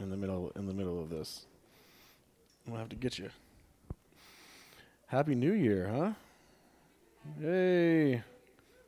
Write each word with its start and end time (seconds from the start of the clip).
in 0.00 0.10
the 0.10 0.16
middle 0.16 0.52
in 0.56 0.66
the 0.66 0.74
middle 0.74 1.00
of 1.00 1.10
this. 1.10 1.46
I'm 2.64 2.72
gonna 2.72 2.80
have 2.80 2.90
to 2.90 2.96
get 2.96 3.18
you. 3.18 3.30
Happy 5.06 5.34
New 5.34 5.52
Year, 5.52 5.88
huh? 5.88 6.12
Yay! 7.40 8.22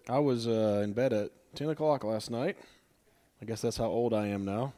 I 0.08 0.18
was 0.18 0.46
uh, 0.46 0.80
in 0.84 0.92
bed 0.92 1.12
at 1.12 1.30
ten 1.54 1.68
o'clock 1.68 2.04
last 2.04 2.30
night. 2.30 2.56
I 3.40 3.44
guess 3.44 3.60
that's 3.60 3.76
how 3.76 3.86
old 3.86 4.14
I 4.14 4.28
am 4.28 4.44
now. 4.44 4.72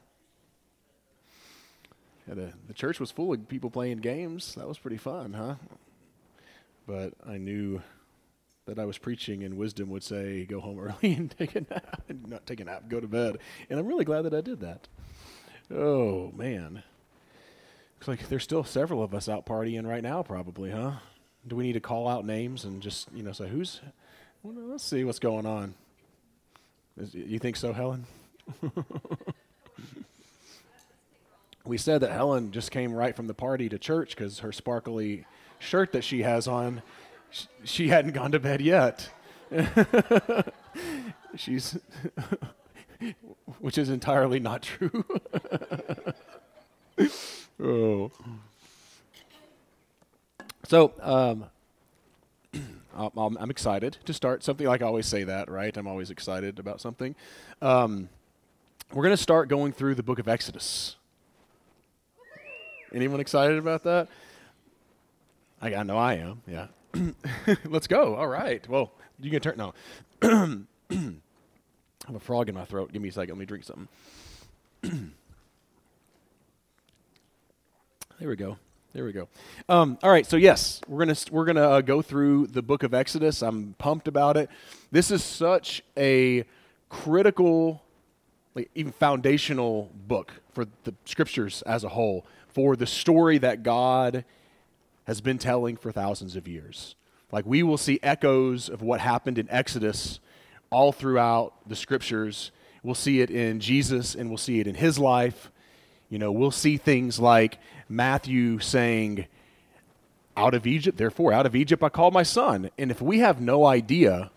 A, 2.31 2.35
the 2.35 2.75
church 2.75 2.99
was 2.99 3.11
full 3.11 3.33
of 3.33 3.49
people 3.49 3.71
playing 3.71 3.99
games. 3.99 4.55
That 4.55 4.67
was 4.67 4.79
pretty 4.79 4.97
fun, 4.97 5.35
huh? 5.35 5.57
But 6.87 7.13
I 7.27 7.37
knew 7.37 7.83
that 8.67 8.79
I 8.79 8.87
was 8.87 8.97
preaching, 8.97 9.45
and 9.45 9.59
wisdom 9.59 9.91
would 9.91 10.03
say, 10.03 10.47
"Go 10.47 10.61
home 10.61 10.81
early 11.03 11.13
and 11.15 11.31
take 11.31 11.55
a 11.55 11.61
nap, 11.61 12.05
not 12.27 12.47
take 12.47 12.61
a 12.61 12.65
nap, 12.65 12.89
go 12.89 13.01
to 13.01 13.07
bed." 13.07 13.39
And 13.69 13.79
I'm 13.79 13.87
really 13.87 14.05
glad 14.05 14.23
that 14.23 14.35
I 14.35 14.41
did 14.41 14.61
that. 14.61 14.89
Oh 15.75 16.31
man, 16.37 16.83
looks 17.97 18.07
like 18.09 18.29
there's 18.29 18.45
still 18.45 18.63
several 18.65 19.03
of 19.03 19.15
us 19.15 19.29
out 19.29 19.45
partying 19.45 19.87
right 19.87 20.03
now, 20.03 20.23
probably, 20.23 20.71
huh? 20.71 20.93
Do 21.47 21.57
we 21.57 21.65
need 21.65 21.73
to 21.73 21.81
call 21.81 22.07
out 22.07 22.25
names 22.25 22.65
and 22.65 22.81
just 22.81 23.09
you 23.13 23.23
know 23.23 23.33
say 23.33 23.49
who's? 23.49 23.81
Well, 24.43 24.55
let's 24.69 24.85
see 24.85 25.05
what's 25.05 25.19
going 25.19 25.47
on. 25.47 25.75
Is, 26.97 27.15
you 27.15 27.39
think 27.39 27.57
so, 27.57 27.73
Helen? 27.73 28.07
we 31.65 31.79
said 31.79 32.03
that 32.03 32.13
Helen 32.13 32.53
just 32.53 32.71
came 32.71 32.93
right 32.93 33.17
from 33.17 33.27
the 33.27 33.35
party 33.35 33.69
to 33.69 33.79
church 33.79 34.11
because 34.11 34.41
her 34.41 34.53
sparkly 34.53 35.25
shirt 35.59 35.93
that 35.93 36.05
she 36.05 36.23
has 36.23 36.47
on, 36.47 36.83
sh- 37.31 37.47
she 37.65 37.89
hadn't 37.89 38.13
gone 38.13 38.33
to 38.33 38.39
bed 38.39 38.61
yet. 38.61 39.09
She's, 41.37 41.79
which 43.59 43.79
is 43.79 43.89
entirely 43.89 44.41
not 44.41 44.63
true. 44.63 45.05
oh. 47.63 48.11
So, 50.67 50.93
um, 51.01 51.47
I'm, 53.17 53.51
excited 53.51 53.99
to 54.05 54.15
start 54.15 54.43
something. 54.43 54.67
Like 54.67 54.83
I 54.83 54.87
always 54.87 55.07
say 55.07 55.25
that, 55.25 55.51
right? 55.51 55.77
I'm 55.77 55.87
always 55.87 56.11
excited 56.11 56.59
about 56.59 56.81
something. 56.81 57.15
Um, 57.61 58.09
we're 58.93 59.03
going 59.03 59.17
to 59.17 59.23
start 59.23 59.49
going 59.49 59.73
through 59.73 59.95
the 59.97 60.03
book 60.03 60.19
of 60.19 60.29
Exodus. 60.29 60.97
Anyone 62.93 63.21
excited 63.21 63.59
about 63.59 63.83
that? 63.85 64.09
I, 65.61 65.75
I 65.75 65.83
know 65.83 65.99
I 65.99 66.15
am. 66.15 66.43
Yeah. 66.47 66.67
Let's 67.65 67.87
go. 67.87 68.15
All 68.15 68.29
right. 68.29 68.67
Well, 68.69 68.93
you 69.21 69.31
can 69.31 69.41
turn. 69.41 69.57
No. 69.57 69.75
I 72.05 72.09
have 72.09 72.17
a 72.17 72.21
frog 72.21 72.51
in 72.51 72.55
my 72.55 72.67
throat. 72.67 72.93
Give 72.93 73.01
me 73.01 73.09
a 73.09 73.13
second. 73.13 73.35
Let 73.35 73.39
me 73.39 73.47
drink 73.47 73.65
something. 73.65 73.89
there 78.21 78.29
we 78.29 78.37
go. 78.37 78.59
There 78.93 79.05
we 79.05 79.13
go. 79.13 79.27
Um, 79.71 79.99
all 80.03 80.11
right, 80.11 80.27
so 80.27 80.37
yes, 80.37 80.83
we're 80.87 81.05
gonna 81.07 81.17
we're 81.33 81.47
gonna 81.47 81.69
uh, 81.69 81.81
go 81.81 82.03
through 82.03 82.49
the 82.49 82.63
book 82.63 82.83
of 82.83 82.93
Exodus. 82.93 83.43
I'm 83.43 83.75
pumped 83.79 84.07
about 84.07 84.37
it. 84.37 84.51
This 84.93 85.11
is 85.11 85.25
such 85.25 85.83
a 85.97 86.45
critical, 86.91 87.83
like 88.55 88.71
even 88.75 88.93
foundational 88.93 89.91
book 90.07 90.33
for 90.53 90.67
the 90.85 90.95
scriptures 91.07 91.63
as 91.63 91.85
a 91.85 91.89
whole, 91.89 92.27
for 92.49 92.77
the 92.77 92.87
story 92.87 93.39
that 93.39 93.63
God 93.63 94.25
has 95.05 95.21
been 95.21 95.39
telling 95.39 95.77
for 95.77 95.91
thousands 95.91 96.37
of 96.37 96.47
years. 96.47 96.95
Like 97.33 97.47
we 97.47 97.63
will 97.63 97.79
see 97.79 97.99
echoes 98.03 98.69
of 98.69 98.83
what 98.83 99.01
happened 99.01 99.39
in 99.39 99.51
Exodus 99.51 100.21
all 100.75 100.91
throughout 100.91 101.55
the 101.69 101.77
scriptures. 101.77 102.51
We'll 102.83 102.97
see 102.97 103.21
it 103.21 103.31
in 103.31 103.61
Jesus 103.61 104.17
and 104.17 104.29
we'll 104.29 104.39
see 104.39 104.59
it 104.59 104.67
in 104.67 104.75
his 104.75 104.99
life. 104.99 105.53
You 106.11 106.19
know, 106.19 106.33
we'll 106.33 106.51
see 106.51 106.79
things 106.79 107.21
like 107.21 107.59
Matthew 107.89 108.59
saying, 108.59 109.27
Out 110.37 110.53
of 110.53 110.67
Egypt, 110.67 110.99
therefore, 110.99 111.33
out 111.33 111.47
of 111.47 111.55
Egypt 111.55 111.81
I 111.85 111.91
called 111.91 112.13
my 112.13 112.25
son. 112.25 112.71
And 112.77 112.91
if 112.91 113.01
we 113.01 113.21
have 113.21 113.41
no 113.41 113.65
idea 113.65 114.33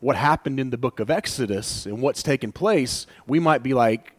what 0.00 0.16
happened 0.16 0.58
in 0.58 0.70
the 0.70 0.76
book 0.76 0.98
of 0.98 1.08
Exodus 1.08 1.86
and 1.86 2.02
what's 2.02 2.24
taken 2.24 2.50
place, 2.50 3.06
we 3.28 3.38
might 3.38 3.62
be 3.62 3.74
like 3.74 4.14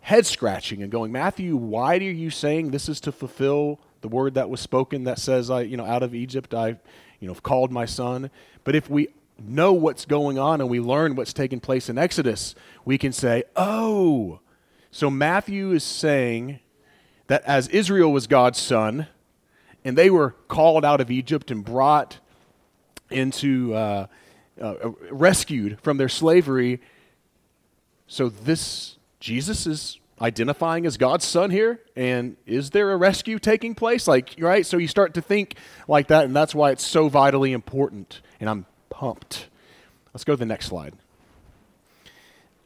head 0.00 0.26
scratching 0.26 0.82
and 0.82 0.90
going, 0.90 1.12
Matthew, 1.12 1.54
why 1.54 1.98
are 1.98 2.02
you 2.02 2.30
saying 2.30 2.72
this 2.72 2.88
is 2.88 3.00
to 3.02 3.12
fulfill 3.12 3.78
the 4.00 4.08
word 4.08 4.34
that 4.34 4.50
was 4.50 4.60
spoken 4.60 5.04
that 5.04 5.20
says, 5.20 5.50
I, 5.50 5.60
you 5.62 5.76
know, 5.76 5.86
out 5.86 6.02
of 6.02 6.16
Egypt 6.16 6.52
I, 6.52 6.80
you 7.20 7.28
know, 7.28 7.34
called 7.34 7.70
my 7.70 7.86
son? 7.86 8.30
But 8.64 8.74
if 8.74 8.90
we 8.90 9.08
know 9.38 9.72
what's 9.72 10.04
going 10.04 10.38
on 10.38 10.60
and 10.60 10.68
we 10.68 10.80
learn 10.80 11.14
what's 11.14 11.32
taking 11.32 11.60
place 11.60 11.88
in 11.88 11.98
Exodus, 11.98 12.54
we 12.84 12.98
can 12.98 13.12
say, 13.12 13.44
oh, 13.56 14.40
so 14.90 15.10
Matthew 15.10 15.72
is 15.72 15.84
saying 15.84 16.60
that 17.26 17.42
as 17.44 17.68
Israel 17.68 18.12
was 18.12 18.26
God's 18.26 18.58
son, 18.58 19.06
and 19.84 19.96
they 19.96 20.10
were 20.10 20.30
called 20.48 20.84
out 20.84 21.00
of 21.00 21.10
Egypt 21.10 21.50
and 21.50 21.64
brought 21.64 22.18
into, 23.10 23.74
uh, 23.74 24.06
uh, 24.60 24.74
rescued 25.10 25.78
from 25.80 25.98
their 25.98 26.08
slavery. 26.08 26.80
So 28.06 28.28
this 28.28 28.96
Jesus 29.20 29.66
is 29.66 29.98
identifying 30.20 30.86
as 30.86 30.96
God's 30.96 31.24
son 31.24 31.50
here, 31.50 31.80
and 31.94 32.36
is 32.46 32.70
there 32.70 32.92
a 32.92 32.96
rescue 32.96 33.38
taking 33.38 33.74
place? 33.74 34.08
Like, 34.08 34.34
right? 34.38 34.66
So 34.66 34.76
you 34.76 34.88
start 34.88 35.14
to 35.14 35.20
think 35.20 35.54
like 35.86 36.08
that, 36.08 36.24
and 36.24 36.34
that's 36.34 36.54
why 36.54 36.70
it's 36.70 36.86
so 36.86 37.08
vitally 37.08 37.52
important. 37.52 38.20
And 38.40 38.48
I'm 38.48 38.66
pumped. 38.90 39.48
Let's 40.12 40.24
go 40.24 40.32
to 40.34 40.36
the 40.36 40.46
next 40.46 40.66
slide. 40.66 40.94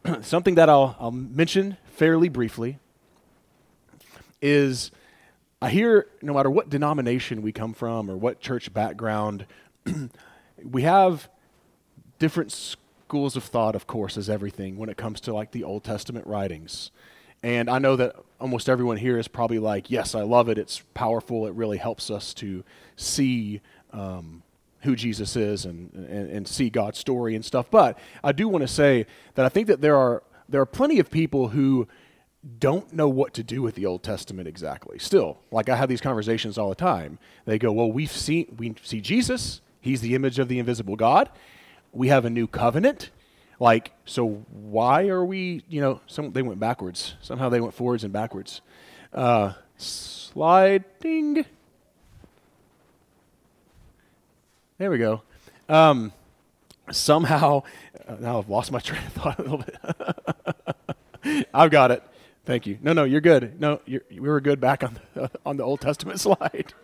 Something 0.23 0.55
that 0.57 0.69
I'll, 0.69 0.97
I'll 0.99 1.11
mention 1.11 1.77
fairly 1.85 2.29
briefly 2.29 2.79
is 4.41 4.91
I 5.61 5.71
hear 5.71 6.09
no 6.21 6.35
matter 6.35 6.51
what 6.51 6.69
denomination 6.69 7.43
we 7.43 7.53
come 7.53 7.73
from 7.73 8.11
or 8.11 8.17
what 8.17 8.41
church 8.41 8.73
background, 8.75 9.47
we 10.63 10.83
have 10.83 11.29
different 12.19 12.51
schools 12.51 13.37
of 13.37 13.45
thought, 13.45 13.77
of 13.77 13.87
course, 13.87 14.17
as 14.17 14.29
everything 14.29 14.77
when 14.77 14.89
it 14.89 14.97
comes 14.97 15.21
to 15.21 15.33
like 15.33 15.53
the 15.53 15.63
Old 15.63 15.85
Testament 15.85 16.27
writings. 16.27 16.91
And 17.43 17.69
I 17.69 17.79
know 17.79 17.97
that 17.97 18.17
almost 18.41 18.69
everyone 18.69 18.97
here 18.97 19.19
is 19.19 19.29
probably 19.29 19.59
like, 19.59 19.91
yes, 19.91 20.15
I 20.15 20.23
love 20.23 20.49
it. 20.49 20.59
It's 20.59 20.83
powerful. 20.95 21.47
It 21.47 21.55
really 21.55 21.79
helps 21.79 22.11
us 22.11 22.35
to 22.35 22.65
see 22.97 23.61
um, 23.93 24.43
who 24.83 24.97
Jesus 24.97 25.37
is 25.37 25.65
and, 25.65 25.93
and, 25.95 26.31
and 26.31 26.49
see 26.49 26.71
God's 26.71 26.99
story 26.99 27.35
and 27.35 27.45
stuff. 27.45 27.71
But 27.71 27.99
I 28.23 28.33
do 28.33 28.49
want 28.49 28.63
to 28.63 28.69
say 28.69 29.07
that 29.35 29.47
I 29.47 29.49
think 29.49 29.69
that 29.69 29.81
there 29.81 29.97
are, 29.97 30.23
there 30.49 30.61
are 30.61 30.67
plenty 30.67 30.99
of 30.99 31.11
people 31.11 31.49
who 31.49 31.89
don't 32.59 32.93
know 32.93 33.09
what 33.09 33.35
to 33.35 33.43
do 33.43 33.63
with 33.63 33.77
the 33.77 33.87
Old 33.87 34.03
Testament 34.03 34.49
exactly. 34.49 34.99
Still, 34.99 35.39
like 35.51 35.69
I 35.69 35.77
have 35.77 35.89
these 35.89 36.01
conversations 36.01 36.59
all 36.59 36.69
the 36.69 36.75
time. 36.75 37.19
They 37.45 37.59
go, 37.59 37.71
"Well, 37.71 37.91
we've 37.93 38.11
seen 38.11 38.57
we 38.59 38.75
see 38.83 39.01
Jesus. 39.01 39.61
He's 39.81 40.01
the 40.01 40.15
image 40.15 40.39
of 40.39 40.49
the 40.49 40.59
invisible 40.59 40.97
God. 40.97 41.31
We 41.93 42.09
have 42.09 42.25
a 42.25 42.31
new 42.31 42.49
covenant. 42.49 43.11
Like, 43.61 43.93
so 44.05 44.45
why 44.51 45.07
are 45.09 45.25
we? 45.25 45.63
You 45.69 45.81
know, 45.81 46.01
some 46.09 46.33
they 46.33 46.43
went 46.43 46.59
backwards. 46.59 47.15
Somehow 47.21 47.49
they 47.49 47.61
went 47.61 47.75
forwards 47.75 48.03
and 48.03 48.13
backwards. 48.13 48.61
Uh, 49.13 49.53
sliding. 49.77 51.47
There 54.83 54.91
we 54.91 54.99
go. 54.99 55.23
Um, 55.69 56.13
somehow, 56.91 57.63
uh, 58.09 58.17
now 58.19 58.41
I've 58.41 58.49
lost 58.49 58.73
my 58.73 58.79
train 58.81 59.01
of 59.07 59.13
thought 59.13 59.39
a 59.39 59.43
little 59.43 59.59
bit. 59.59 61.47
I've 61.55 61.71
got 61.71 61.93
it. 61.93 62.03
Thank 62.45 62.67
you. 62.67 62.79
No, 62.83 62.93
no, 62.93 63.05
you're 63.05 63.21
good. 63.21 63.61
No, 63.61 63.81
you're, 63.87 64.01
we 64.11 64.19
were 64.19 64.41
good 64.41 64.59
back 64.61 64.83
on 64.83 64.99
the, 65.15 65.31
on 65.47 65.57
the 65.57 65.63
Old 65.63 65.81
Testament 65.81 66.19
slide. 66.19 66.75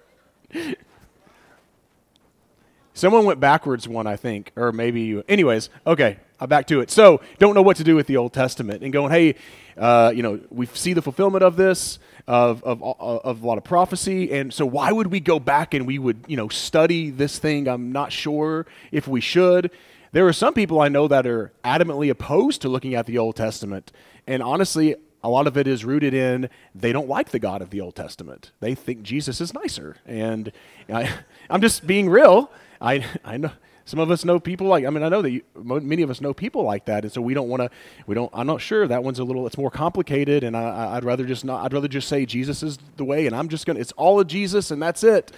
Someone 2.95 3.25
went 3.25 3.41
backwards 3.41 3.89
one, 3.89 4.07
I 4.07 4.15
think, 4.15 4.53
or 4.55 4.71
maybe 4.71 5.01
you. 5.01 5.25
Anyways, 5.29 5.69
okay, 5.85 6.21
I'm 6.39 6.49
back 6.49 6.69
to 6.69 6.81
it. 6.81 6.93
So, 6.93 7.21
don't 7.41 7.57
know 7.57 7.63
what 7.63 7.79
to 7.79 7.85
do 7.85 7.97
with 7.97 8.07
the 8.07 8.17
Old 8.17 8.33
Testament 8.33 8.85
and 8.85 8.93
going, 8.93 9.11
hey, 9.11 9.35
uh, 9.77 10.13
you 10.15 10.23
know, 10.23 10.39
we 10.51 10.67
see 10.67 10.93
the 10.93 11.03
fulfillment 11.03 11.43
of 11.43 11.57
this 11.57 11.99
of, 12.29 12.63
of, 12.63 12.83
of 12.83 13.43
a 13.43 13.47
lot 13.47 13.57
of 13.57 13.65
prophecy. 13.65 14.31
And 14.33 14.53
so, 14.53 14.67
why 14.67 14.93
would 14.93 15.07
we 15.07 15.19
go 15.19 15.41
back 15.41 15.73
and 15.73 15.87
we 15.87 15.99
would, 15.99 16.25
you 16.29 16.37
know, 16.37 16.49
study 16.49 17.11
this 17.11 17.39
thing? 17.39 17.67
I'm 17.67 17.91
not 17.91 18.13
sure 18.13 18.67
if 18.93 19.09
we 19.09 19.23
should. 19.23 19.71
There 20.13 20.29
are 20.29 20.33
some 20.33 20.53
people 20.53 20.81
I 20.81 20.89
know 20.89 21.09
that 21.09 21.27
are 21.27 21.53
adamantly 21.65 22.11
opposed 22.11 22.61
to 22.63 22.69
looking 22.69 22.95
at 22.95 23.07
the 23.07 23.17
Old 23.17 23.37
Testament. 23.37 23.93
And 24.27 24.43
honestly, 24.43 24.95
a 25.23 25.31
lot 25.31 25.47
of 25.47 25.57
it 25.57 25.67
is 25.67 25.87
rooted 25.87 26.13
in 26.13 26.51
they 26.75 26.93
don't 26.93 27.09
like 27.09 27.31
the 27.31 27.39
God 27.39 27.63
of 27.63 27.71
the 27.71 27.81
Old 27.81 27.97
Testament. 27.97 28.53
They 28.61 28.75
think 28.75 29.03
Jesus 29.03 29.41
is 29.41 29.55
nicer. 29.55 29.97
And 30.07 30.53
I, 30.93 31.11
am 31.51 31.63
just 31.63 31.87
being 31.87 32.11
real. 32.11 32.51
I, 32.79 33.07
I 33.25 33.39
know 33.39 33.53
some 33.89 34.01
of 34.01 34.11
us 34.11 34.23
know 34.23 34.39
people 34.39 34.67
like, 34.67 34.85
I 34.85 34.91
mean, 34.91 35.03
I 35.03 35.09
know 35.09 35.23
that 35.23 35.31
you, 35.31 35.43
many 35.57 36.03
of 36.03 36.11
us 36.11 36.21
know 36.21 36.35
people 36.35 36.63
like 36.63 36.85
that. 36.85 37.05
And 37.05 37.13
so 37.13 37.23
we 37.23 37.33
don't 37.33 37.49
want 37.49 37.63
to, 37.63 37.71
we 38.07 38.15
don't, 38.15 38.31
I'm 38.35 38.47
not 38.47 38.61
sure. 38.61 38.87
That 38.87 39.03
one's 39.03 39.19
a 39.19 39.25
little, 39.25 39.47
it's 39.47 39.57
more 39.57 39.71
complicated. 39.71 40.45
And 40.45 40.55
I, 40.55 40.97
I'd 40.97 41.05
rather 41.05 41.25
just 41.25 41.43
not, 41.43 41.65
I'd 41.65 41.73
rather 41.73 41.89
just 41.89 42.07
say 42.07 42.27
Jesus 42.27 42.63
is 42.63 42.79
the 42.99 43.05
way. 43.07 43.27
And 43.27 43.35
I'm 43.35 43.49
just 43.49 43.65
to, 43.65 43.73
it's 43.73 43.93
all 43.93 44.21
of 44.21 44.27
Jesus 44.27 44.71
and 44.71 44.83
that's 44.83 45.03
it. 45.03 45.33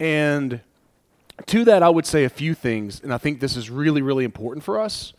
And 0.00 0.62
to 1.46 1.64
that, 1.66 1.84
I 1.84 1.90
would 1.90 2.06
say 2.06 2.24
a 2.24 2.28
few 2.28 2.54
things. 2.54 3.00
And 3.04 3.14
I 3.14 3.18
think 3.18 3.38
this 3.38 3.56
is 3.56 3.70
really, 3.70 4.02
really 4.02 4.24
important 4.24 4.64
for 4.64 4.80
us 4.80 5.12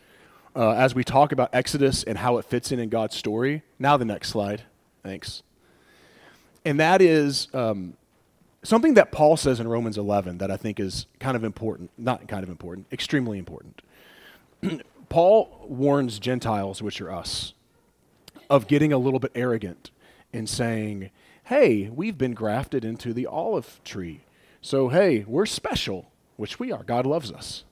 uh, 0.54 0.72
as 0.72 0.94
we 0.94 1.06
talk 1.06 1.32
about 1.32 1.52
Exodus 1.54 2.04
and 2.04 2.18
how 2.18 2.38
it 2.38 2.44
fits 2.44 2.74
in 2.74 2.80
in 2.80 2.90
God's 2.90 3.16
story. 3.16 3.64
Now, 3.80 3.96
the 3.96 4.04
next 4.04 4.28
slide. 4.28 4.64
Thanks. 5.04 5.42
And 6.66 6.82
that 6.82 7.02
is 7.02 7.48
um, 7.54 7.94
something 8.64 8.94
that 8.96 9.12
Paul 9.12 9.38
says 9.38 9.60
in 9.60 9.68
Romans 9.68 9.98
11 9.98 10.38
that 10.40 10.52
I 10.52 10.58
think 10.58 10.80
is 10.80 11.08
kind 11.20 11.36
of 11.36 11.44
important. 11.44 11.92
Not 11.98 12.28
kind 12.28 12.44
of 12.44 12.50
important, 12.50 12.88
extremely 12.92 13.38
important. 13.38 13.82
Paul 15.10 15.66
warns 15.68 16.20
Gentiles, 16.20 16.82
which 16.82 17.02
are 17.02 17.12
us, 17.12 17.54
of 18.50 18.68
getting 18.68 18.94
a 18.94 18.98
little 18.98 19.20
bit 19.20 19.32
arrogant 19.36 19.92
and 20.32 20.48
saying, 20.48 21.10
hey, 21.46 21.90
we've 21.90 22.18
been 22.18 22.34
grafted 22.34 22.86
into 22.86 23.14
the 23.14 23.26
olive 23.26 23.82
tree. 23.84 24.22
So, 24.62 24.90
hey, 24.90 25.26
we're 25.28 25.46
special, 25.46 26.12
which 26.38 26.60
we 26.60 26.72
are. 26.72 26.84
God 26.84 27.06
loves 27.06 27.32
us. 27.32 27.66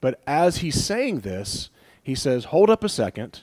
But 0.00 0.20
as 0.26 0.58
he's 0.58 0.82
saying 0.82 1.20
this, 1.20 1.70
he 2.02 2.14
says, 2.14 2.46
hold 2.46 2.70
up 2.70 2.82
a 2.82 2.88
second. 2.88 3.42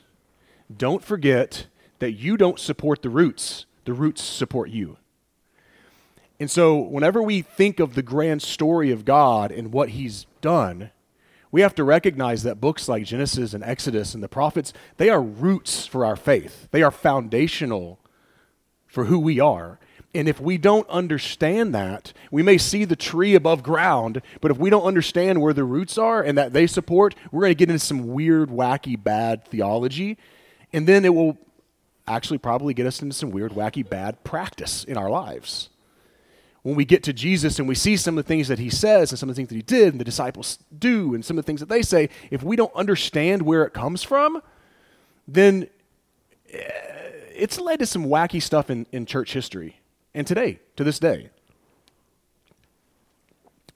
Don't 0.76 1.04
forget 1.04 1.68
that 2.00 2.14
you 2.14 2.36
don't 2.36 2.60
support 2.60 3.02
the 3.02 3.10
roots, 3.10 3.66
the 3.86 3.94
roots 3.94 4.22
support 4.22 4.70
you. 4.70 4.98
And 6.44 6.52
so, 6.52 6.76
whenever 6.78 7.24
we 7.24 7.42
think 7.42 7.80
of 7.80 7.96
the 7.96 8.02
grand 8.02 8.42
story 8.42 8.92
of 8.92 9.06
God 9.06 9.50
and 9.50 9.72
what 9.72 9.92
he's 9.92 10.26
done, 10.42 10.92
we 11.54 11.62
have 11.62 11.74
to 11.76 11.86
recognize 11.86 12.44
that 12.44 12.60
books 12.60 12.90
like 12.90 13.06
Genesis 13.06 13.54
and 13.54 13.64
Exodus 13.64 14.14
and 14.14 14.22
the 14.22 14.28
prophets, 14.28 14.74
they 14.98 15.08
are 15.08 15.22
roots 15.22 15.88
for 15.88 16.06
our 16.06 16.18
faith. 16.18 16.68
They 16.72 16.84
are 16.84 16.92
foundational 16.92 17.98
for 18.88 19.06
who 19.06 19.20
we 19.20 19.40
are. 19.40 19.80
And 20.14 20.28
if 20.28 20.42
we 20.42 20.58
don't 20.58 20.86
understand 20.90 21.74
that, 21.76 22.12
we 22.30 22.44
may 22.44 22.58
see 22.58 22.84
the 22.84 22.98
tree 22.98 23.36
above 23.36 23.64
ground, 23.64 24.22
but 24.42 24.52
if 24.52 24.58
we 24.58 24.70
don't 24.70 24.84
understand 24.84 25.42
where 25.42 25.54
the 25.54 25.64
roots 25.64 25.98
are 25.98 26.22
and 26.22 26.38
that 26.38 26.52
they 26.52 26.68
support, 26.68 27.16
we're 27.32 27.44
going 27.44 27.52
to 27.52 27.56
get 27.56 27.70
into 27.70 27.80
some 27.80 28.10
weird, 28.10 28.50
wacky, 28.50 29.02
bad 29.02 29.48
theology. 29.48 30.18
And 30.74 30.90
then 30.90 31.06
it 31.06 31.16
will 31.16 31.38
actually 32.06 32.40
probably 32.40 32.74
get 32.74 32.86
us 32.86 33.02
into 33.02 33.16
some 33.16 33.32
weird, 33.32 33.54
wacky, 33.54 33.90
bad 33.90 34.26
practice 34.26 34.84
in 34.84 34.98
our 34.98 35.10
lives. 35.10 35.70
When 36.64 36.76
we 36.76 36.86
get 36.86 37.04
to 37.04 37.14
Jesus 37.14 37.60
and 37.60 37.68
we 37.68 37.76
see 37.76 37.98
some 37.98 38.18
of 38.18 38.24
the 38.24 38.28
things 38.28 38.48
that 38.48 38.58
he 38.58 38.70
says 38.70 39.12
and 39.12 39.20
some 39.20 39.30
of 39.30 39.36
the 39.36 39.40
things 39.40 39.50
that 39.50 39.56
he 39.56 39.62
did 39.62 39.94
and 39.94 40.00
the 40.00 40.06
disciples 40.06 40.60
do 40.78 41.14
and 41.14 41.24
some 41.24 41.38
of 41.38 41.44
the 41.44 41.48
things 41.48 41.60
that 41.60 41.70
they 41.70 41.82
say, 41.82 42.10
if 42.32 42.42
we 42.42 42.56
don't 42.56 42.74
understand 42.74 43.42
where 43.42 43.66
it 43.66 43.74
comes 43.74 44.02
from, 44.02 44.42
then 45.28 45.68
eh, 46.52 46.60
it's 47.36 47.60
led 47.60 47.80
to 47.80 47.86
some 47.86 48.06
wacky 48.06 48.42
stuff 48.42 48.70
in, 48.70 48.88
in 48.94 49.06
church 49.06 49.34
history 49.34 49.82
and 50.14 50.26
today, 50.26 50.60
to 50.78 50.86
this 50.86 51.00
day. 51.00 51.30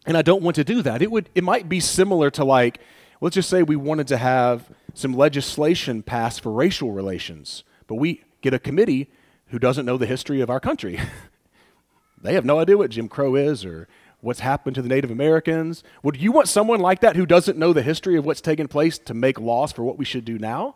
And 0.06 0.16
I 0.16 0.22
don't 0.22 0.42
want 0.42 0.56
to 0.56 0.64
do 0.64 0.82
that. 0.84 1.02
It 1.02 1.12
would 1.12 1.30
it 1.36 1.44
might 1.44 1.68
be 1.68 1.82
similar 1.82 2.32
to 2.32 2.46
like, 2.46 2.80
let's 3.20 3.36
just 3.36 3.50
say 3.50 3.64
we 3.64 3.76
wanted 3.76 4.08
to 4.08 4.18
have 4.18 4.72
some 4.94 5.14
legislation 5.14 6.02
passed 6.02 6.42
for 6.42 6.54
racial 6.54 6.94
relations, 6.94 7.66
but 7.88 7.96
we 7.96 8.24
get 8.42 8.54
a 8.54 8.60
committee 8.60 9.10
who 9.48 9.60
doesn't 9.60 9.86
know 9.86 9.98
the 9.98 10.06
history 10.06 10.40
of 10.40 10.50
our 10.50 10.62
country. 10.62 11.00
they 12.22 12.34
have 12.34 12.46
no 12.46 12.60
idea 12.60 12.78
what 12.78 12.92
Jim 12.92 13.08
Crow 13.08 13.36
is 13.36 13.64
or 13.66 13.88
what's 14.22 14.40
happened 14.40 14.76
to 14.76 14.82
the 14.82 14.90
Native 14.90 15.12
Americans. 15.12 15.84
Would 16.04 16.18
you 16.18 16.32
want 16.32 16.48
someone 16.48 16.80
like 16.80 17.02
that 17.02 17.16
who 17.16 17.26
doesn't 17.26 17.58
know 17.58 17.74
the 17.74 17.84
history 17.84 18.18
of 18.18 18.26
what's 18.26 18.42
taken 18.42 18.68
place 18.68 18.98
to 19.00 19.14
make 19.14 19.40
laws 19.40 19.72
for 19.72 19.84
what 19.84 19.98
we 19.98 20.06
should 20.06 20.26
do 20.26 20.40
now? 20.40 20.76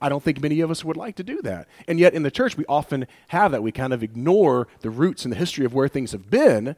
I 0.00 0.08
don't 0.08 0.22
think 0.22 0.40
many 0.40 0.60
of 0.60 0.70
us 0.70 0.84
would 0.84 0.96
like 0.96 1.16
to 1.16 1.22
do 1.22 1.42
that. 1.42 1.68
And 1.86 2.00
yet 2.00 2.14
in 2.14 2.22
the 2.22 2.30
church, 2.30 2.56
we 2.56 2.64
often 2.66 3.06
have 3.28 3.52
that. 3.52 3.62
We 3.62 3.70
kind 3.70 3.92
of 3.92 4.02
ignore 4.02 4.66
the 4.80 4.90
roots 4.90 5.24
and 5.24 5.32
the 5.32 5.36
history 5.36 5.66
of 5.66 5.74
where 5.74 5.88
things 5.88 6.12
have 6.12 6.30
been. 6.30 6.74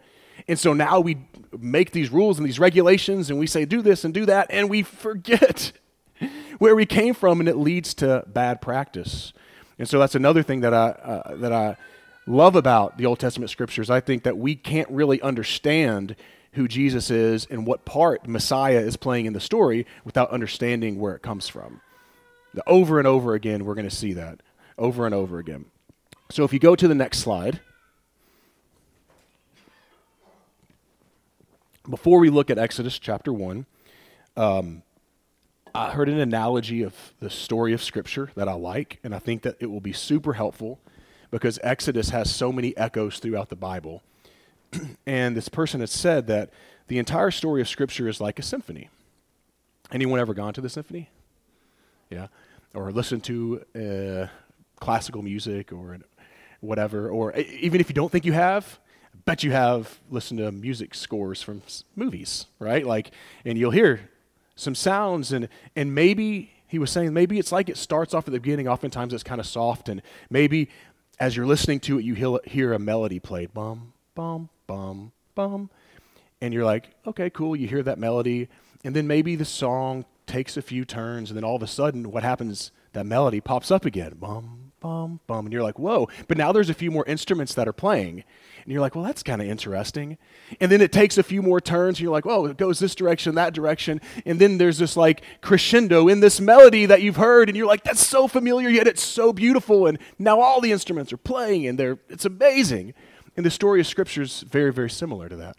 And 0.49 0.59
so 0.59 0.73
now 0.73 0.99
we 0.99 1.19
make 1.57 1.93
these 1.93 2.11
rules 2.11 2.39
and 2.39 2.47
these 2.47 2.59
regulations 2.59 3.31
and 3.31 3.39
we 3.39 3.47
say, 3.47 3.65
do 3.65 3.81
this 3.81 4.05
and 4.05 4.13
do 4.13 4.27
that, 4.27 4.49
and 4.51 4.69
we 4.69 4.83
forget 4.83 5.73
where 6.59 6.75
we 6.75 6.87
came 6.87 7.15
from, 7.15 7.41
and 7.41 7.49
it 7.49 7.57
leads 7.57 7.95
to 7.95 8.25
bad 8.27 8.61
practice. 8.61 9.33
And 9.79 9.89
so 9.89 9.99
that's 9.99 10.15
another 10.15 10.43
thing 10.43 10.61
that 10.61 10.75
I, 10.75 10.89
uh, 10.89 11.37
that 11.37 11.53
I 11.53 11.77
love 12.27 12.57
about 12.57 12.99
the 12.99 13.07
Old 13.07 13.19
Testament 13.19 13.51
scriptures. 13.51 13.91
I 13.91 14.01
think 14.01 14.23
that 14.23 14.37
we 14.37 14.55
can't 14.55 14.89
really 14.91 15.21
understand 15.23 16.17
who 16.53 16.69
Jesus 16.69 17.11
is 17.11 17.47
and 17.51 17.67
what 17.67 17.85
part 17.85 18.29
Messiah 18.29 18.79
is 18.79 18.97
playing 18.97 19.27
in 19.27 19.33
the 19.33 19.41
story 19.41 19.87
without 20.05 20.31
understanding 20.31 20.99
where 20.99 21.15
it 21.15 21.23
comes 21.23 21.49
from. 21.49 21.81
Over 22.67 22.99
and 22.99 23.09
over 23.09 23.35
again, 23.35 23.65
we're 23.65 23.75
going 23.75 23.89
to 23.89 23.95
see 23.95 24.13
that. 24.13 24.41
Over 24.77 25.07
and 25.07 25.15
over 25.15 25.39
again. 25.39 25.67
So 26.31 26.45
if 26.45 26.53
you 26.53 26.59
go 26.59 26.77
to 26.77 26.89
the 26.89 26.95
next 26.95 27.19
slide, 27.19 27.61
before 31.89 32.19
we 32.19 32.31
look 32.31 32.51
at 32.51 32.59
Exodus 32.59 32.99
chapter 32.99 33.33
1, 33.33 33.67
um, 34.37 34.83
I 35.75 35.91
heard 35.91 36.11
an 36.11 36.21
analogy 36.21 36.83
of 36.83 36.95
the 37.21 37.31
story 37.31 37.73
of 37.73 37.83
Scripture 37.83 38.31
that 38.35 38.49
I 38.49 38.53
like, 38.53 38.99
and 39.03 39.15
I 39.15 39.19
think 39.19 39.43
that 39.43 39.57
it 39.59 39.67
will 39.67 39.81
be 39.81 39.95
super 39.95 40.35
helpful 40.35 40.79
because 41.33 41.59
Exodus 41.65 42.11
has 42.11 42.33
so 42.33 42.53
many 42.53 42.77
echoes 42.77 43.19
throughout 43.19 43.49
the 43.49 43.57
Bible. 43.57 44.03
and 45.07 45.37
this 45.37 45.49
person 45.49 45.81
has 45.81 45.91
said 45.91 46.29
that 46.29 46.51
the 46.87 46.99
entire 47.01 47.33
story 47.33 47.61
of 47.61 47.69
Scripture 47.69 48.07
is 48.07 48.21
like 48.21 48.39
a 48.39 48.43
symphony. 48.43 48.89
Anyone 49.91 50.21
ever 50.21 50.35
gone 50.35 50.55
to 50.55 50.61
the 50.61 50.69
symphony? 50.69 51.11
Yeah 52.09 52.29
or 52.75 52.91
listened 52.91 53.25
to 53.25 53.63
uh, 53.77 54.27
classical 54.81 55.23
music 55.23 55.73
or 55.73 55.99
whatever, 56.61 57.09
or 57.09 57.35
even 57.37 57.81
if 57.81 57.89
you 57.89 57.95
don't 57.95 58.11
think 58.11 58.25
you 58.25 58.33
have, 58.33 58.79
I 59.15 59.19
bet 59.25 59.43
you 59.43 59.53
have 59.53 60.01
listened 60.11 60.39
to 60.39 60.51
music 60.53 60.95
scores 60.95 61.43
from 61.43 61.63
movies, 61.97 62.47
right? 62.59 62.87
Like, 62.87 63.11
and 63.45 63.59
you'll 63.59 63.73
hear 63.73 64.11
some 64.57 64.75
sounds, 64.75 65.33
and 65.33 65.49
and 65.77 65.95
maybe 65.95 66.53
he 66.67 66.79
was 66.79 66.91
saying 66.91 67.13
maybe 67.13 67.39
it's 67.39 67.53
like 67.53 67.69
it 67.69 67.77
starts 67.77 68.15
off 68.15 68.27
at 68.27 68.33
the 68.33 68.41
beginning. 68.41 68.69
Oftentimes 68.69 69.13
it's 69.13 69.23
kind 69.23 69.41
of 69.41 69.47
soft, 69.47 69.89
and 69.89 70.03
maybe 70.31 70.69
as 71.23 71.37
you're 71.37 71.47
listening 71.47 71.79
to 71.79 72.01
it, 72.01 72.05
you 72.05 72.41
hear 72.45 72.73
a 72.73 72.81
melody 72.81 73.21
played, 73.21 73.55
bum 73.55 73.93
bum 74.17 74.49
bum 74.67 75.13
bum, 75.37 75.71
and 76.41 76.53
you're 76.53 76.65
like, 76.65 76.91
okay, 77.07 77.31
cool. 77.31 77.55
You 77.55 77.69
hear 77.69 77.81
that 77.85 77.97
melody, 77.97 78.49
and 78.83 78.97
then 78.97 79.07
maybe 79.07 79.37
the 79.37 79.45
song 79.45 80.05
takes 80.27 80.57
a 80.57 80.63
few 80.63 80.85
turns, 80.85 81.31
and 81.31 81.37
then 81.37 81.45
all 81.45 81.55
of 81.55 81.63
a 81.63 81.69
sudden, 81.69 82.11
what 82.11 82.25
happens? 82.25 82.73
That 82.93 83.07
melody 83.07 83.41
pops 83.41 83.71
up 83.71 83.85
again. 83.85 84.17
Bum, 84.19 84.62
bum, 84.83 85.21
bum. 85.29 85.47
And 85.47 85.53
you're 85.53 85.63
like, 85.63 85.79
whoa. 85.79 86.09
But 86.27 86.37
now 86.37 86.53
there's 86.53 86.69
a 86.69 86.75
few 86.75 86.91
more 86.91 87.07
instruments 87.07 87.55
that 87.55 87.69
are 87.69 87.73
playing. 87.73 88.25
And 88.65 88.73
you're 88.73 88.81
like, 88.81 88.95
well, 88.95 89.05
that's 89.05 89.23
kind 89.23 89.41
of 89.41 89.49
interesting. 89.49 90.19
And 90.61 90.71
then 90.71 90.81
it 90.81 90.93
takes 90.93 91.17
a 91.19 91.23
few 91.23 91.41
more 91.41 91.61
turns, 91.61 91.99
and 91.99 92.03
you're 92.03 92.13
like, 92.13 92.27
oh, 92.27 92.47
it 92.47 92.57
goes 92.57 92.79
this 92.79 92.95
direction, 92.95 93.37
that 93.37 93.55
direction. 93.55 94.01
And 94.27 94.41
then 94.41 94.59
there's 94.59 94.79
this 94.79 94.97
like 94.97 95.23
crescendo 95.41 96.09
in 96.09 96.21
this 96.21 96.41
melody 96.41 96.87
that 96.87 97.01
you've 97.01 97.17
heard, 97.17 97.49
and 97.49 97.57
you're 97.57 97.67
like, 97.67 97.85
that's 97.85 98.07
so 98.07 98.29
familiar, 98.29 98.69
yet 98.69 98.87
it's 98.87 99.03
so 99.03 99.33
beautiful. 99.33 99.87
And 99.87 99.99
now 100.19 100.41
all 100.41 100.61
the 100.61 100.73
instruments 100.73 101.13
are 101.13 101.17
playing, 101.17 101.67
and 101.67 101.79
they're, 101.79 101.99
it's 102.09 102.25
amazing. 102.25 102.93
And 103.37 103.47
the 103.47 103.51
story 103.51 103.81
of 103.81 103.87
Scripture 103.87 104.23
is 104.23 104.43
very, 104.43 104.73
very 104.73 104.91
similar 104.91 105.29
to 105.29 105.37
that. 105.37 105.57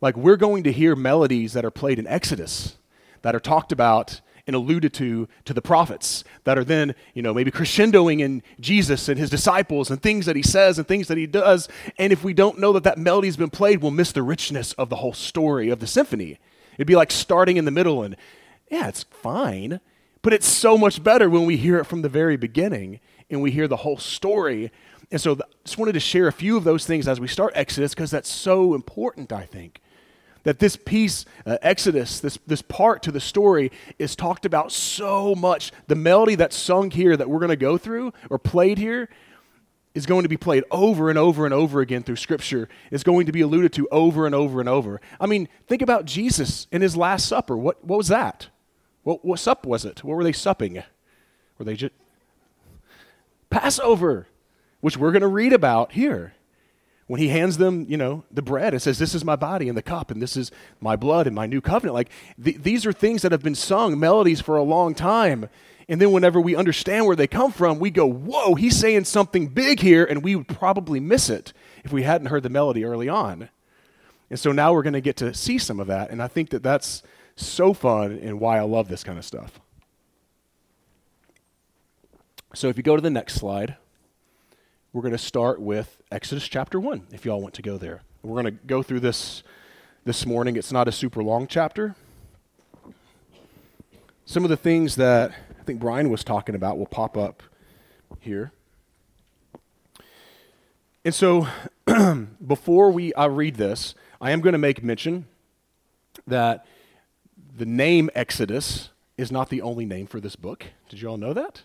Like, 0.00 0.16
we're 0.16 0.36
going 0.36 0.64
to 0.64 0.72
hear 0.72 0.94
melodies 0.94 1.52
that 1.54 1.64
are 1.64 1.70
played 1.70 1.98
in 1.98 2.06
Exodus 2.06 2.76
that 3.22 3.34
are 3.34 3.40
talked 3.40 3.72
about 3.72 4.20
and 4.46 4.54
alluded 4.54 4.92
to 4.94 5.26
to 5.44 5.54
the 5.54 5.62
prophets 5.62 6.24
that 6.44 6.58
are 6.58 6.64
then, 6.64 6.94
you 7.14 7.22
know, 7.22 7.32
maybe 7.32 7.50
crescendoing 7.50 8.20
in 8.20 8.42
Jesus 8.60 9.08
and 9.08 9.18
his 9.18 9.30
disciples 9.30 9.90
and 9.90 10.02
things 10.02 10.26
that 10.26 10.36
he 10.36 10.42
says 10.42 10.78
and 10.78 10.86
things 10.86 11.08
that 11.08 11.16
he 11.16 11.26
does. 11.26 11.68
And 11.98 12.12
if 12.12 12.22
we 12.22 12.34
don't 12.34 12.58
know 12.58 12.72
that 12.72 12.84
that 12.84 12.98
melody's 12.98 13.36
been 13.36 13.50
played, 13.50 13.80
we'll 13.80 13.90
miss 13.90 14.12
the 14.12 14.22
richness 14.22 14.72
of 14.74 14.90
the 14.90 14.96
whole 14.96 15.14
story 15.14 15.70
of 15.70 15.80
the 15.80 15.86
symphony. 15.86 16.38
It'd 16.74 16.86
be 16.86 16.96
like 16.96 17.10
starting 17.10 17.56
in 17.56 17.64
the 17.64 17.70
middle 17.70 18.02
and, 18.02 18.16
yeah, 18.70 18.88
it's 18.88 19.04
fine, 19.04 19.80
but 20.22 20.32
it's 20.32 20.46
so 20.46 20.76
much 20.76 21.02
better 21.02 21.30
when 21.30 21.46
we 21.46 21.56
hear 21.56 21.78
it 21.78 21.84
from 21.84 22.02
the 22.02 22.08
very 22.08 22.36
beginning 22.36 23.00
and 23.30 23.40
we 23.40 23.50
hear 23.50 23.68
the 23.68 23.76
whole 23.76 23.98
story. 23.98 24.70
And 25.10 25.20
so 25.20 25.32
I 25.32 25.36
just 25.64 25.78
wanted 25.78 25.92
to 25.92 26.00
share 26.00 26.26
a 26.26 26.32
few 26.32 26.56
of 26.56 26.64
those 26.64 26.86
things 26.86 27.08
as 27.08 27.20
we 27.20 27.28
start 27.28 27.52
Exodus 27.54 27.94
because 27.94 28.10
that's 28.10 28.30
so 28.30 28.74
important, 28.74 29.32
I 29.32 29.46
think 29.46 29.80
that 30.44 30.58
this 30.58 30.76
piece, 30.76 31.24
uh, 31.44 31.58
Exodus, 31.60 32.20
this, 32.20 32.38
this 32.46 32.62
part 32.62 33.02
to 33.02 33.10
the 33.10 33.20
story, 33.20 33.72
is 33.98 34.14
talked 34.14 34.46
about 34.46 34.70
so 34.70 35.34
much. 35.34 35.72
The 35.88 35.96
melody 35.96 36.36
that's 36.36 36.56
sung 36.56 36.90
here 36.90 37.16
that 37.16 37.28
we're 37.28 37.40
going 37.40 37.50
to 37.50 37.56
go 37.56 37.76
through 37.76 38.12
or 38.30 38.38
played 38.38 38.78
here 38.78 39.08
is 39.94 40.06
going 40.06 40.22
to 40.24 40.28
be 40.28 40.36
played 40.36 40.64
over 40.70 41.08
and 41.08 41.18
over 41.18 41.44
and 41.44 41.54
over 41.54 41.80
again 41.80 42.02
through 42.02 42.16
Scripture. 42.16 42.68
It's 42.90 43.04
going 43.04 43.26
to 43.26 43.32
be 43.32 43.40
alluded 43.40 43.72
to 43.74 43.88
over 43.90 44.26
and 44.26 44.34
over 44.34 44.60
and 44.60 44.68
over. 44.68 45.00
I 45.20 45.26
mean, 45.26 45.48
think 45.66 45.82
about 45.82 46.04
Jesus 46.04 46.66
in 46.70 46.82
his 46.82 46.96
Last 46.96 47.26
Supper. 47.26 47.56
What, 47.56 47.84
what 47.84 47.96
was 47.96 48.08
that? 48.08 48.48
What, 49.02 49.24
what 49.24 49.38
sup 49.38 49.66
was 49.66 49.84
it? 49.84 50.02
What 50.02 50.16
were 50.16 50.24
they 50.24 50.32
supping? 50.32 50.82
Were 51.58 51.64
they 51.64 51.76
just. 51.76 51.92
Passover, 53.50 54.26
which 54.80 54.96
we're 54.96 55.12
going 55.12 55.22
to 55.22 55.28
read 55.28 55.52
about 55.52 55.92
here 55.92 56.34
when 57.06 57.20
he 57.20 57.28
hands 57.28 57.58
them, 57.58 57.84
you 57.88 57.96
know, 57.96 58.24
the 58.30 58.42
bread 58.42 58.72
and 58.72 58.80
says, 58.80 58.98
This 58.98 59.14
is 59.14 59.24
my 59.24 59.36
body 59.36 59.68
and 59.68 59.76
the 59.76 59.82
cup, 59.82 60.10
and 60.10 60.22
this 60.22 60.36
is 60.36 60.50
my 60.80 60.96
blood 60.96 61.26
and 61.26 61.36
my 61.36 61.46
new 61.46 61.60
covenant. 61.60 61.94
Like, 61.94 62.10
th- 62.42 62.58
these 62.62 62.86
are 62.86 62.92
things 62.92 63.22
that 63.22 63.32
have 63.32 63.42
been 63.42 63.54
sung, 63.54 63.98
melodies 63.98 64.40
for 64.40 64.56
a 64.56 64.62
long 64.62 64.94
time. 64.94 65.48
And 65.86 66.00
then 66.00 66.12
whenever 66.12 66.40
we 66.40 66.56
understand 66.56 67.04
where 67.04 67.16
they 67.16 67.26
come 67.26 67.52
from, 67.52 67.78
we 67.78 67.90
go, 67.90 68.06
Whoa, 68.06 68.54
he's 68.54 68.78
saying 68.78 69.04
something 69.04 69.48
big 69.48 69.80
here, 69.80 70.04
and 70.04 70.22
we 70.22 70.34
would 70.34 70.48
probably 70.48 70.98
miss 70.98 71.28
it 71.28 71.52
if 71.84 71.92
we 71.92 72.04
hadn't 72.04 72.28
heard 72.28 72.42
the 72.42 72.48
melody 72.48 72.84
early 72.84 73.08
on. 73.08 73.50
And 74.30 74.38
so 74.38 74.52
now 74.52 74.72
we're 74.72 74.82
going 74.82 74.94
to 74.94 75.02
get 75.02 75.16
to 75.18 75.34
see 75.34 75.58
some 75.58 75.78
of 75.78 75.86
that. 75.88 76.10
And 76.10 76.22
I 76.22 76.28
think 76.28 76.50
that 76.50 76.62
that's 76.62 77.02
so 77.36 77.74
fun 77.74 78.18
and 78.22 78.40
why 78.40 78.58
I 78.58 78.62
love 78.62 78.88
this 78.88 79.04
kind 79.04 79.18
of 79.18 79.24
stuff. 79.24 79.60
So 82.54 82.68
if 82.68 82.76
you 82.76 82.82
go 82.82 82.96
to 82.96 83.02
the 83.02 83.10
next 83.10 83.34
slide, 83.34 83.76
we're 84.94 85.02
going 85.02 85.10
to 85.10 85.18
start 85.18 85.60
with 85.60 86.00
Exodus 86.12 86.46
chapter 86.46 86.78
1, 86.78 87.08
if 87.10 87.24
y'all 87.24 87.42
want 87.42 87.52
to 87.54 87.62
go 87.62 87.76
there. 87.76 88.02
We're 88.22 88.40
going 88.40 88.56
to 88.56 88.64
go 88.64 88.80
through 88.80 89.00
this 89.00 89.42
this 90.04 90.24
morning. 90.24 90.54
It's 90.54 90.70
not 90.70 90.86
a 90.86 90.92
super 90.92 91.20
long 91.20 91.48
chapter. 91.48 91.96
Some 94.24 94.44
of 94.44 94.50
the 94.50 94.56
things 94.56 94.94
that 94.94 95.32
I 95.58 95.64
think 95.64 95.80
Brian 95.80 96.10
was 96.10 96.22
talking 96.22 96.54
about 96.54 96.78
will 96.78 96.86
pop 96.86 97.16
up 97.16 97.42
here. 98.20 98.52
And 101.04 101.12
so, 101.12 101.48
before 102.46 102.92
we 102.92 103.12
I 103.14 103.24
read 103.24 103.56
this, 103.56 103.96
I 104.20 104.30
am 104.30 104.40
going 104.40 104.52
to 104.52 104.58
make 104.58 104.84
mention 104.84 105.26
that 106.24 106.64
the 107.56 107.66
name 107.66 108.10
Exodus 108.14 108.90
is 109.18 109.32
not 109.32 109.48
the 109.48 109.60
only 109.60 109.86
name 109.86 110.06
for 110.06 110.20
this 110.20 110.36
book. 110.36 110.66
Did 110.88 111.00
you 111.00 111.08
all 111.08 111.16
know 111.16 111.32
that? 111.32 111.62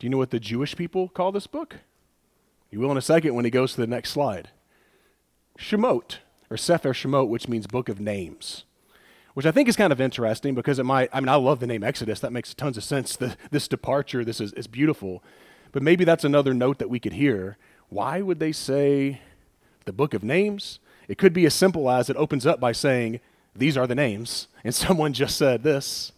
Do 0.00 0.06
you 0.06 0.10
know 0.10 0.18
what 0.18 0.30
the 0.30 0.40
Jewish 0.40 0.74
people 0.74 1.08
call 1.08 1.30
this 1.30 1.46
book? 1.46 1.76
You 2.72 2.80
will 2.80 2.90
in 2.90 2.96
a 2.96 3.02
second 3.02 3.34
when 3.34 3.44
he 3.44 3.50
goes 3.50 3.74
to 3.74 3.80
the 3.82 3.86
next 3.86 4.10
slide. 4.10 4.48
Shemot, 5.58 6.16
or 6.50 6.56
Sefer 6.56 6.94
Shemot, 6.94 7.28
which 7.28 7.46
means 7.46 7.66
book 7.66 7.90
of 7.90 8.00
names, 8.00 8.64
which 9.34 9.44
I 9.44 9.50
think 9.50 9.68
is 9.68 9.76
kind 9.76 9.92
of 9.92 10.00
interesting 10.00 10.54
because 10.54 10.78
it 10.78 10.84
might, 10.84 11.10
I 11.12 11.20
mean, 11.20 11.28
I 11.28 11.34
love 11.34 11.60
the 11.60 11.66
name 11.66 11.84
Exodus. 11.84 12.18
That 12.20 12.32
makes 12.32 12.54
tons 12.54 12.78
of 12.78 12.82
sense. 12.82 13.14
The, 13.16 13.36
this 13.50 13.68
departure, 13.68 14.24
this 14.24 14.40
is, 14.40 14.54
is 14.54 14.66
beautiful. 14.66 15.22
But 15.70 15.82
maybe 15.82 16.04
that's 16.04 16.24
another 16.24 16.54
note 16.54 16.78
that 16.78 16.88
we 16.88 16.98
could 16.98 17.12
hear. 17.12 17.58
Why 17.90 18.22
would 18.22 18.40
they 18.40 18.52
say 18.52 19.20
the 19.84 19.92
book 19.92 20.14
of 20.14 20.24
names? 20.24 20.78
It 21.08 21.18
could 21.18 21.34
be 21.34 21.44
as 21.44 21.52
simple 21.52 21.90
as 21.90 22.08
it 22.08 22.16
opens 22.16 22.46
up 22.46 22.58
by 22.58 22.72
saying, 22.72 23.20
These 23.54 23.76
are 23.76 23.86
the 23.86 23.94
names, 23.94 24.48
and 24.64 24.74
someone 24.74 25.12
just 25.12 25.36
said 25.36 25.62
this. 25.62 26.12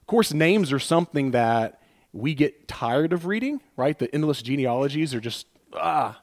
Of 0.00 0.06
course, 0.06 0.32
names 0.32 0.72
are 0.72 0.78
something 0.78 1.32
that 1.32 1.80
we 2.14 2.32
get 2.32 2.68
tired 2.68 3.12
of 3.12 3.26
reading, 3.26 3.60
right? 3.76 3.98
The 3.98 4.12
endless 4.14 4.40
genealogies 4.40 5.14
are 5.14 5.20
just, 5.20 5.46
ah. 5.72 6.22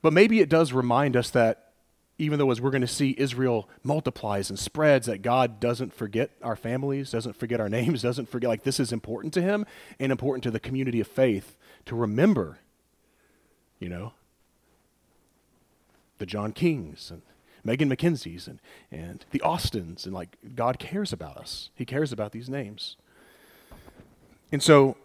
But 0.00 0.14
maybe 0.14 0.40
it 0.40 0.48
does 0.48 0.72
remind 0.72 1.16
us 1.16 1.28
that 1.30 1.72
even 2.18 2.38
though 2.38 2.50
as 2.50 2.58
we're 2.58 2.70
going 2.70 2.80
to 2.80 2.86
see 2.86 3.14
Israel 3.18 3.68
multiplies 3.82 4.48
and 4.48 4.58
spreads, 4.58 5.06
that 5.06 5.20
God 5.20 5.60
doesn't 5.60 5.92
forget 5.92 6.30
our 6.42 6.56
families, 6.56 7.10
doesn't 7.10 7.36
forget 7.36 7.60
our 7.60 7.68
names, 7.78 8.00
doesn't 8.00 8.30
forget, 8.30 8.48
like 8.48 8.62
this 8.62 8.80
is 8.80 8.90
important 8.90 9.34
to 9.34 9.42
him 9.42 9.66
and 10.00 10.10
important 10.10 10.42
to 10.44 10.50
the 10.50 10.58
community 10.58 10.98
of 10.98 11.06
faith 11.06 11.58
to 11.84 11.94
remember, 11.94 12.58
you 13.78 13.90
know, 13.90 14.14
the 16.16 16.24
John 16.24 16.52
Kings 16.52 17.10
and 17.10 17.20
Megan 17.62 17.90
McKenzie's 17.90 18.48
and, 18.48 18.60
and 18.90 19.26
the 19.30 19.42
Austins, 19.42 20.06
and 20.06 20.14
like 20.14 20.38
God 20.54 20.78
cares 20.78 21.12
about 21.12 21.36
us. 21.36 21.68
He 21.74 21.84
cares 21.84 22.12
about 22.12 22.32
these 22.32 22.48
names. 22.48 22.96
And 24.52 24.62
so, 24.62 24.96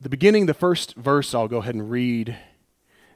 the 0.00 0.10
beginning, 0.10 0.44
the 0.46 0.54
first 0.54 0.94
verse, 0.96 1.34
I'll 1.34 1.48
go 1.48 1.58
ahead 1.58 1.74
and 1.74 1.90
read. 1.90 2.36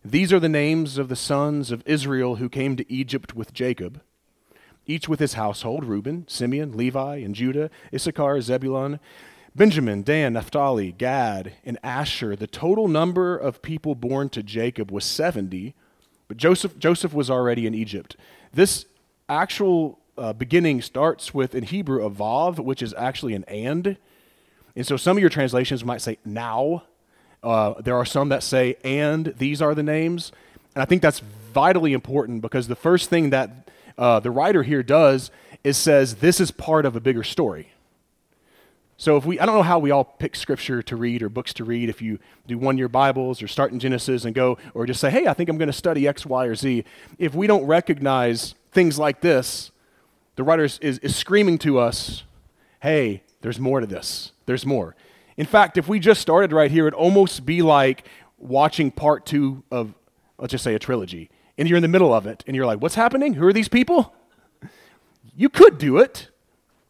These 0.02 0.33
are 0.33 0.40
the 0.40 0.49
names 0.49 0.97
of 0.97 1.09
the 1.09 1.16
sons 1.16 1.71
of 1.71 1.83
Israel 1.85 2.37
who 2.37 2.49
came 2.49 2.76
to 2.76 2.90
Egypt 2.90 3.35
with 3.35 3.52
Jacob, 3.52 4.00
each 4.87 5.06
with 5.06 5.21
his 5.21 5.35
household 5.35 5.85
Reuben, 5.85 6.25
Simeon, 6.28 6.76
Levi, 6.76 7.16
and 7.16 7.35
Judah, 7.35 7.71
Issachar, 7.92 8.40
Zebulun, 8.40 9.00
Benjamin, 9.54 10.02
Dan, 10.02 10.33
Naphtali, 10.33 10.92
Gad, 10.92 11.54
and 11.64 11.78
Asher. 11.83 12.37
The 12.37 12.47
total 12.47 12.88
number 12.88 13.37
of 13.37 13.61
people 13.61 13.95
born 13.95 14.30
to 14.30 14.42
Jacob 14.42 14.90
was 14.90 15.04
70, 15.04 15.75
but 16.26 16.38
Joseph, 16.38 16.78
Joseph 16.78 17.12
was 17.12 17.28
already 17.28 17.66
in 17.66 17.75
Egypt. 17.75 18.16
This 18.54 18.87
actual 19.28 19.99
uh, 20.16 20.33
beginning 20.33 20.80
starts 20.80 21.35
with, 21.35 21.54
in 21.54 21.64
Hebrew, 21.64 22.02
a 22.02 22.11
vav, 22.11 22.61
which 22.61 22.80
is 22.80 22.95
actually 22.97 23.35
an 23.35 23.45
and. 23.45 23.99
And 24.76 24.87
so 24.87 24.97
some 24.97 25.16
of 25.16 25.21
your 25.21 25.30
translations 25.30 25.85
might 25.85 26.02
say 26.02 26.18
now. 26.25 26.85
Uh, 27.42 27.80
there 27.80 27.97
are 27.97 28.04
some 28.04 28.28
that 28.28 28.42
say 28.42 28.76
and 28.85 29.35
these 29.38 29.62
are 29.62 29.75
the 29.75 29.83
names. 29.83 30.33
And 30.75 30.83
I 30.83 30.85
think 30.85 31.00
that's 31.00 31.21
vitally 31.52 31.95
important 31.95 32.42
because 32.42 32.68
the 32.68 32.76
first 32.76 33.09
thing 33.09 33.30
that 33.30 33.71
uh, 33.97 34.21
the 34.21 34.30
writer 34.30 34.62
here 34.62 34.83
does 34.83 35.30
is 35.64 35.76
says 35.76 36.16
this 36.16 36.40
is 36.40 36.50
part 36.50 36.85
of 36.85 36.95
a 36.95 37.00
bigger 37.00 37.25
story. 37.25 37.73
So 38.99 39.16
if 39.16 39.26
we, 39.26 39.38
I 39.38 39.47
don't 39.47 39.54
know 39.54 39.62
how 39.62 39.78
we 39.78 39.90
all 39.90 40.04
pick 40.04 40.35
scripture 40.35 40.83
to 40.83 40.97
read 40.97 41.23
or 41.23 41.28
books 41.28 41.52
to 41.54 41.64
read. 41.64 41.88
If 41.90 42.00
you 42.00 42.18
do 42.47 42.56
one-year 42.56 42.88
Bibles 42.88 43.42
or 43.42 43.49
start 43.49 43.73
in 43.73 43.78
Genesis 43.78 44.25
and 44.25 44.35
go, 44.35 44.56
or 44.73 44.87
just 44.87 45.00
say, 45.00 45.11
hey, 45.11 45.26
I 45.26 45.35
think 45.35 45.50
I'm 45.50 45.59
going 45.59 45.68
to 45.68 45.73
study 45.73 46.09
X, 46.09 46.25
Y, 46.25 46.47
or 46.47 46.54
Z. 46.54 46.85
If 47.18 47.35
we 47.35 47.47
don't 47.47 47.66
recognize 47.66 48.54
things 48.73 48.99
like 48.99 49.21
this, 49.21 49.71
the 50.37 50.45
writer 50.45 50.64
is, 50.64 50.78
is, 50.78 50.99
is 51.00 51.14
screaming 51.14 51.59
to 51.59 51.78
us, 51.78 52.23
hey, 52.80 53.23
there's 53.40 53.59
more 53.59 53.81
to 53.81 53.87
this. 53.87 54.33
There's 54.47 54.66
more. 54.66 54.95
In 55.37 55.47
fact, 55.47 55.76
if 55.76 55.88
we 55.88 55.99
just 55.99 56.21
started 56.21 56.52
right 56.52 56.71
here, 56.71 56.87
it'd 56.87 56.95
almost 56.95 57.45
be 57.45 57.62
like 57.62 58.09
watching 58.38 58.90
part 58.90 59.26
two 59.26 59.62
of, 59.71 59.95
let's 60.38 60.50
just 60.50 60.64
say, 60.64 60.75
a 60.75 60.78
trilogy. 60.78 61.31
And 61.59 61.69
you're 61.69 61.76
in 61.76 61.83
the 61.83 61.88
middle 61.88 62.12
of 62.12 62.26
it, 62.26 62.45
and 62.47 62.55
you're 62.55 62.66
like, 62.66 62.81
what's 62.81 62.95
happening? 62.95 63.35
Who 63.35 63.47
are 63.47 63.52
these 63.52 63.69
people? 63.69 64.14
You 65.35 65.49
could 65.49 65.78
do 65.78 65.99
it. 65.99 66.31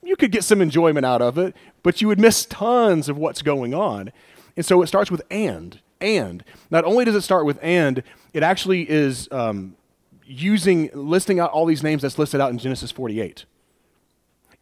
You 0.03 0.17
could 0.17 0.31
get 0.31 0.45
some 0.45 0.61
enjoyment 0.61 1.05
out 1.05 1.23
of 1.23 1.39
it, 1.39 1.57
but 1.83 2.01
you 2.01 2.09
would 2.09 2.21
miss 2.21 2.47
tons 2.47 3.09
of 3.09 3.17
what's 3.17 3.43
going 3.43 3.75
on. 3.75 4.13
And 4.57 4.65
so 4.65 4.81
it 4.83 4.87
starts 4.87 5.11
with 5.11 5.23
and. 5.31 5.81
And. 6.01 6.45
Not 6.71 6.85
only 6.85 7.05
does 7.05 7.15
it 7.15 7.23
start 7.23 7.45
with 7.45 7.59
and, 7.63 8.03
it 8.33 8.43
actually 8.43 8.89
is 8.89 9.29
um, 9.33 9.77
using, 10.25 10.91
listing 10.95 11.41
out 11.41 11.51
all 11.51 11.67
these 11.67 11.83
names 11.83 12.03
that's 12.03 12.19
listed 12.19 12.41
out 12.41 12.51
in 12.51 12.59
Genesis 12.59 12.91
48. 12.93 13.45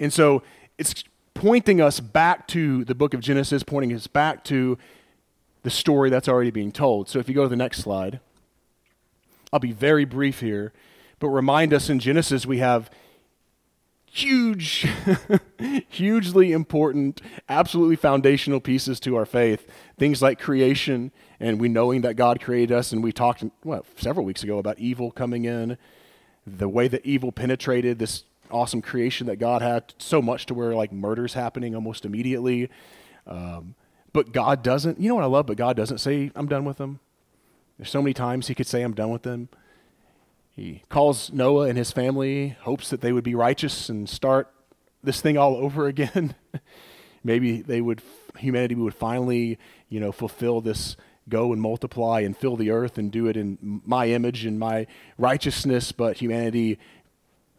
And 0.00 0.12
so 0.12 0.43
it's 0.79 1.05
pointing 1.35 1.81
us 1.81 2.00
back 2.00 2.47
to 2.49 2.85
the 2.85 2.95
book 2.95 3.12
of 3.12 3.21
Genesis, 3.21 3.62
pointing 3.62 3.93
us 3.93 4.07
back 4.07 4.45
to 4.45 4.79
the 5.62 5.71
story 5.71 6.11
that's 6.11 6.29
already 6.29 6.50
being 6.50 6.73
told. 6.73 7.09
So 7.09 7.19
if 7.19 7.29
you 7.29 7.35
go 7.35 7.43
to 7.43 7.49
the 7.49 7.57
next 7.57 7.79
slide, 7.79 8.21
I'll 9.53 9.61
be 9.61 9.73
very 9.73 10.05
brief 10.05 10.41
here, 10.41 10.73
but 11.19 11.29
remind 11.29 11.73
us 11.73 11.91
in 11.91 11.99
Genesis 11.99 12.47
we 12.47 12.59
have 12.59 12.91
huge, 14.14 14.87
hugely 15.88 16.53
important, 16.53 17.21
absolutely 17.49 17.97
foundational 17.97 18.61
pieces 18.61 19.00
to 19.00 19.17
our 19.17 19.26
faith. 19.26 19.69
Things 19.99 20.23
like 20.23 20.38
creation 20.38 21.11
and 21.41 21.61
we 21.61 21.69
knowing 21.69 22.03
that 22.03 22.14
God 22.14 22.41
created 22.41 22.73
us, 22.73 22.93
and 22.93 23.03
we 23.03 23.12
talked 23.12 23.43
several 23.97 24.25
weeks 24.25 24.45
ago 24.45 24.59
about 24.59 24.79
evil 24.79 25.11
coming 25.11 25.45
in, 25.45 25.76
the 26.47 26.69
way 26.69 26.88
that 26.88 27.05
evil 27.05 27.33
penetrated 27.33 27.99
this 27.99 28.25
awesome 28.51 28.83
creation 28.83 29.27
that 29.27 29.37
God 29.37 29.63
had, 29.63 29.95
so 29.99 30.21
much 30.23 30.47
to 30.47 30.55
where 30.55 30.75
like 30.75 30.93
murder's 30.93 31.35
happening 31.35 31.75
almost 31.75 32.05
immediately. 32.05 32.71
Um, 33.27 33.75
but 34.13 34.33
God 34.33 34.63
doesn't, 34.63 35.01
you 35.01 35.09
know 35.09 35.17
what 35.17 35.25
I 35.25 35.29
love? 35.29 35.47
But 35.47 35.57
God 35.57 35.77
doesn't 35.77 35.99
say, 35.99 36.31
I'm 36.35 36.47
done 36.47 36.65
with 36.65 36.79
them. 36.79 37.01
There's 37.79 37.91
so 37.91 38.01
many 38.01 38.15
times 38.15 38.47
He 38.47 38.55
could 38.55 38.67
say, 38.67 38.83
I'm 38.83 38.95
done 38.95 39.11
with 39.11 39.23
them. 39.23 39.49
He 40.55 40.83
calls 40.89 41.33
Noah 41.33 41.67
and 41.69 41.77
his 41.77 41.91
family, 41.91 42.57
hopes 42.61 42.89
that 42.91 43.01
they 43.01 43.13
would 43.13 43.25
be 43.25 43.35
righteous 43.35 43.89
and 43.89 44.09
start 44.09 44.53
this 45.03 45.21
thing 45.21 45.37
all 45.37 45.57
over 45.57 45.87
again. 45.89 46.35
Maybe 47.25 47.61
they 47.61 47.81
would, 47.81 48.03
humanity 48.39 48.77
would 48.77 48.95
finally, 48.95 49.59
you 49.89 49.99
know, 49.99 50.13
fulfill 50.13 50.61
this 50.61 50.97
go 51.29 51.53
and 51.53 51.61
multiply 51.61 52.21
and 52.21 52.37
fill 52.37 52.57
the 52.57 52.71
earth 52.71 52.99
and 52.99 53.11
do 53.11 53.27
it 53.27 53.37
in 53.37 53.81
my 53.85 54.09
image 54.09 54.45
and 54.45 54.59
my 54.59 54.87
righteousness, 55.19 55.91
but 55.91 56.19
humanity 56.19 56.79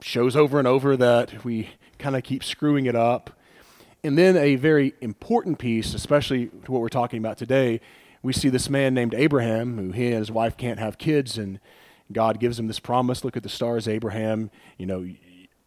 shows 0.02 0.36
over 0.36 0.60
and 0.60 0.68
over 0.68 0.96
that 0.98 1.44
we 1.44 1.70
kind 1.98 2.16
of 2.16 2.24
keep 2.24 2.44
screwing 2.44 2.86
it 2.86 2.96
up. 2.96 3.32
And 4.04 4.18
then 4.18 4.38
a 4.38 4.56
very 4.56 4.94
important 5.02 5.58
piece, 5.58 5.94
especially 5.94 6.48
to 6.66 6.72
what 6.72 6.82
we're 6.82 6.90
talking 6.90 7.20
about 7.20 7.38
today, 7.38 7.82
we 8.22 8.34
see 8.34 8.50
this 8.50 8.70
man 8.70 8.94
named 8.94 9.14
Abraham, 9.14 9.78
who 9.78 9.92
he 9.92 10.08
and 10.08 10.16
his 10.18 10.32
wife 10.32 10.58
can't 10.58 10.80
have 10.80 10.98
kids, 10.98 11.38
and 11.38 11.60
God 12.12 12.40
gives 12.40 12.60
him 12.60 12.68
this 12.68 12.80
promise 12.80 13.24
look 13.24 13.36
at 13.38 13.44
the 13.44 13.50
stars, 13.50 13.88
Abraham, 13.88 14.52
you 14.78 14.86
know, 14.86 15.08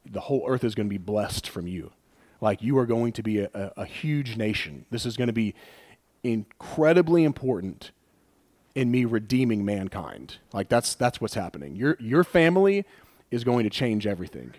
the 0.05 0.21
whole 0.21 0.45
earth 0.47 0.65
is 0.65 0.75
going 0.75 0.89
to 0.89 0.91
be 0.91 0.99
blessed 0.99 1.49
from 1.49 1.67
you. 1.67 1.93
Like 2.41 2.63
you 2.63 2.79
are 2.79 2.87
going 2.87 3.13
to 3.13 3.23
be 3.23 3.41
a, 3.41 3.51
a, 3.55 3.73
a 3.79 3.85
huge 3.85 4.37
nation. 4.37 4.87
This 4.91 5.05
is 5.05 5.17
going 5.17 5.27
to 5.27 5.33
be 5.33 5.55
incredibly 6.23 7.25
important 7.25 7.91
in 8.75 8.91
me 8.91 9.05
redeeming 9.05 9.65
mankind. 9.65 10.37
Like 10.53 10.69
that's 10.69 10.95
that's 10.95 11.21
what's 11.21 11.35
happening. 11.35 11.75
Your 11.75 11.97
your 11.99 12.23
family 12.23 12.85
is 13.31 13.45
going 13.45 13.65
to 13.65 13.71
change 13.71 14.07
everything. 14.07 14.55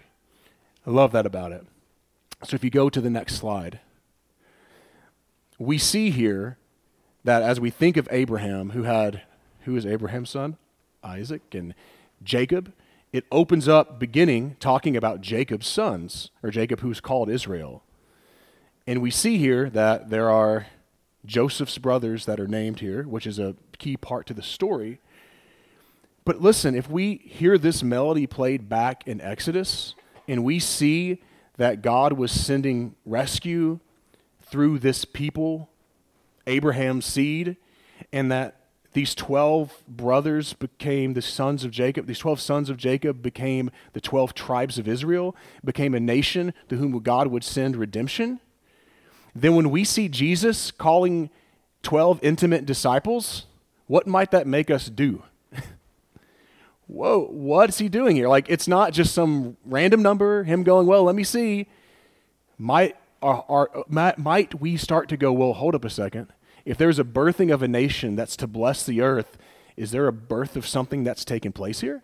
I 0.85 0.91
love 0.91 1.11
that 1.11 1.25
about 1.25 1.51
it. 1.51 1.65
So 2.43 2.55
if 2.55 2.63
you 2.63 2.69
go 2.69 2.89
to 2.89 3.01
the 3.01 3.09
next 3.09 3.35
slide, 3.35 3.79
we 5.57 5.77
see 5.77 6.09
here 6.09 6.57
that 7.23 7.43
as 7.43 7.59
we 7.59 7.69
think 7.69 7.97
of 7.97 8.07
Abraham, 8.11 8.71
who 8.71 8.83
had, 8.83 9.23
who 9.61 9.75
is 9.75 9.85
Abraham's 9.85 10.29
son? 10.29 10.57
Isaac 11.03 11.53
and 11.53 11.73
Jacob. 12.23 12.73
It 13.11 13.25
opens 13.31 13.67
up 13.67 13.99
beginning 13.99 14.55
talking 14.59 14.95
about 14.95 15.21
Jacob's 15.21 15.67
sons, 15.67 16.29
or 16.43 16.51
Jacob 16.51 16.81
who's 16.81 17.01
called 17.01 17.29
Israel. 17.29 17.83
And 18.85 19.01
we 19.01 19.11
see 19.11 19.37
here 19.37 19.69
that 19.69 20.09
there 20.09 20.29
are 20.29 20.67
Joseph's 21.25 21.77
brothers 21.77 22.25
that 22.25 22.39
are 22.39 22.47
named 22.47 22.79
here, 22.79 23.03
which 23.03 23.27
is 23.27 23.39
a 23.39 23.55
key 23.77 23.97
part 23.97 24.25
to 24.27 24.33
the 24.33 24.41
story. 24.41 24.99
But 26.25 26.41
listen, 26.41 26.75
if 26.75 26.89
we 26.89 27.15
hear 27.25 27.57
this 27.57 27.81
melody 27.83 28.27
played 28.27 28.69
back 28.69 29.07
in 29.07 29.19
Exodus 29.21 29.95
and 30.27 30.43
we 30.43 30.59
see 30.59 31.21
that 31.57 31.81
God 31.81 32.13
was 32.13 32.31
sending 32.31 32.95
rescue 33.05 33.79
through 34.41 34.79
this 34.79 35.05
people, 35.05 35.69
Abraham's 36.47 37.05
seed, 37.05 37.57
and 38.13 38.31
that 38.31 38.55
these 38.93 39.13
12 39.13 39.83
brothers 39.87 40.53
became 40.53 41.13
the 41.13 41.21
sons 41.21 41.63
of 41.63 41.71
Jacob. 41.71 42.07
These 42.07 42.19
12 42.19 42.39
sons 42.39 42.69
of 42.69 42.77
Jacob 42.77 43.21
became 43.21 43.69
the 43.93 44.01
12 44.01 44.33
tribes 44.33 44.79
of 44.79 44.87
Israel, 44.87 45.35
became 45.63 45.93
a 45.93 45.99
nation 45.99 46.53
to 46.69 46.77
whom 46.77 46.97
God 46.99 47.27
would 47.27 47.43
send 47.43 47.75
redemption. 47.75 48.39
Then, 49.35 49.55
when 49.55 49.69
we 49.69 49.83
see 49.83 50.09
Jesus 50.09 50.71
calling 50.71 51.29
12 51.83 52.19
intimate 52.23 52.65
disciples, 52.65 53.45
what 53.85 54.07
might 54.07 54.31
that 54.31 54.47
make 54.47 54.71
us 54.71 54.89
do? 54.89 55.23
Whoa, 56.89 57.27
what's 57.29 57.77
he 57.77 57.87
doing 57.87 58.15
here? 58.15 58.27
Like, 58.27 58.49
it's 58.49 58.67
not 58.67 58.93
just 58.93 59.13
some 59.13 59.57
random 59.63 60.01
number, 60.01 60.43
him 60.43 60.63
going, 60.63 60.87
well, 60.87 61.03
let 61.03 61.13
me 61.13 61.23
see. 61.23 61.67
Might, 62.57 62.95
are, 63.21 63.45
are, 63.47 63.69
might, 63.87 64.17
might 64.17 64.59
we 64.59 64.75
start 64.75 65.07
to 65.09 65.17
go, 65.17 65.31
well, 65.31 65.53
hold 65.53 65.75
up 65.75 65.85
a 65.85 65.89
second. 65.91 66.33
If 66.65 66.79
there's 66.79 66.97
a 66.97 67.03
birthing 67.03 67.53
of 67.53 67.61
a 67.61 67.67
nation 67.67 68.15
that's 68.15 68.35
to 68.37 68.47
bless 68.47 68.83
the 68.83 69.01
earth, 69.01 69.37
is 69.77 69.91
there 69.91 70.07
a 70.07 70.11
birth 70.11 70.55
of 70.55 70.65
something 70.65 71.03
that's 71.03 71.23
taken 71.23 71.51
place 71.51 71.81
here? 71.81 72.01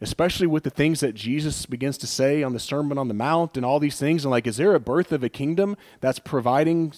Especially 0.00 0.46
with 0.46 0.62
the 0.62 0.70
things 0.70 1.00
that 1.00 1.16
Jesus 1.16 1.66
begins 1.66 1.98
to 1.98 2.06
say 2.06 2.44
on 2.44 2.52
the 2.52 2.60
Sermon 2.60 2.96
on 2.96 3.08
the 3.08 3.14
Mount 3.14 3.56
and 3.56 3.66
all 3.66 3.80
these 3.80 3.98
things. 3.98 4.24
And 4.24 4.30
like, 4.30 4.46
is 4.46 4.56
there 4.56 4.76
a 4.76 4.80
birth 4.80 5.10
of 5.10 5.24
a 5.24 5.28
kingdom 5.28 5.76
that's 6.00 6.20
providing 6.20 6.92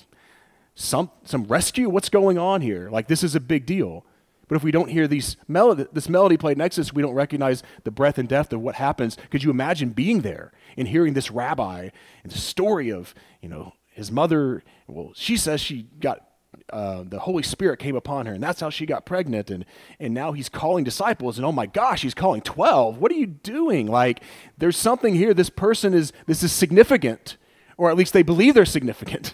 some, 0.74 1.10
some 1.24 1.44
rescue? 1.44 1.88
What's 1.88 2.10
going 2.10 2.36
on 2.36 2.60
here? 2.60 2.90
Like, 2.90 3.08
this 3.08 3.24
is 3.24 3.34
a 3.34 3.40
big 3.40 3.64
deal. 3.64 4.04
But 4.52 4.56
if 4.56 4.64
we 4.64 4.70
don't 4.70 4.90
hear 4.90 5.08
these 5.08 5.38
this 5.48 6.10
melody 6.10 6.36
played 6.36 6.58
next 6.58 6.74
to 6.74 6.82
us, 6.82 6.92
we 6.92 7.00
don't 7.00 7.14
recognize 7.14 7.62
the 7.84 7.90
breadth 7.90 8.18
and 8.18 8.28
depth 8.28 8.52
of 8.52 8.60
what 8.60 8.74
happens. 8.74 9.16
Could 9.30 9.42
you 9.42 9.50
imagine 9.50 9.92
being 9.92 10.20
there 10.20 10.52
and 10.76 10.86
hearing 10.86 11.14
this 11.14 11.30
rabbi 11.30 11.88
and 12.22 12.30
the 12.30 12.36
story 12.36 12.92
of, 12.92 13.14
you 13.40 13.48
know, 13.48 13.72
his 13.94 14.12
mother? 14.12 14.62
Well, 14.86 15.12
she 15.14 15.38
says 15.38 15.62
she 15.62 15.84
got 15.98 16.28
uh, 16.70 17.02
the 17.06 17.20
Holy 17.20 17.42
Spirit 17.42 17.78
came 17.78 17.96
upon 17.96 18.26
her, 18.26 18.34
and 18.34 18.42
that's 18.42 18.60
how 18.60 18.68
she 18.68 18.84
got 18.84 19.06
pregnant. 19.06 19.50
And 19.50 19.64
and 19.98 20.12
now 20.12 20.32
he's 20.32 20.50
calling 20.50 20.84
disciples, 20.84 21.38
and 21.38 21.46
oh 21.46 21.52
my 21.52 21.64
gosh, 21.64 22.02
he's 22.02 22.12
calling 22.12 22.42
twelve. 22.42 22.98
What 22.98 23.10
are 23.10 23.14
you 23.14 23.28
doing? 23.28 23.86
Like, 23.86 24.22
there's 24.58 24.76
something 24.76 25.14
here. 25.14 25.32
This 25.32 25.48
person 25.48 25.94
is 25.94 26.12
this 26.26 26.42
is 26.42 26.52
significant, 26.52 27.38
or 27.78 27.90
at 27.90 27.96
least 27.96 28.12
they 28.12 28.22
believe 28.22 28.52
they're 28.52 28.66
significant. 28.66 29.32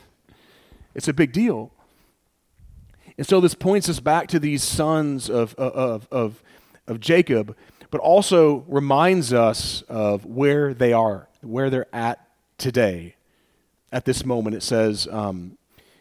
It's 0.94 1.08
a 1.08 1.12
big 1.12 1.32
deal. 1.32 1.72
And 3.18 3.26
so 3.26 3.40
this 3.40 3.54
points 3.54 3.88
us 3.88 4.00
back 4.00 4.28
to 4.28 4.38
these 4.38 4.62
sons 4.62 5.28
of 5.28 5.54
of 5.56 6.08
of, 6.10 6.42
of 6.87 7.00
Jacob, 7.00 7.56
but 7.90 8.00
also 8.00 8.64
reminds 8.68 9.32
us 9.32 9.82
of 9.82 10.25
where 10.25 10.72
they 10.72 10.92
are, 10.92 11.28
where 11.42 11.68
they're 11.68 11.94
at 11.94 12.26
today. 12.56 13.16
At 13.92 14.04
this 14.04 14.25
moment, 14.25 14.56
it 14.56 14.62
says. 14.62 15.06
Um, 15.10 15.58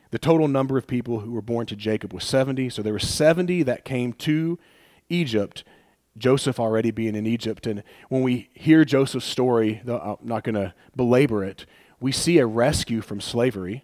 the 0.10 0.20
total 0.20 0.48
number 0.48 0.78
of 0.78 0.88
people 0.88 1.20
who 1.20 1.32
were 1.32 1.42
born 1.42 1.66
to 1.68 1.76
Jacob 1.76 2.14
was 2.14 2.24
70. 2.24 2.70
So 2.70 2.82
there 2.82 2.94
were 2.94 3.00
70 3.00 3.64
that 3.64 3.84
came 3.84 4.14
to 4.14 4.58
Egypt, 5.10 5.64
Joseph 6.18 6.60
already 6.60 6.92
being 6.92 7.16
in 7.16 7.28
Egypt. 7.28 7.68
And 7.68 7.84
when 8.10 8.22
we 8.24 8.50
hear 8.54 8.86
Joseph's 8.86 9.26
story, 9.26 9.82
I'm 9.86 10.18
not 10.22 10.44
going 10.44 10.56
to 10.56 10.74
belabor 10.96 11.44
it, 11.44 11.66
we 12.00 12.12
see 12.12 12.38
a 12.38 12.46
rescue 12.46 13.02
from 13.02 13.20
slavery. 13.20 13.84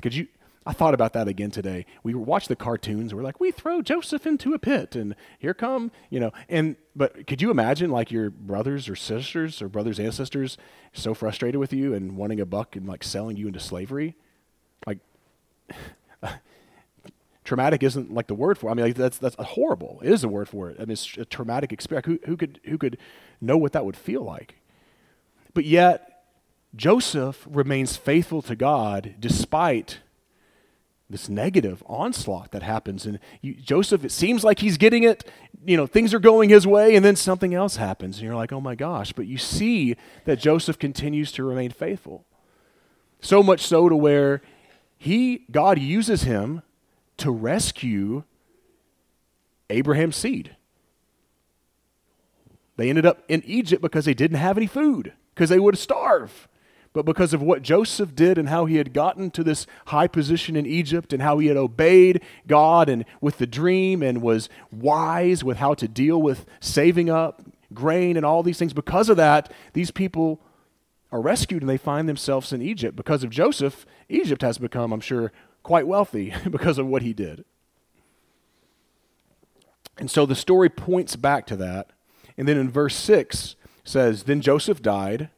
Could 0.00 0.14
you? 0.14 0.28
I 0.66 0.72
thought 0.74 0.92
about 0.92 1.14
that 1.14 1.26
again 1.26 1.50
today. 1.50 1.86
We 2.02 2.12
watch 2.14 2.46
the 2.46 2.56
cartoons. 2.56 3.14
We're 3.14 3.22
like, 3.22 3.40
we 3.40 3.50
throw 3.50 3.80
Joseph 3.80 4.26
into 4.26 4.52
a 4.52 4.58
pit, 4.58 4.94
and 4.94 5.16
here 5.38 5.54
come, 5.54 5.90
you 6.10 6.20
know. 6.20 6.32
And 6.50 6.76
but 6.94 7.26
could 7.26 7.40
you 7.40 7.50
imagine, 7.50 7.90
like 7.90 8.10
your 8.10 8.28
brothers 8.28 8.88
or 8.88 8.94
sisters 8.94 9.62
or 9.62 9.68
brothers 9.68 9.98
and 9.98 10.12
sisters, 10.12 10.58
so 10.92 11.14
frustrated 11.14 11.58
with 11.58 11.72
you 11.72 11.94
and 11.94 12.16
wanting 12.16 12.40
a 12.40 12.46
buck 12.46 12.76
and 12.76 12.86
like 12.86 13.02
selling 13.02 13.38
you 13.38 13.46
into 13.46 13.60
slavery? 13.60 14.16
Like 14.86 14.98
traumatic 17.44 17.82
isn't 17.82 18.12
like 18.12 18.26
the 18.26 18.34
word 18.34 18.58
for 18.58 18.68
it. 18.68 18.72
I 18.72 18.74
mean, 18.74 18.84
like, 18.86 18.96
that's 18.96 19.16
that's 19.16 19.36
horrible. 19.36 20.00
It 20.04 20.12
is 20.12 20.24
a 20.24 20.28
word 20.28 20.48
for 20.48 20.68
it. 20.68 20.76
I 20.78 20.82
mean, 20.82 20.92
it's 20.92 21.16
a 21.16 21.24
traumatic 21.24 21.72
experience. 21.72 22.06
Who, 22.06 22.18
who 22.26 22.36
could 22.36 22.60
who 22.64 22.76
could 22.76 22.98
know 23.40 23.56
what 23.56 23.72
that 23.72 23.86
would 23.86 23.96
feel 23.96 24.22
like? 24.22 24.56
But 25.54 25.64
yet, 25.64 26.26
Joseph 26.76 27.46
remains 27.50 27.96
faithful 27.96 28.42
to 28.42 28.54
God 28.54 29.14
despite 29.18 30.00
this 31.10 31.28
negative 31.28 31.82
onslaught 31.86 32.52
that 32.52 32.62
happens. 32.62 33.04
And 33.04 33.18
you, 33.42 33.54
Joseph, 33.54 34.04
it 34.04 34.12
seems 34.12 34.44
like 34.44 34.60
he's 34.60 34.78
getting 34.78 35.02
it. 35.02 35.28
You 35.64 35.76
know, 35.76 35.86
things 35.86 36.14
are 36.14 36.20
going 36.20 36.48
his 36.48 36.66
way, 36.66 36.94
and 36.94 37.04
then 37.04 37.16
something 37.16 37.52
else 37.52 37.76
happens, 37.76 38.16
and 38.16 38.24
you're 38.24 38.36
like, 38.36 38.52
oh 38.52 38.60
my 38.60 38.76
gosh. 38.76 39.12
But 39.12 39.26
you 39.26 39.36
see 39.36 39.96
that 40.24 40.38
Joseph 40.38 40.78
continues 40.78 41.32
to 41.32 41.44
remain 41.44 41.70
faithful. 41.70 42.24
So 43.20 43.42
much 43.42 43.60
so 43.60 43.88
to 43.88 43.96
where 43.96 44.40
he 44.96 45.44
God 45.50 45.78
uses 45.78 46.22
him 46.22 46.62
to 47.18 47.30
rescue 47.30 48.22
Abraham's 49.68 50.16
seed. 50.16 50.56
They 52.76 52.88
ended 52.88 53.04
up 53.04 53.22
in 53.28 53.42
Egypt 53.44 53.82
because 53.82 54.06
they 54.06 54.14
didn't 54.14 54.38
have 54.38 54.56
any 54.56 54.66
food, 54.66 55.12
because 55.34 55.50
they 55.50 55.58
would 55.58 55.76
starve. 55.76 56.48
But 56.92 57.04
because 57.04 57.32
of 57.32 57.40
what 57.40 57.62
Joseph 57.62 58.16
did 58.16 58.36
and 58.36 58.48
how 58.48 58.66
he 58.66 58.76
had 58.76 58.92
gotten 58.92 59.30
to 59.32 59.44
this 59.44 59.66
high 59.86 60.08
position 60.08 60.56
in 60.56 60.66
Egypt 60.66 61.12
and 61.12 61.22
how 61.22 61.38
he 61.38 61.46
had 61.46 61.56
obeyed 61.56 62.20
God 62.48 62.88
and 62.88 63.04
with 63.20 63.38
the 63.38 63.46
dream 63.46 64.02
and 64.02 64.20
was 64.20 64.48
wise 64.72 65.44
with 65.44 65.58
how 65.58 65.74
to 65.74 65.86
deal 65.86 66.20
with 66.20 66.46
saving 66.58 67.08
up 67.08 67.42
grain 67.72 68.16
and 68.16 68.26
all 68.26 68.42
these 68.42 68.58
things, 68.58 68.72
because 68.72 69.08
of 69.08 69.16
that, 69.16 69.52
these 69.72 69.92
people 69.92 70.40
are 71.12 71.20
rescued 71.20 71.62
and 71.62 71.68
they 71.68 71.76
find 71.76 72.08
themselves 72.08 72.52
in 72.52 72.60
Egypt. 72.62 72.96
Because 72.96 73.22
of 73.22 73.30
Joseph, 73.30 73.86
Egypt 74.08 74.42
has 74.42 74.58
become, 74.58 74.92
I'm 74.92 75.00
sure, 75.00 75.32
quite 75.62 75.86
wealthy 75.86 76.34
because 76.50 76.78
of 76.78 76.86
what 76.86 77.02
he 77.02 77.12
did. 77.12 77.44
And 79.98 80.10
so 80.10 80.26
the 80.26 80.34
story 80.34 80.68
points 80.68 81.14
back 81.14 81.46
to 81.46 81.56
that. 81.56 81.90
And 82.36 82.48
then 82.48 82.56
in 82.56 82.70
verse 82.70 82.96
6 82.96 83.54
says, 83.84 84.24
Then 84.24 84.40
Joseph 84.40 84.80
died, 84.80 85.30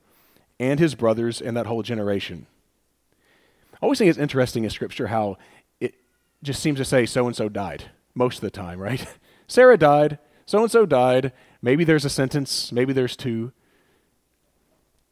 and 0.63 0.79
his 0.79 0.95
brothers, 0.95 1.41
and 1.41 1.57
that 1.57 1.67
whole 1.67 1.83
generation. 1.83 2.47
I 3.75 3.79
always 3.81 3.99
think 3.99 4.09
it's 4.09 4.19
interesting 4.19 4.63
in 4.63 4.71
Scripture 4.71 5.09
how 5.09 5.37
it 5.81 5.95
just 6.43 6.63
seems 6.63 6.79
to 6.79 6.85
say 6.85 7.05
so 7.05 7.27
and 7.27 7.35
so 7.35 7.49
died 7.49 7.91
most 8.15 8.37
of 8.37 8.43
the 8.43 8.51
time, 8.51 8.79
right? 8.79 9.05
Sarah 9.49 9.77
died, 9.77 10.21
so 10.47 10.63
and 10.63 10.71
so 10.71 10.87
died. 10.87 11.33
Maybe 11.61 11.83
there's 11.83 12.05
a 12.05 12.11
sentence, 12.11 12.71
maybe 12.71 12.93
there's 12.93 13.17
two 13.17 13.53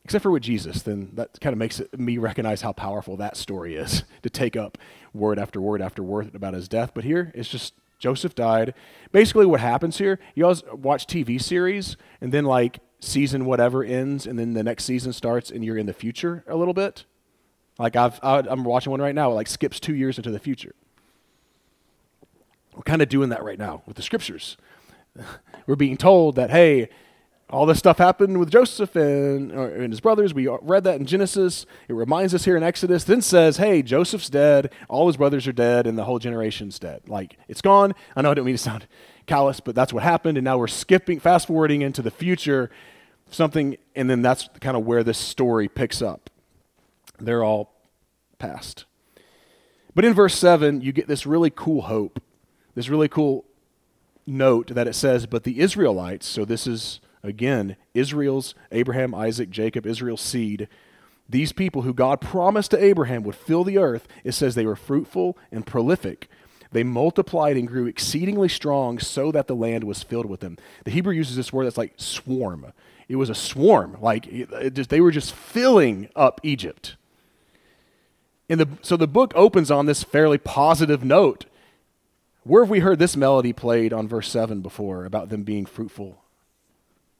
except 0.04 0.22
for 0.22 0.30
with 0.30 0.42
Jesus, 0.42 0.82
then 0.82 1.10
that 1.14 1.38
kind 1.40 1.52
of 1.52 1.58
makes 1.58 1.78
it, 1.78 1.98
me 1.98 2.16
recognize 2.16 2.62
how 2.62 2.72
powerful 2.72 3.16
that 3.18 3.36
story 3.36 3.76
is 3.76 4.02
to 4.22 4.30
take 4.30 4.56
up 4.56 4.78
word 5.12 5.38
after 5.38 5.60
word 5.60 5.82
after 5.82 6.02
word 6.02 6.34
about 6.34 6.54
his 6.54 6.68
death. 6.68 6.92
But 6.94 7.04
here, 7.04 7.30
it's 7.34 7.48
just 7.48 7.74
Joseph 7.98 8.34
died. 8.34 8.72
Basically, 9.12 9.46
what 9.46 9.60
happens 9.60 9.98
here, 9.98 10.18
you 10.34 10.44
always 10.44 10.62
watch 10.72 11.06
TV 11.06 11.40
series, 11.40 11.96
and 12.20 12.32
then 12.32 12.44
like 12.44 12.78
season 13.00 13.46
whatever 13.46 13.82
ends, 13.82 14.26
and 14.26 14.38
then 14.38 14.52
the 14.52 14.62
next 14.62 14.84
season 14.84 15.12
starts, 15.12 15.50
and 15.50 15.64
you're 15.64 15.78
in 15.78 15.86
the 15.86 15.92
future 15.92 16.44
a 16.46 16.56
little 16.56 16.74
bit. 16.74 17.04
Like 17.78 17.96
I've, 17.96 18.20
I'm 18.22 18.64
watching 18.64 18.90
one 18.90 19.00
right 19.00 19.14
now, 19.14 19.30
it 19.30 19.34
like 19.34 19.48
skips 19.48 19.80
two 19.80 19.94
years 19.94 20.18
into 20.18 20.30
the 20.30 20.38
future. 20.38 20.74
We're 22.74 22.82
kind 22.82 23.02
of 23.02 23.08
doing 23.08 23.30
that 23.30 23.42
right 23.42 23.58
now 23.58 23.82
with 23.86 23.96
the 23.96 24.02
scriptures. 24.02 24.56
We're 25.66 25.76
being 25.76 25.96
told 25.96 26.36
that, 26.36 26.50
hey, 26.50 26.88
all 27.48 27.66
this 27.66 27.78
stuff 27.78 27.98
happened 27.98 28.38
with 28.38 28.50
Joseph 28.50 28.94
and, 28.94 29.50
and, 29.50 29.92
his 29.92 30.00
brothers. 30.00 30.32
We 30.32 30.46
read 30.46 30.84
that 30.84 31.00
in 31.00 31.06
Genesis. 31.06 31.66
It 31.88 31.94
reminds 31.94 32.32
us 32.32 32.44
here 32.44 32.56
in 32.56 32.62
Exodus. 32.62 33.04
Then 33.04 33.22
says, 33.22 33.56
hey, 33.56 33.82
Joseph's 33.82 34.30
dead, 34.30 34.72
all 34.88 35.08
his 35.08 35.16
brothers 35.16 35.48
are 35.48 35.52
dead, 35.52 35.86
and 35.86 35.98
the 35.98 36.04
whole 36.04 36.20
generation's 36.20 36.78
dead. 36.78 37.02
Like, 37.08 37.38
it's 37.48 37.60
gone. 37.60 37.94
I 38.14 38.22
know 38.22 38.30
I 38.30 38.34
don't 38.34 38.44
mean 38.44 38.54
to 38.54 38.62
sound 38.62 38.86
callous, 39.26 39.60
but 39.60 39.74
that's 39.74 39.92
what 39.92 40.02
happened. 40.02 40.38
And 40.38 40.44
now 40.44 40.58
we're 40.58 40.66
skipping, 40.66 41.20
fast 41.20 41.46
forwarding 41.46 41.82
into 41.82 42.02
the 42.02 42.10
future, 42.10 42.70
something, 43.30 43.76
and 43.94 44.08
then 44.08 44.22
that's 44.22 44.48
kind 44.60 44.76
of 44.76 44.84
where 44.84 45.02
this 45.02 45.18
story 45.18 45.68
picks 45.68 46.02
up. 46.02 46.30
They're 47.18 47.44
all 47.44 47.74
past. 48.38 48.84
But 49.94 50.04
in 50.04 50.14
verse 50.14 50.34
7, 50.34 50.80
you 50.80 50.92
get 50.92 51.08
this 51.08 51.26
really 51.26 51.50
cool 51.50 51.82
hope, 51.82 52.22
this 52.74 52.88
really 52.88 53.08
cool 53.08 53.44
note 54.26 54.68
that 54.68 54.86
it 54.86 54.94
says, 54.94 55.26
But 55.26 55.44
the 55.44 55.60
Israelites, 55.60 56.26
so 56.26 56.44
this 56.44 56.66
is 56.66 57.00
Again, 57.22 57.76
Israel's, 57.92 58.54
Abraham, 58.72 59.14
Isaac, 59.14 59.50
Jacob, 59.50 59.86
Israel's 59.86 60.22
seed, 60.22 60.68
these 61.28 61.52
people 61.52 61.82
who 61.82 61.94
God 61.94 62.20
promised 62.20 62.70
to 62.72 62.82
Abraham 62.82 63.22
would 63.22 63.36
fill 63.36 63.62
the 63.62 63.78
earth, 63.78 64.08
it 64.24 64.32
says 64.32 64.54
they 64.54 64.66
were 64.66 64.76
fruitful 64.76 65.36
and 65.52 65.66
prolific. 65.66 66.28
They 66.72 66.84
multiplied 66.84 67.56
and 67.56 67.66
grew 67.66 67.86
exceedingly 67.86 68.48
strong 68.48 68.98
so 68.98 69.32
that 69.32 69.46
the 69.48 69.56
land 69.56 69.84
was 69.84 70.02
filled 70.02 70.26
with 70.26 70.40
them. 70.40 70.56
The 70.84 70.90
Hebrew 70.90 71.12
uses 71.12 71.36
this 71.36 71.52
word 71.52 71.66
that's 71.66 71.78
like 71.78 71.94
swarm. 71.96 72.72
It 73.08 73.16
was 73.16 73.30
a 73.30 73.34
swarm. 73.34 73.96
Like 74.00 74.28
just, 74.72 74.90
they 74.90 75.00
were 75.00 75.10
just 75.10 75.34
filling 75.34 76.08
up 76.14 76.40
Egypt. 76.44 76.96
And 78.48 78.60
the, 78.60 78.68
so 78.82 78.96
the 78.96 79.08
book 79.08 79.32
opens 79.34 79.70
on 79.70 79.86
this 79.86 80.04
fairly 80.04 80.38
positive 80.38 81.04
note. 81.04 81.46
Where 82.44 82.62
have 82.62 82.70
we 82.70 82.80
heard 82.80 82.98
this 82.98 83.16
melody 83.16 83.52
played 83.52 83.92
on 83.92 84.08
verse 84.08 84.28
7 84.28 84.60
before 84.60 85.04
about 85.04 85.28
them 85.28 85.42
being 85.42 85.66
fruitful 85.66 86.20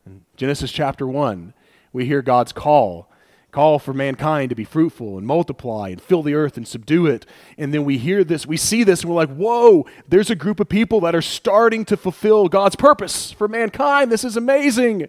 in 0.07 0.23
Genesis 0.37 0.73
chapter 0.73 1.07
1, 1.07 1.53
we 1.93 2.07
hear 2.07 2.23
God's 2.23 2.53
call. 2.53 3.10
Call 3.51 3.79
for 3.79 3.93
mankind 3.93 4.51
to 4.51 4.55
be 4.55 4.65
fruitful 4.65 5.19
and 5.19 5.27
multiply 5.27 5.89
and 5.89 6.01
fill 6.01 6.23
the 6.23 6.35
earth 6.35 6.57
and 6.57 6.67
subdue 6.67 7.07
it. 7.07 7.27
And 7.59 7.75
then 7.75 7.85
we 7.85 7.99
hear 7.99 8.25
this, 8.25 8.47
we 8.47 8.57
see 8.57 8.85
this, 8.85 9.03
and 9.03 9.11
we're 9.11 9.17
like, 9.17 9.35
whoa, 9.35 9.87
there's 10.09 10.31
a 10.31 10.37
group 10.37 10.61
of 10.61 10.69
people 10.69 11.01
that 11.01 11.15
are 11.15 11.23
starting 11.23 11.85
to 11.87 11.97
fulfill 11.97 12.49
God's 12.49 12.77
purpose 12.77 13.33
for 13.33 13.49
mankind. 13.49 14.11
This 14.11 14.25
is 14.25 14.37
amazing. 14.37 15.09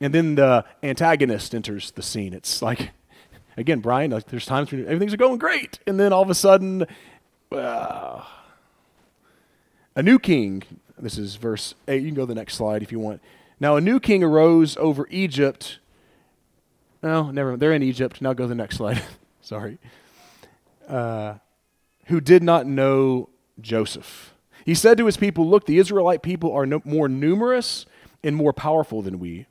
And 0.00 0.12
then 0.12 0.34
the 0.34 0.64
antagonist 0.82 1.54
enters 1.54 1.90
the 1.92 2.02
scene. 2.02 2.34
It's 2.34 2.60
like, 2.60 2.90
again, 3.56 3.80
Brian, 3.80 4.10
like 4.10 4.26
there's 4.26 4.46
times 4.46 4.70
when 4.70 4.82
everything's 4.82 5.16
going 5.16 5.38
great. 5.38 5.78
And 5.86 5.98
then 5.98 6.12
all 6.12 6.22
of 6.22 6.30
a 6.30 6.34
sudden, 6.34 6.86
uh, 7.50 8.22
a 9.94 10.02
new 10.02 10.18
king, 10.18 10.62
this 10.98 11.16
is 11.16 11.36
verse 11.36 11.74
8. 11.88 12.02
You 12.02 12.08
can 12.08 12.14
go 12.14 12.22
to 12.22 12.26
the 12.26 12.34
next 12.34 12.54
slide 12.54 12.82
if 12.82 12.92
you 12.92 12.98
want. 12.98 13.22
Now, 13.58 13.76
a 13.76 13.80
new 13.80 14.00
king 14.00 14.22
arose 14.22 14.76
over 14.76 15.06
Egypt 15.10 15.78
no, 17.06 17.30
never. 17.30 17.56
They're 17.56 17.72
in 17.72 17.82
Egypt. 17.82 18.20
Now 18.20 18.32
go 18.32 18.44
to 18.44 18.48
the 18.48 18.54
next 18.54 18.76
slide. 18.76 19.02
Sorry. 19.40 19.78
Uh, 20.88 21.34
who 22.06 22.20
did 22.20 22.42
not 22.42 22.66
know 22.66 23.28
Joseph. 23.60 24.34
He 24.64 24.74
said 24.74 24.98
to 24.98 25.06
his 25.06 25.16
people, 25.16 25.48
Look, 25.48 25.66
the 25.66 25.78
Israelite 25.78 26.22
people 26.22 26.52
are 26.52 26.66
no, 26.66 26.82
more 26.84 27.08
numerous 27.08 27.86
and 28.22 28.34
more 28.34 28.52
powerful 28.52 29.02
than 29.02 29.18
we. 29.18 29.46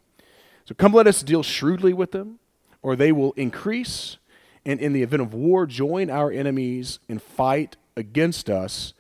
So 0.66 0.76
come 0.76 0.94
let 0.94 1.08
us 1.08 1.24
deal 1.24 1.44
shrewdly 1.44 1.94
with 1.94 2.12
them, 2.12 2.40
or 2.82 2.96
they 2.96 3.12
will 3.12 3.32
increase, 3.34 4.18
and 4.66 4.80
in 4.80 4.94
the 4.94 5.04
event 5.04 5.22
of 5.22 5.34
war, 5.34 5.66
join 5.66 6.10
our 6.10 6.32
enemies 6.32 7.00
and 7.08 7.22
fight 7.22 7.78
against 7.96 8.50
us 8.50 8.94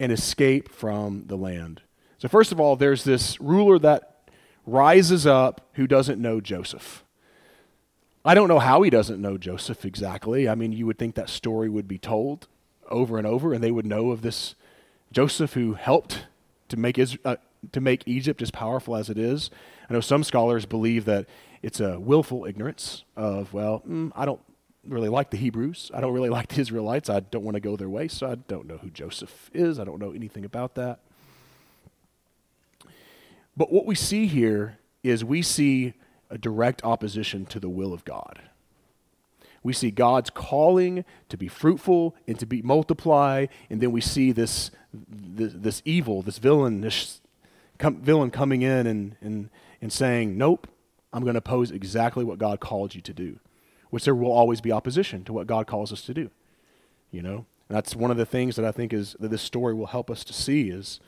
and 0.00 0.10
escape 0.10 0.70
from 0.70 1.24
the 1.26 1.36
land. 1.36 1.82
So, 2.18 2.28
first 2.28 2.50
of 2.50 2.58
all, 2.58 2.76
there's 2.76 3.04
this 3.04 3.40
ruler 3.40 3.78
that 3.80 4.28
rises 4.66 5.26
up 5.26 5.68
who 5.74 5.86
doesn't 5.86 6.20
know 6.20 6.40
Joseph. 6.40 7.04
I 8.24 8.34
don't 8.34 8.48
know 8.48 8.60
how 8.60 8.82
he 8.82 8.90
doesn't 8.90 9.20
know 9.20 9.36
Joseph 9.36 9.84
exactly. 9.84 10.48
I 10.48 10.54
mean, 10.54 10.72
you 10.72 10.86
would 10.86 10.98
think 10.98 11.16
that 11.16 11.28
story 11.28 11.68
would 11.68 11.88
be 11.88 11.98
told 11.98 12.46
over 12.88 13.18
and 13.18 13.26
over, 13.26 13.52
and 13.52 13.62
they 13.62 13.72
would 13.72 13.86
know 13.86 14.10
of 14.10 14.22
this 14.22 14.54
Joseph 15.10 15.54
who 15.54 15.74
helped 15.74 16.26
to 16.68 16.76
make 16.76 16.98
Israel, 16.98 17.20
uh, 17.24 17.36
to 17.72 17.80
make 17.80 18.06
Egypt 18.06 18.40
as 18.40 18.50
powerful 18.50 18.94
as 18.94 19.10
it 19.10 19.18
is. 19.18 19.50
I 19.90 19.92
know 19.92 20.00
some 20.00 20.22
scholars 20.22 20.66
believe 20.66 21.04
that 21.06 21.26
it's 21.62 21.80
a 21.80 21.98
willful 21.98 22.44
ignorance 22.44 23.04
of, 23.16 23.52
well, 23.52 23.82
mm, 23.88 24.12
I 24.14 24.24
don't 24.24 24.40
really 24.86 25.08
like 25.08 25.30
the 25.30 25.36
Hebrews. 25.36 25.90
I 25.92 26.00
don't 26.00 26.12
really 26.12 26.28
like 26.30 26.48
the 26.48 26.60
Israelites. 26.60 27.10
I 27.10 27.20
don't 27.20 27.44
want 27.44 27.56
to 27.56 27.60
go 27.60 27.76
their 27.76 27.88
way, 27.88 28.06
so 28.06 28.30
I 28.30 28.36
don't 28.36 28.66
know 28.66 28.78
who 28.78 28.90
Joseph 28.90 29.50
is. 29.52 29.80
I 29.80 29.84
don't 29.84 29.98
know 29.98 30.12
anything 30.12 30.44
about 30.44 30.76
that. 30.76 31.00
But 33.56 33.72
what 33.72 33.84
we 33.84 33.94
see 33.94 34.26
here 34.26 34.78
is 35.02 35.24
we 35.24 35.42
see 35.42 35.94
a 36.32 36.38
direct 36.38 36.82
opposition 36.82 37.44
to 37.46 37.60
the 37.60 37.68
will 37.68 37.92
of 37.92 38.04
God. 38.04 38.40
We 39.62 39.72
see 39.72 39.90
God's 39.92 40.30
calling 40.30 41.04
to 41.28 41.36
be 41.36 41.46
fruitful 41.46 42.16
and 42.26 42.38
to 42.40 42.46
be 42.46 42.62
multiply, 42.62 43.46
and 43.70 43.80
then 43.80 43.92
we 43.92 44.00
see 44.00 44.32
this 44.32 44.72
this, 44.92 45.52
this 45.54 45.82
evil, 45.84 46.22
this 46.22 46.38
villain, 46.38 46.80
this 46.80 47.20
com, 47.78 47.96
villain 48.02 48.30
coming 48.30 48.62
in 48.62 48.86
and, 48.86 49.16
and, 49.20 49.50
and 49.80 49.92
saying, 49.92 50.36
"Nope, 50.36 50.66
I'm 51.12 51.22
going 51.22 51.34
to 51.34 51.38
oppose 51.38 51.70
exactly 51.70 52.24
what 52.24 52.38
God 52.38 52.60
called 52.60 52.94
you 52.94 53.00
to 53.02 53.12
do," 53.12 53.38
which 53.90 54.04
there 54.04 54.14
will 54.14 54.32
always 54.32 54.60
be 54.60 54.72
opposition 54.72 55.22
to 55.24 55.32
what 55.32 55.46
God 55.46 55.66
calls 55.66 55.92
us 55.92 56.02
to 56.02 56.14
do. 56.14 56.30
You 57.12 57.22
know, 57.22 57.46
and 57.68 57.76
that's 57.76 57.94
one 57.94 58.10
of 58.10 58.16
the 58.16 58.26
things 58.26 58.56
that 58.56 58.64
I 58.64 58.72
think 58.72 58.92
is 58.92 59.14
that 59.20 59.28
this 59.28 59.42
story 59.42 59.74
will 59.74 59.86
help 59.86 60.10
us 60.10 60.24
to 60.24 60.32
see 60.32 60.70
is 60.70 60.98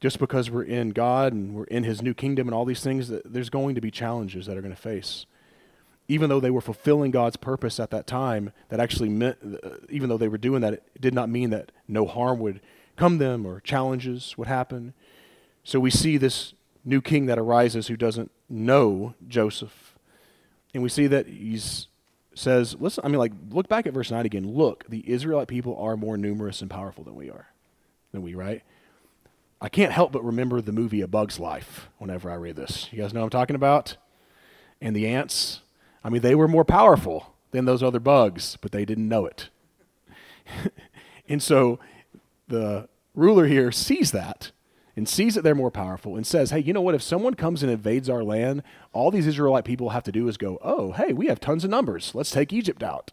just 0.00 0.18
because 0.18 0.50
we're 0.50 0.62
in 0.62 0.90
God 0.90 1.32
and 1.32 1.54
we're 1.54 1.64
in 1.64 1.84
His 1.84 2.02
new 2.02 2.14
kingdom 2.14 2.46
and 2.46 2.54
all 2.54 2.64
these 2.64 2.82
things, 2.82 3.10
there's 3.24 3.50
going 3.50 3.74
to 3.74 3.80
be 3.80 3.90
challenges 3.90 4.46
that 4.46 4.56
are 4.56 4.62
going 4.62 4.74
to 4.74 4.80
face. 4.80 5.26
Even 6.06 6.30
though 6.30 6.40
they 6.40 6.50
were 6.50 6.60
fulfilling 6.60 7.10
God's 7.10 7.36
purpose 7.36 7.78
at 7.78 7.90
that 7.90 8.06
time, 8.06 8.52
that 8.68 8.80
actually 8.80 9.08
meant, 9.08 9.38
uh, 9.62 9.70
even 9.90 10.08
though 10.08 10.16
they 10.16 10.28
were 10.28 10.38
doing 10.38 10.62
that, 10.62 10.72
it 10.72 10.82
did 11.00 11.12
not 11.12 11.28
mean 11.28 11.50
that 11.50 11.72
no 11.86 12.06
harm 12.06 12.38
would 12.38 12.60
come 12.96 13.18
them 13.18 13.46
or 13.46 13.60
challenges 13.60 14.36
would 14.38 14.48
happen. 14.48 14.94
So 15.64 15.78
we 15.78 15.90
see 15.90 16.16
this 16.16 16.54
new 16.84 17.02
king 17.02 17.26
that 17.26 17.38
arises 17.38 17.88
who 17.88 17.96
doesn't 17.96 18.30
know 18.48 19.14
Joseph. 19.26 19.96
And 20.72 20.82
we 20.82 20.88
see 20.88 21.06
that 21.08 21.26
he 21.26 21.60
says, 22.34 22.76
listen, 22.78 23.04
I 23.04 23.08
mean, 23.08 23.18
like, 23.18 23.32
look 23.50 23.68
back 23.68 23.86
at 23.86 23.92
verse 23.92 24.10
9 24.10 24.24
again. 24.24 24.48
Look, 24.50 24.84
the 24.88 25.08
Israelite 25.10 25.48
people 25.48 25.76
are 25.76 25.96
more 25.96 26.16
numerous 26.16 26.62
and 26.62 26.70
powerful 26.70 27.04
than 27.04 27.14
we 27.14 27.30
are. 27.30 27.48
Than 28.12 28.22
we, 28.22 28.34
right? 28.34 28.62
I 29.60 29.68
can't 29.68 29.92
help 29.92 30.12
but 30.12 30.24
remember 30.24 30.60
the 30.60 30.72
movie 30.72 31.00
A 31.00 31.08
Bug's 31.08 31.40
Life 31.40 31.88
whenever 31.98 32.30
I 32.30 32.34
read 32.34 32.56
this. 32.56 32.88
You 32.92 33.02
guys 33.02 33.12
know 33.12 33.20
what 33.20 33.26
I'm 33.26 33.30
talking 33.30 33.56
about? 33.56 33.96
And 34.80 34.94
the 34.94 35.08
ants, 35.08 35.60
I 36.04 36.10
mean, 36.10 36.22
they 36.22 36.34
were 36.34 36.46
more 36.46 36.64
powerful 36.64 37.34
than 37.50 37.64
those 37.64 37.82
other 37.82 37.98
bugs, 37.98 38.56
but 38.60 38.70
they 38.70 38.84
didn't 38.84 39.08
know 39.08 39.26
it. 39.26 39.48
and 41.28 41.42
so 41.42 41.80
the 42.46 42.88
ruler 43.14 43.46
here 43.46 43.72
sees 43.72 44.12
that 44.12 44.52
and 44.96 45.08
sees 45.08 45.34
that 45.34 45.42
they're 45.42 45.54
more 45.54 45.70
powerful 45.70 46.16
and 46.16 46.26
says, 46.26 46.50
hey, 46.50 46.60
you 46.60 46.72
know 46.72 46.80
what? 46.80 46.94
If 46.94 47.02
someone 47.02 47.34
comes 47.34 47.62
and 47.62 47.70
invades 47.70 48.08
our 48.08 48.22
land, 48.22 48.62
all 48.92 49.10
these 49.10 49.26
Israelite 49.26 49.64
people 49.64 49.90
have 49.90 50.04
to 50.04 50.12
do 50.12 50.28
is 50.28 50.36
go, 50.36 50.58
oh, 50.62 50.92
hey, 50.92 51.12
we 51.12 51.26
have 51.26 51.40
tons 51.40 51.64
of 51.64 51.70
numbers. 51.70 52.14
Let's 52.14 52.30
take 52.30 52.52
Egypt 52.52 52.82
out. 52.82 53.10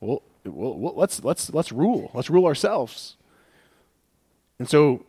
Well, 0.00 0.22
well, 0.44 0.94
let's, 0.94 1.24
let's, 1.24 1.52
let's 1.52 1.72
rule. 1.72 2.10
Let's 2.12 2.28
rule 2.28 2.44
ourselves. 2.44 3.16
And 4.58 4.68
so 4.68 5.04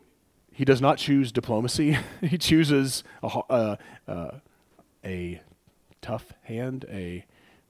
he 0.56 0.64
does 0.64 0.82
not 0.82 0.98
choose 0.98 1.34
diplomacy. 1.34 1.98
he 2.22 2.38
chooses 2.38 3.04
a, 3.22 3.28
uh, 3.28 3.76
uh, 4.08 4.32
a 5.04 5.42
tough 6.02 6.34
hand, 6.44 6.86
a 6.90 7.26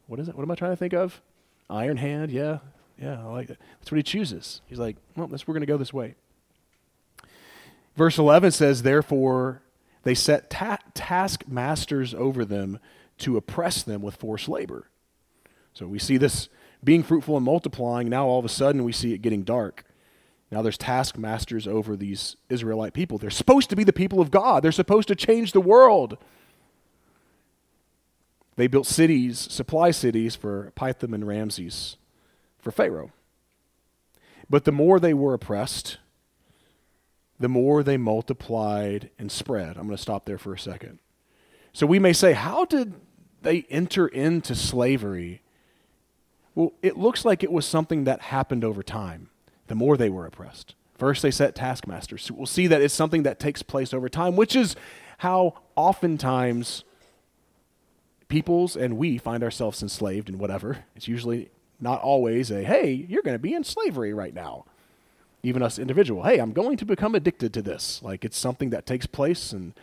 what 0.06 0.20
is 0.20 0.30
it? 0.30 0.36
What 0.36 0.44
am 0.44 0.52
I 0.52 0.56
trying 0.56 0.72
to 0.72 0.78
think 0.78 0.94
of? 0.94 1.20
Iron 1.68 1.98
hand, 1.98 2.32
yeah, 2.32 2.60
yeah, 3.02 3.20
I 3.20 3.24
like 3.24 3.48
that. 3.48 3.58
That's 3.80 3.92
what 3.92 3.98
he 3.98 4.04
chooses. 4.04 4.62
He's 4.68 4.78
like, 4.78 4.98
well, 5.16 5.26
this, 5.26 5.48
we're 5.48 5.56
going 5.56 5.62
to 5.62 5.68
go 5.68 5.78
this 5.78 5.94
way. 5.94 6.14
Verse 7.96 8.20
11 8.20 8.52
says, 8.52 8.84
Therefore, 8.84 9.64
they 10.04 10.14
set 10.14 10.52
ta- 10.52 10.78
taskmasters 10.94 12.14
over 12.14 12.46
them 12.46 12.80
to 13.20 13.36
oppress 13.36 13.82
them 13.82 14.04
with 14.04 14.16
forced 14.16 14.48
labor. 14.48 14.90
So 15.74 15.88
we 15.88 15.98
see 15.98 16.18
this 16.18 16.50
being 16.84 17.02
fruitful 17.02 17.36
and 17.36 17.46
multiplying. 17.46 18.10
Now, 18.10 18.28
all 18.28 18.38
of 18.38 18.46
a 18.46 18.50
sudden, 18.50 18.84
we 18.84 18.92
see 18.92 19.14
it 19.14 19.24
getting 19.24 19.42
dark. 19.42 19.85
Now 20.56 20.62
there's 20.62 20.78
taskmasters 20.78 21.68
over 21.68 21.98
these 21.98 22.38
Israelite 22.48 22.94
people. 22.94 23.18
They're 23.18 23.30
supposed 23.30 23.70
to 23.72 23.76
be 23.76 23.84
the 23.84 23.92
people 23.92 24.22
of 24.22 24.32
God, 24.32 24.64
they're 24.64 24.72
supposed 24.72 25.10
to 25.10 25.16
change 25.16 25.52
the 25.52 25.60
world. 25.60 26.18
They 28.56 28.68
built 28.68 28.88
cities, 28.88 29.38
supply 29.38 29.92
cities 29.92 30.38
for 30.38 30.72
Pithom 30.78 31.14
and 31.14 31.28
Ramses, 31.28 31.98
for 32.58 32.72
Pharaoh. 32.72 33.12
But 34.50 34.64
the 34.64 34.72
more 34.72 34.98
they 34.98 35.14
were 35.14 35.34
oppressed, 35.34 35.98
the 37.38 37.50
more 37.50 37.84
they 37.84 37.98
multiplied 37.98 39.10
and 39.20 39.30
spread. 39.30 39.76
I'm 39.76 39.88
going 39.88 39.98
to 39.98 40.02
stop 40.02 40.24
there 40.24 40.38
for 40.38 40.54
a 40.54 40.60
second. 40.60 41.00
So 41.74 41.86
we 41.86 42.00
may 42.00 42.14
say, 42.14 42.32
how 42.32 42.64
did 42.64 42.94
they 43.42 43.66
enter 43.70 44.08
into 44.08 44.56
slavery? 44.56 45.42
Well, 46.54 46.72
it 46.82 46.96
looks 46.96 47.26
like 47.26 47.44
it 47.44 47.52
was 47.52 47.66
something 47.66 48.06
that 48.06 48.22
happened 48.22 48.64
over 48.64 48.84
time 48.84 49.32
the 49.68 49.76
more 49.76 49.98
they 49.98 50.10
were 50.10 50.26
oppressed. 50.26 50.76
First, 50.98 51.22
they 51.22 51.32
set 51.32 51.56
taskmasters. 51.56 52.24
So 52.24 52.34
we'll 52.34 52.46
see 52.46 52.68
that 52.68 52.82
it's 52.82 52.94
something 52.94 53.24
that 53.24 53.40
takes 53.40 53.62
place 53.62 53.94
over 53.94 54.08
time, 54.08 54.36
which 54.36 54.56
is 54.56 54.76
how 55.20 55.56
oftentimes 55.76 56.84
peoples 58.28 58.76
and 58.76 58.98
we 58.98 59.18
find 59.18 59.44
ourselves 59.44 59.82
enslaved 59.84 60.30
in 60.30 60.38
whatever. 60.38 60.86
It's 60.96 61.08
usually 61.08 61.50
not 61.80 62.02
always 62.02 62.52
a, 62.52 62.64
hey, 62.64 63.06
you're 63.10 63.22
going 63.22 63.36
to 63.36 63.40
be 63.40 63.54
in 63.54 63.64
slavery 63.64 64.14
right 64.14 64.34
now. 64.34 64.66
Even 65.44 65.62
us 65.62 65.78
individual, 65.78 66.24
hey, 66.24 66.40
I'm 66.40 66.54
going 66.54 66.78
to 66.78 66.86
become 66.86 67.14
addicted 67.14 67.54
to 67.54 67.62
this. 67.62 68.02
Like 68.02 68.26
it's 68.26 68.38
something 68.38 68.72
that 68.72 68.88
takes 68.88 69.06
place, 69.06 69.52
and 69.52 69.74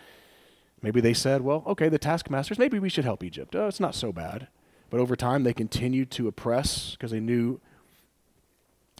maybe 0.82 1.00
they 1.00 1.14
said, 1.14 1.42
well, 1.42 1.62
okay, 1.68 1.88
the 1.88 1.98
taskmasters, 1.98 2.58
maybe 2.58 2.80
we 2.80 2.88
should 2.88 3.04
help 3.04 3.22
Egypt. 3.22 3.54
Oh, 3.54 3.68
it's 3.68 3.78
not 3.78 3.94
so 3.94 4.12
bad. 4.12 4.48
But 4.90 4.98
over 4.98 5.14
time, 5.14 5.44
they 5.44 5.54
continued 5.54 6.10
to 6.12 6.26
oppress 6.26 6.92
because 6.92 7.12
they 7.12 7.20
knew 7.20 7.60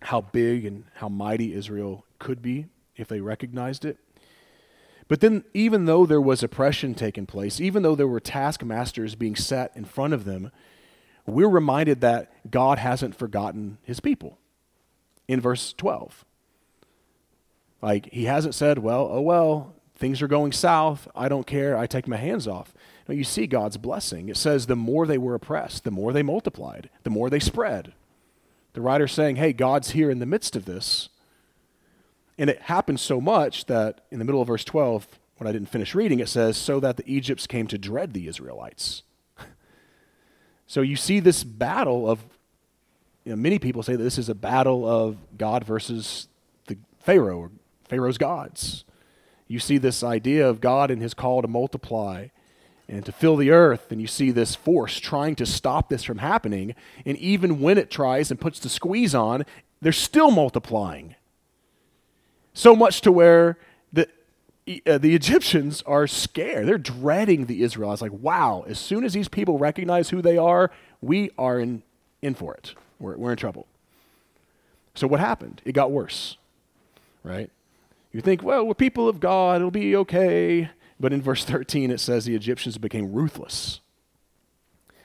how 0.03 0.21
big 0.21 0.65
and 0.65 0.85
how 0.95 1.09
mighty 1.09 1.55
Israel 1.55 2.05
could 2.19 2.43
be 2.43 2.67
if 2.97 3.09
they 3.09 3.21
recognized 3.21 3.85
it. 3.85 3.99
But 5.09 5.21
then, 5.21 5.45
even 5.53 5.85
though 5.85 6.07
there 6.07 6.21
was 6.21 6.43
oppression 6.43 6.95
taking 6.95 7.27
place, 7.27 7.61
even 7.61 7.83
though 7.83 7.95
there 7.95 8.09
were 8.09 8.21
taskmasters 8.21 9.15
being 9.15 9.37
set 9.37 9.71
in 9.77 9.85
front 9.85 10.15
of 10.15 10.25
them, 10.25 10.51
we're 11.27 11.49
reminded 11.49 12.01
that 12.01 12.51
God 12.51 12.79
hasn't 12.79 13.15
forgotten 13.15 13.79
his 13.83 14.01
people 14.01 14.39
in 15.29 15.41
verse 15.41 15.73
12. 15.75 16.25
Like, 17.81 18.11
he 18.13 18.25
hasn't 18.25 18.55
said, 18.55 18.79
well, 18.79 19.09
oh, 19.11 19.21
well, 19.21 19.75
things 19.97 20.23
are 20.23 20.29
going 20.29 20.53
south. 20.53 21.09
I 21.15 21.29
don't 21.29 21.47
care. 21.47 21.77
I 21.77 21.87
take 21.87 22.09
my 22.09 22.17
hands 22.17 22.47
off. 22.47 22.73
No, 23.09 23.15
you 23.15 23.25
see 23.25 23.47
God's 23.47 23.77
blessing. 23.77 24.29
It 24.29 24.37
says, 24.37 24.67
the 24.67 24.77
more 24.77 25.07
they 25.07 25.19
were 25.19 25.35
oppressed, 25.35 25.85
the 25.85 25.91
more 25.91 26.13
they 26.13 26.23
multiplied, 26.23 26.89
the 27.03 27.11
more 27.11 27.29
they 27.29 27.41
spread. 27.41 27.93
The 28.73 28.81
writer's 28.81 29.13
saying, 29.13 29.37
hey, 29.37 29.53
God's 29.53 29.91
here 29.91 30.11
in 30.11 30.19
the 30.19 30.27
midst 30.27 30.57
of 30.57 30.65
this. 30.65 31.09
And 32.39 32.49
it 32.49 32.63
happens 32.63 33.03
so 33.03 33.21
much 33.21 33.67
that 33.67 34.01
in 34.11 34.19
the 34.19 34.25
middle 34.25 34.41
of 34.41 34.49
verse 34.49 34.65
12, 34.65 35.07
when 35.37 35.47
I 35.47 35.53
didn't 35.53 35.69
finish 35.69 35.95
reading, 35.95 36.21
it 36.21 36.29
says, 36.29 36.57
so 36.57 36.81
that 36.81 36.97
the 36.97 37.13
Egypts 37.13 37.47
came 37.47 37.67
to 37.67 37.79
dread 37.79 38.15
the 38.15 38.29
Israelites. 38.29 39.03
so 40.67 40.81
you 40.81 40.97
see 40.97 41.21
this 41.21 41.45
battle 41.45 42.09
of, 42.09 42.21
you 43.25 43.31
know, 43.31 43.37
many 43.37 43.59
people 43.59 43.83
say 43.83 43.97
that 43.97 44.03
this 44.03 44.19
is 44.19 44.29
a 44.29 44.35
battle 44.35 44.89
of 44.89 45.19
God 45.37 45.65
versus 45.65 46.29
the 46.67 46.79
Pharaoh 47.01 47.39
or 47.39 47.51
Pharaoh's 47.89 48.19
gods. 48.19 48.85
You 49.49 49.59
see 49.59 49.77
this 49.77 50.03
idea 50.03 50.49
of 50.49 50.63
God 50.63 50.91
and 50.91 51.03
his 51.03 51.13
call 51.13 51.43
to 51.43 51.49
multiply 51.49 52.29
and 52.93 53.07
to 53.07 53.11
fill 53.11 53.37
the 53.37 53.51
earth, 53.51 53.91
and 53.91 54.03
you 54.03 54.07
see 54.07 54.31
this 54.31 54.55
force 54.55 55.01
trying 55.01 55.35
to 55.37 55.47
stop 55.47 55.89
this 55.89 56.05
from 56.05 56.19
happening. 56.19 56.75
And 57.07 57.17
even 57.17 57.59
when 57.59 57.79
it 57.79 57.91
tries 57.91 58.31
and 58.31 58.39
puts 58.39 58.59
the 58.59 58.69
squeeze 58.69 59.15
on, 59.15 59.47
they're 59.81 59.93
still 59.93 60.31
multiplying. 60.31 61.15
So 62.53 62.77
much 62.77 63.01
to 63.01 63.11
where 63.11 63.57
the, 63.95 64.09
uh, 64.87 64.99
the 64.99 65.15
Egyptians 65.15 65.83
are 65.87 66.07
scared. 66.07 66.69
They're 66.69 66.77
dreading 66.77 67.47
the 67.47 67.63
Israelites. 67.63 68.03
Like, 68.03 68.13
wow, 68.13 68.63
as 68.69 68.79
soon 68.79 69.05
as 69.05 69.15
these 69.15 69.29
people 69.29 69.57
recognize 69.57 70.11
who 70.11 70.21
they 70.21 70.37
are, 70.37 70.71
we 71.01 71.31
are 71.39 71.59
in, 71.59 71.83
in 72.21 72.35
for 72.35 72.53
it. 72.55 72.75
We're, 73.01 73.17
we're 73.17 73.31
in 73.31 73.39
trouble. 73.39 73.67
So, 74.95 75.07
what 75.07 75.19
happened? 75.19 75.63
It 75.65 75.73
got 75.73 75.91
worse, 75.91 76.37
right? 77.25 77.51
You 78.13 78.21
think, 78.21 78.43
well, 78.43 78.67
we're 78.67 78.75
people 78.75 79.09
of 79.09 79.19
God, 79.19 79.57
it'll 79.57 79.71
be 79.71 79.97
okay. 79.97 80.69
But 81.01 81.13
in 81.13 81.23
verse 81.23 81.45
13, 81.45 81.91
it 81.91 82.01
says 82.01 82.25
the 82.25 82.35
Egyptians 82.35 82.79
became 82.79 83.13
ruthless. 83.13 83.81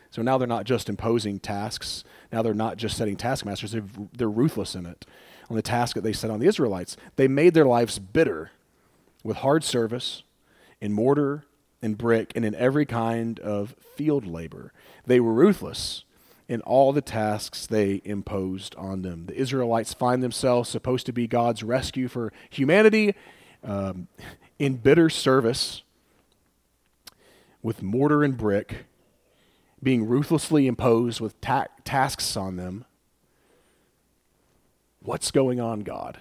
So 0.09 0.21
now 0.21 0.37
they're 0.37 0.47
not 0.47 0.65
just 0.65 0.89
imposing 0.89 1.39
tasks. 1.39 2.03
Now 2.31 2.41
they're 2.41 2.53
not 2.53 2.77
just 2.77 2.97
setting 2.97 3.17
taskmasters. 3.17 3.71
They're, 3.71 3.83
they're 4.17 4.29
ruthless 4.29 4.75
in 4.75 4.85
it 4.85 5.05
on 5.49 5.55
the 5.55 5.61
task 5.61 5.95
that 5.95 6.01
they 6.01 6.13
set 6.13 6.31
on 6.31 6.39
the 6.39 6.47
Israelites. 6.47 6.97
They 7.15 7.27
made 7.27 7.53
their 7.53 7.65
lives 7.65 7.99
bitter 7.99 8.51
with 9.23 9.37
hard 9.37 9.63
service 9.63 10.23
in 10.79 10.93
mortar 10.93 11.45
and 11.81 11.97
brick 11.97 12.31
and 12.35 12.43
in 12.45 12.55
every 12.55 12.85
kind 12.85 13.39
of 13.39 13.75
field 13.95 14.25
labor. 14.25 14.73
They 15.05 15.19
were 15.19 15.33
ruthless 15.33 16.03
in 16.47 16.61
all 16.61 16.93
the 16.93 17.01
tasks 17.01 17.65
they 17.67 18.01
imposed 18.05 18.73
on 18.75 19.01
them. 19.01 19.25
The 19.25 19.35
Israelites 19.35 19.93
find 19.93 20.23
themselves 20.23 20.69
supposed 20.69 21.05
to 21.07 21.11
be 21.11 21.27
God's 21.27 21.61
rescue 21.61 22.07
for 22.07 22.31
humanity 22.49 23.15
um, 23.63 24.07
in 24.59 24.75
bitter 24.75 25.09
service 25.09 25.83
with 27.61 27.81
mortar 27.81 28.23
and 28.23 28.37
brick, 28.37 28.85
being 29.81 30.07
ruthlessly 30.07 30.67
imposed 30.67 31.19
with 31.19 31.39
ta- 31.41 31.67
tasks 31.83 32.35
on 32.37 32.55
them. 32.55 32.85
What's 35.01 35.31
going 35.31 35.59
on, 35.59 35.81
God? 35.81 36.19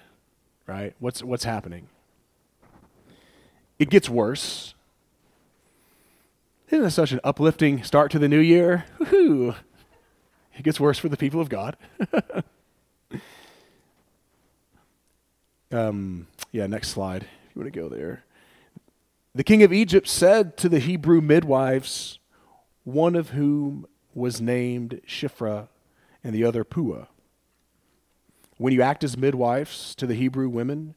Right? 0.65 0.93
What's, 0.99 1.23
what's 1.23 1.43
happening? 1.43 1.87
It 3.79 3.89
gets 3.89 4.09
worse. 4.09 4.73
Isn't 6.69 6.83
that 6.83 6.91
such 6.91 7.11
an 7.11 7.21
uplifting 7.23 7.83
start 7.83 8.11
to 8.11 8.19
the 8.19 8.27
new 8.27 8.39
year? 8.39 8.85
Woohoo! 8.99 9.55
It 10.57 10.63
gets 10.63 10.79
worse 10.79 10.97
for 10.97 11.07
the 11.07 11.17
people 11.17 11.39
of 11.39 11.49
God. 11.49 11.77
um, 15.71 16.27
yeah, 16.51 16.67
next 16.67 16.89
slide, 16.89 17.23
if 17.23 17.55
you 17.55 17.61
want 17.61 17.73
to 17.73 17.79
go 17.79 17.87
there. 17.87 18.23
The 19.37 19.43
king 19.43 19.61
of 19.61 19.71
Egypt 19.71 20.07
said 20.07 20.57
to 20.57 20.67
the 20.67 20.79
Hebrew 20.79 21.21
midwives, 21.21 22.17
one 22.83 23.15
of 23.15 23.29
whom 23.29 23.85
was 24.15 24.41
named 24.41 24.99
Shiphrah 25.05 25.67
and 26.23 26.33
the 26.33 26.43
other 26.43 26.63
Puah, 26.63 27.05
When 28.57 28.73
you 28.73 28.81
act 28.81 29.03
as 29.03 29.15
midwives 29.15 29.93
to 29.93 30.07
the 30.07 30.15
Hebrew 30.15 30.49
women 30.49 30.95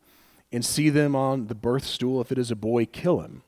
and 0.51 0.65
see 0.65 0.89
them 0.89 1.15
on 1.15 1.49
the 1.49 1.55
birth 1.55 1.85
stool, 1.85 2.19
if 2.23 2.33
it 2.33 2.39
is 2.39 2.51
a 2.51 2.57
boy, 2.57 2.87
kill 2.87 3.21
him. 3.21 3.43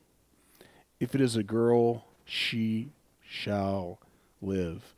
If 0.99 1.15
it 1.15 1.21
is 1.21 1.35
a 1.35 1.41
girl, 1.41 2.05
she 2.23 2.91
shall 3.27 3.99
live. 4.43 4.93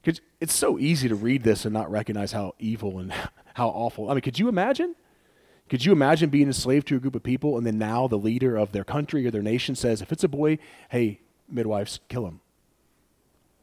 Because 0.00 0.22
It's 0.40 0.54
so 0.54 0.78
easy 0.78 1.06
to 1.06 1.14
read 1.14 1.42
this 1.42 1.66
and 1.66 1.74
not 1.74 1.90
recognize 1.90 2.32
how 2.32 2.54
evil 2.58 2.98
and 2.98 3.12
how 3.52 3.68
awful. 3.68 4.10
I 4.10 4.14
mean, 4.14 4.22
could 4.22 4.38
you 4.38 4.48
imagine? 4.48 4.94
Could 5.68 5.84
you 5.84 5.92
imagine 5.92 6.30
being 6.30 6.46
enslaved 6.46 6.88
to 6.88 6.96
a 6.96 7.00
group 7.00 7.14
of 7.14 7.22
people 7.22 7.56
and 7.58 7.66
then 7.66 7.78
now 7.78 8.08
the 8.08 8.16
leader 8.16 8.56
of 8.56 8.72
their 8.72 8.84
country 8.84 9.26
or 9.26 9.30
their 9.30 9.42
nation 9.42 9.74
says, 9.74 10.00
if 10.00 10.12
it's 10.12 10.24
a 10.24 10.28
boy, 10.28 10.58
hey, 10.90 11.20
midwives, 11.48 12.00
kill 12.08 12.26
him? 12.26 12.40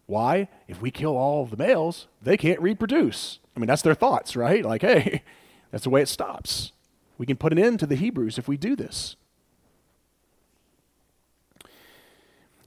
Why? 0.05 0.47
If 0.67 0.81
we 0.81 0.91
kill 0.91 1.17
all 1.17 1.43
of 1.43 1.49
the 1.49 1.57
males, 1.57 2.07
they 2.21 2.37
can't 2.37 2.61
reproduce. 2.61 3.39
I 3.55 3.59
mean, 3.59 3.67
that's 3.67 3.81
their 3.81 3.95
thoughts, 3.95 4.35
right? 4.35 4.63
Like, 4.65 4.81
hey, 4.81 5.23
that's 5.71 5.83
the 5.83 5.89
way 5.89 6.01
it 6.01 6.09
stops. 6.09 6.71
We 7.17 7.25
can 7.25 7.37
put 7.37 7.51
an 7.51 7.59
end 7.59 7.79
to 7.79 7.85
the 7.85 7.95
Hebrews 7.95 8.37
if 8.37 8.47
we 8.47 8.57
do 8.57 8.75
this. 8.75 9.15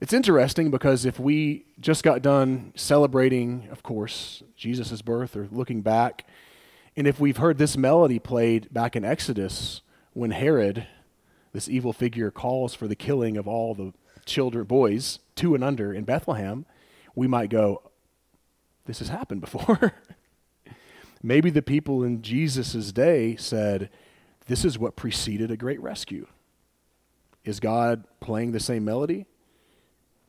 It's 0.01 0.13
interesting 0.13 0.71
because 0.71 1.05
if 1.05 1.19
we 1.19 1.65
just 1.79 2.03
got 2.03 2.21
done 2.21 2.71
celebrating, 2.75 3.67
of 3.69 3.83
course, 3.83 4.43
Jesus' 4.55 5.01
birth 5.01 5.35
or 5.35 5.47
looking 5.51 5.81
back, 5.81 6.25
and 6.99 7.07
if 7.07 7.17
we've 7.17 7.37
heard 7.37 7.57
this 7.57 7.77
melody 7.77 8.19
played 8.19 8.73
back 8.73 8.93
in 8.93 9.05
Exodus 9.05 9.81
when 10.11 10.31
Herod, 10.31 10.85
this 11.53 11.69
evil 11.69 11.93
figure, 11.93 12.29
calls 12.29 12.73
for 12.73 12.89
the 12.89 12.95
killing 12.95 13.37
of 13.37 13.47
all 13.47 13.73
the 13.73 13.93
children, 14.25 14.65
boys, 14.65 15.19
two 15.33 15.55
and 15.55 15.63
under 15.63 15.93
in 15.93 16.03
Bethlehem, 16.03 16.65
we 17.15 17.25
might 17.25 17.49
go, 17.49 17.81
This 18.83 18.99
has 18.99 19.07
happened 19.07 19.39
before. 19.39 19.93
Maybe 21.23 21.49
the 21.49 21.61
people 21.61 22.03
in 22.03 22.21
Jesus' 22.21 22.91
day 22.91 23.37
said, 23.37 23.89
This 24.47 24.65
is 24.65 24.77
what 24.77 24.97
preceded 24.97 25.51
a 25.51 25.57
great 25.57 25.81
rescue. 25.81 26.27
Is 27.45 27.61
God 27.61 28.03
playing 28.19 28.51
the 28.51 28.59
same 28.59 28.83
melody? 28.83 29.25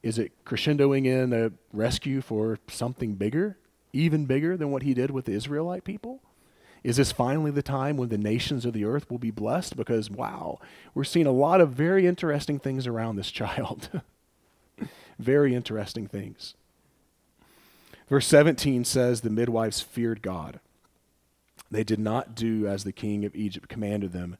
Is 0.04 0.18
it 0.18 0.44
crescendoing 0.44 1.04
in 1.04 1.32
a 1.32 1.50
rescue 1.72 2.20
for 2.20 2.60
something 2.68 3.16
bigger, 3.16 3.58
even 3.92 4.26
bigger 4.26 4.56
than 4.56 4.70
what 4.70 4.84
he 4.84 4.94
did 4.94 5.10
with 5.10 5.24
the 5.24 5.32
Israelite 5.32 5.82
people? 5.82 6.22
Is 6.82 6.96
this 6.96 7.12
finally 7.12 7.50
the 7.50 7.62
time 7.62 7.96
when 7.96 8.08
the 8.08 8.18
nations 8.18 8.64
of 8.64 8.72
the 8.72 8.84
earth 8.84 9.10
will 9.10 9.18
be 9.18 9.30
blessed? 9.30 9.76
Because, 9.76 10.10
wow, 10.10 10.58
we're 10.94 11.04
seeing 11.04 11.26
a 11.26 11.32
lot 11.32 11.60
of 11.60 11.70
very 11.72 12.06
interesting 12.06 12.58
things 12.58 12.86
around 12.86 13.16
this 13.16 13.30
child. 13.30 13.88
very 15.18 15.54
interesting 15.54 16.06
things. 16.06 16.54
Verse 18.08 18.26
17 18.26 18.84
says 18.84 19.20
the 19.20 19.30
midwives 19.30 19.80
feared 19.80 20.22
God. 20.22 20.58
They 21.70 21.84
did 21.84 22.00
not 22.00 22.34
do 22.34 22.66
as 22.66 22.82
the 22.82 22.92
king 22.92 23.24
of 23.24 23.36
Egypt 23.36 23.68
commanded 23.68 24.12
them, 24.12 24.36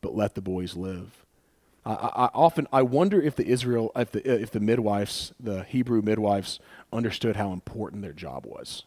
but 0.00 0.16
let 0.16 0.34
the 0.34 0.40
boys 0.40 0.76
live. 0.76 1.24
I, 1.84 1.92
I, 1.92 2.30
often 2.34 2.66
I 2.72 2.82
wonder 2.82 3.20
if 3.20 3.36
the 3.36 3.46
Israel 3.46 3.90
if 3.96 4.12
the 4.12 4.40
if 4.40 4.50
the 4.50 4.60
midwives 4.60 5.32
the 5.38 5.64
Hebrew 5.64 6.00
midwives 6.00 6.60
understood 6.92 7.36
how 7.36 7.52
important 7.52 8.02
their 8.02 8.12
job 8.12 8.46
was. 8.46 8.84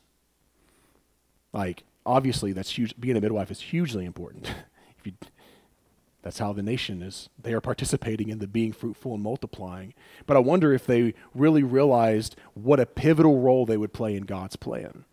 Like 1.52 1.84
obviously 2.06 2.54
that's 2.54 2.78
huge. 2.78 2.94
Being 3.00 3.18
a 3.18 3.22
midwife 3.22 3.52
is 3.52 3.62
hugely 3.62 4.06
important. 4.06 4.54
you, 5.04 5.14
that's 6.22 6.40
how 6.40 6.54
the 6.54 6.64
nation 6.64 7.02
is. 7.02 7.30
They 7.42 7.54
are 7.54 7.62
participating 7.62 8.30
in 8.30 8.40
the 8.40 8.48
being 8.48 8.74
fruitful 8.74 9.14
and 9.14 9.24
multiplying. 9.24 9.94
But 10.26 10.38
I 10.38 10.40
wonder 10.40 10.74
if 10.74 10.86
they 10.86 11.14
really 11.34 11.64
realized 11.64 12.36
what 12.54 12.80
a 12.80 12.86
pivotal 12.86 13.40
role 13.40 13.66
they 13.66 13.78
would 13.78 13.94
play 13.94 14.16
in 14.16 14.24
God's 14.24 14.56
plan. 14.56 15.06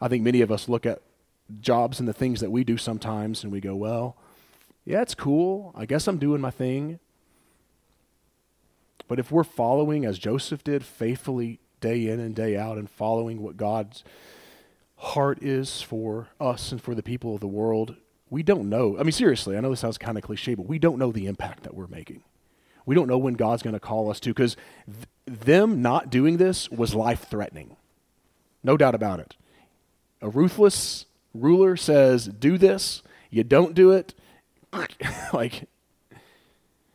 I 0.00 0.08
think 0.08 0.22
many 0.22 0.42
of 0.42 0.52
us 0.52 0.68
look 0.68 0.84
at 0.86 1.02
jobs 1.60 1.98
and 1.98 2.08
the 2.08 2.12
things 2.12 2.40
that 2.40 2.50
we 2.50 2.64
do 2.64 2.76
sometimes 2.76 3.42
and 3.42 3.50
we 3.50 3.60
go, 3.60 3.74
well 3.74 4.16
yeah, 4.88 5.02
it's 5.02 5.14
cool. 5.14 5.70
I 5.76 5.84
guess 5.84 6.08
I'm 6.08 6.16
doing 6.16 6.40
my 6.40 6.50
thing. 6.50 6.98
But 9.06 9.18
if 9.18 9.30
we're 9.30 9.44
following, 9.44 10.06
as 10.06 10.18
Joseph 10.18 10.64
did, 10.64 10.82
faithfully 10.82 11.60
day 11.82 12.08
in 12.08 12.20
and 12.20 12.34
day 12.34 12.56
out, 12.56 12.78
and 12.78 12.88
following 12.88 13.42
what 13.42 13.58
God's 13.58 14.02
heart 14.98 15.42
is 15.42 15.80
for 15.80 16.28
us 16.40 16.72
and 16.72 16.82
for 16.82 16.94
the 16.94 17.02
people 17.02 17.34
of 17.34 17.40
the 17.40 17.48
world, 17.48 17.96
we 18.30 18.42
don't 18.42 18.68
know. 18.68 18.98
I 18.98 19.02
mean, 19.02 19.12
seriously, 19.12 19.56
I 19.56 19.60
know 19.60 19.70
this 19.70 19.80
sounds 19.80 19.98
kind 19.98 20.18
of 20.18 20.24
cliche, 20.24 20.54
but 20.54 20.66
we 20.66 20.78
don't 20.78 20.98
know 20.98 21.12
the 21.12 21.26
impact 21.26 21.62
that 21.62 21.74
we're 21.74 21.86
making. 21.86 22.22
We 22.84 22.94
don't 22.94 23.08
know 23.08 23.18
when 23.18 23.34
God's 23.34 23.62
going 23.62 23.74
to 23.74 23.80
call 23.80 24.10
us 24.10 24.20
to, 24.20 24.30
because 24.30 24.56
th- 24.86 25.06
them 25.26 25.82
not 25.82 26.10
doing 26.10 26.36
this 26.36 26.70
was 26.70 26.94
life 26.94 27.26
threatening. 27.28 27.76
No 28.62 28.76
doubt 28.76 28.94
about 28.94 29.20
it. 29.20 29.36
A 30.20 30.28
ruthless 30.28 31.06
ruler 31.32 31.76
says, 31.76 32.26
Do 32.26 32.58
this. 32.58 33.02
You 33.30 33.44
don't 33.44 33.74
do 33.74 33.92
it. 33.92 34.14
like 35.32 35.68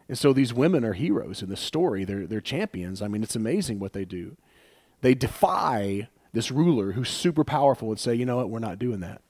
and 0.10 0.18
so 0.18 0.34
these 0.34 0.54
women 0.54 0.84
are 0.84 0.94
heroes 0.94 1.42
in 1.42 1.50
the 1.50 1.58
story. 1.58 2.04
They're 2.04 2.28
they're 2.28 2.42
champions. 2.42 3.02
I 3.02 3.08
mean, 3.08 3.24
it's 3.24 3.36
amazing 3.36 3.80
what 3.80 3.94
they 3.94 4.06
do. 4.06 4.38
They 5.02 5.16
defy 5.16 6.10
this 6.34 6.52
ruler 6.52 6.94
who's 6.94 7.10
super 7.10 7.44
powerful 7.44 7.90
and 7.90 8.00
say, 8.00 8.16
you 8.16 8.26
know 8.26 8.38
what, 8.38 8.50
we're 8.50 8.60
not 8.60 8.80
doing 8.80 9.00
that. 9.02 9.22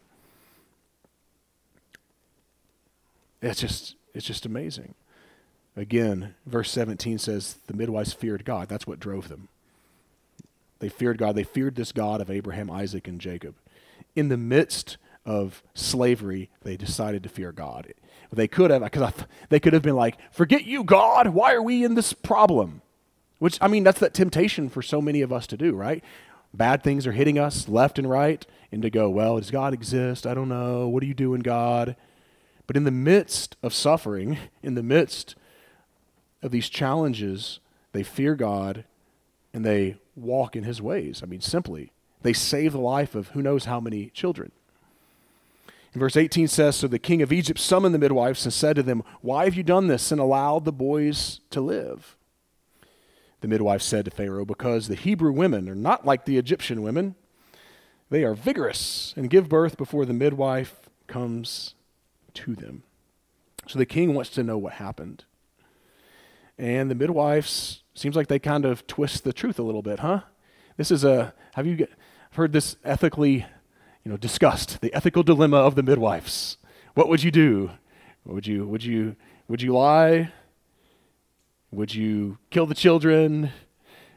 It's 3.41 3.59
just 3.59 3.95
it's 4.13 4.25
just 4.25 4.45
amazing. 4.45 4.95
Again, 5.75 6.35
verse 6.45 6.71
17 6.71 7.17
says 7.17 7.57
the 7.67 7.73
midwives 7.73 8.13
feared 8.13 8.45
God. 8.45 8.69
That's 8.69 8.87
what 8.87 8.99
drove 8.99 9.27
them. 9.27 9.49
They 10.79 10.89
feared 10.89 11.17
God. 11.17 11.35
They 11.35 11.43
feared 11.43 11.75
this 11.75 11.91
God 11.91 12.21
of 12.21 12.29
Abraham, 12.29 12.69
Isaac, 12.69 13.07
and 13.07 13.19
Jacob. 13.19 13.55
In 14.15 14.29
the 14.29 14.37
midst 14.37 14.97
of 15.25 15.63
slavery, 15.73 16.49
they 16.61 16.77
decided 16.77 17.23
to 17.23 17.29
fear 17.29 17.51
God. 17.51 17.93
They 18.31 18.47
could 18.47 18.71
have, 18.71 18.83
because 18.83 19.13
they 19.49 19.59
could 19.59 19.73
have 19.73 19.81
been 19.81 19.95
like, 19.95 20.17
"Forget 20.31 20.65
you, 20.65 20.83
God. 20.83 21.29
Why 21.29 21.53
are 21.53 21.61
we 21.61 21.83
in 21.83 21.95
this 21.95 22.13
problem?" 22.13 22.81
Which 23.39 23.57
I 23.61 23.67
mean, 23.67 23.83
that's 23.83 23.99
that 23.99 24.13
temptation 24.13 24.69
for 24.69 24.81
so 24.81 25.01
many 25.01 25.21
of 25.21 25.33
us 25.33 25.47
to 25.47 25.57
do, 25.57 25.73
right? 25.73 26.03
Bad 26.53 26.83
things 26.83 27.07
are 27.07 27.11
hitting 27.11 27.39
us 27.39 27.67
left 27.67 27.97
and 27.97 28.09
right, 28.09 28.45
and 28.71 28.81
to 28.81 28.89
go, 28.89 29.09
"Well, 29.09 29.37
does 29.37 29.51
God 29.51 29.73
exist? 29.73 30.27
I 30.27 30.33
don't 30.33 30.49
know. 30.49 30.87
What 30.87 31.03
are 31.03 31.07
you 31.07 31.13
doing, 31.13 31.41
God?" 31.41 31.95
But 32.67 32.77
in 32.77 32.83
the 32.83 32.91
midst 32.91 33.55
of 33.63 33.73
suffering, 33.73 34.37
in 34.63 34.75
the 34.75 34.83
midst 34.83 35.35
of 36.41 36.51
these 36.51 36.69
challenges, 36.69 37.59
they 37.91 38.03
fear 38.03 38.35
God 38.35 38.85
and 39.53 39.65
they 39.65 39.97
walk 40.15 40.55
in 40.55 40.63
His 40.63 40.81
ways. 40.81 41.21
I 41.23 41.25
mean, 41.25 41.41
simply, 41.41 41.91
they 42.21 42.33
save 42.33 42.73
the 42.73 42.79
life 42.79 43.15
of 43.15 43.29
who 43.29 43.41
knows 43.41 43.65
how 43.65 43.79
many 43.79 44.07
children. 44.07 44.51
And 45.93 45.99
verse 45.99 46.17
18 46.17 46.47
says 46.47 46.75
So 46.75 46.87
the 46.87 46.99
king 46.99 47.21
of 47.21 47.31
Egypt 47.31 47.59
summoned 47.59 47.93
the 47.93 47.99
midwives 47.99 48.45
and 48.45 48.53
said 48.53 48.75
to 48.77 48.83
them, 48.83 49.03
Why 49.21 49.45
have 49.45 49.55
you 49.55 49.63
done 49.63 49.87
this 49.87 50.11
and 50.11 50.19
allowed 50.19 50.65
the 50.65 50.71
boys 50.71 51.39
to 51.51 51.61
live? 51.61 52.17
The 53.43 53.49
midwife 53.49 53.81
said 53.81 54.05
to 54.05 54.11
Pharaoh, 54.11 54.45
Because 54.45 54.87
the 54.87 54.95
Hebrew 54.95 55.33
women 55.33 55.67
are 55.67 55.75
not 55.75 56.05
like 56.05 56.23
the 56.23 56.37
Egyptian 56.37 56.81
women. 56.81 57.15
They 58.09 58.23
are 58.23 58.35
vigorous 58.35 59.13
and 59.17 59.29
give 59.29 59.49
birth 59.49 59.75
before 59.75 60.05
the 60.05 60.13
midwife 60.13 60.89
comes 61.07 61.75
to 62.35 62.55
them. 62.55 62.83
So 63.67 63.77
the 63.77 63.85
king 63.85 64.13
wants 64.13 64.29
to 64.29 64.43
know 64.43 64.57
what 64.57 64.75
happened. 64.75 65.25
And 66.57 66.89
the 66.89 66.95
midwives, 66.95 67.83
seems 67.93 68.15
like 68.15 68.29
they 68.29 68.39
kind 68.39 68.63
of 68.63 68.87
twist 68.87 69.25
the 69.25 69.33
truth 69.33 69.59
a 69.59 69.63
little 69.63 69.81
bit, 69.81 69.99
huh? 69.99 70.21
This 70.77 70.89
is 70.89 71.03
a, 71.03 71.33
have 71.55 71.67
you 71.67 71.85
heard 72.31 72.53
this 72.53 72.77
ethically 72.85 73.45
you 74.05 74.11
know, 74.11 74.15
discussed 74.15 74.79
the 74.79 74.93
ethical 74.93 75.21
dilemma 75.21 75.57
of 75.57 75.75
the 75.75 75.83
midwives. 75.83 76.55
What 76.93 77.09
would 77.09 77.23
you 77.23 77.31
do? 77.31 77.71
Would 78.23 78.47
you 78.47 78.65
would 78.65 78.85
you 78.85 79.17
would 79.49 79.61
you 79.61 79.75
lie? 79.75 80.31
Would 81.73 81.95
you 81.95 82.37
kill 82.51 82.67
the 82.67 82.75
children? 82.75 83.51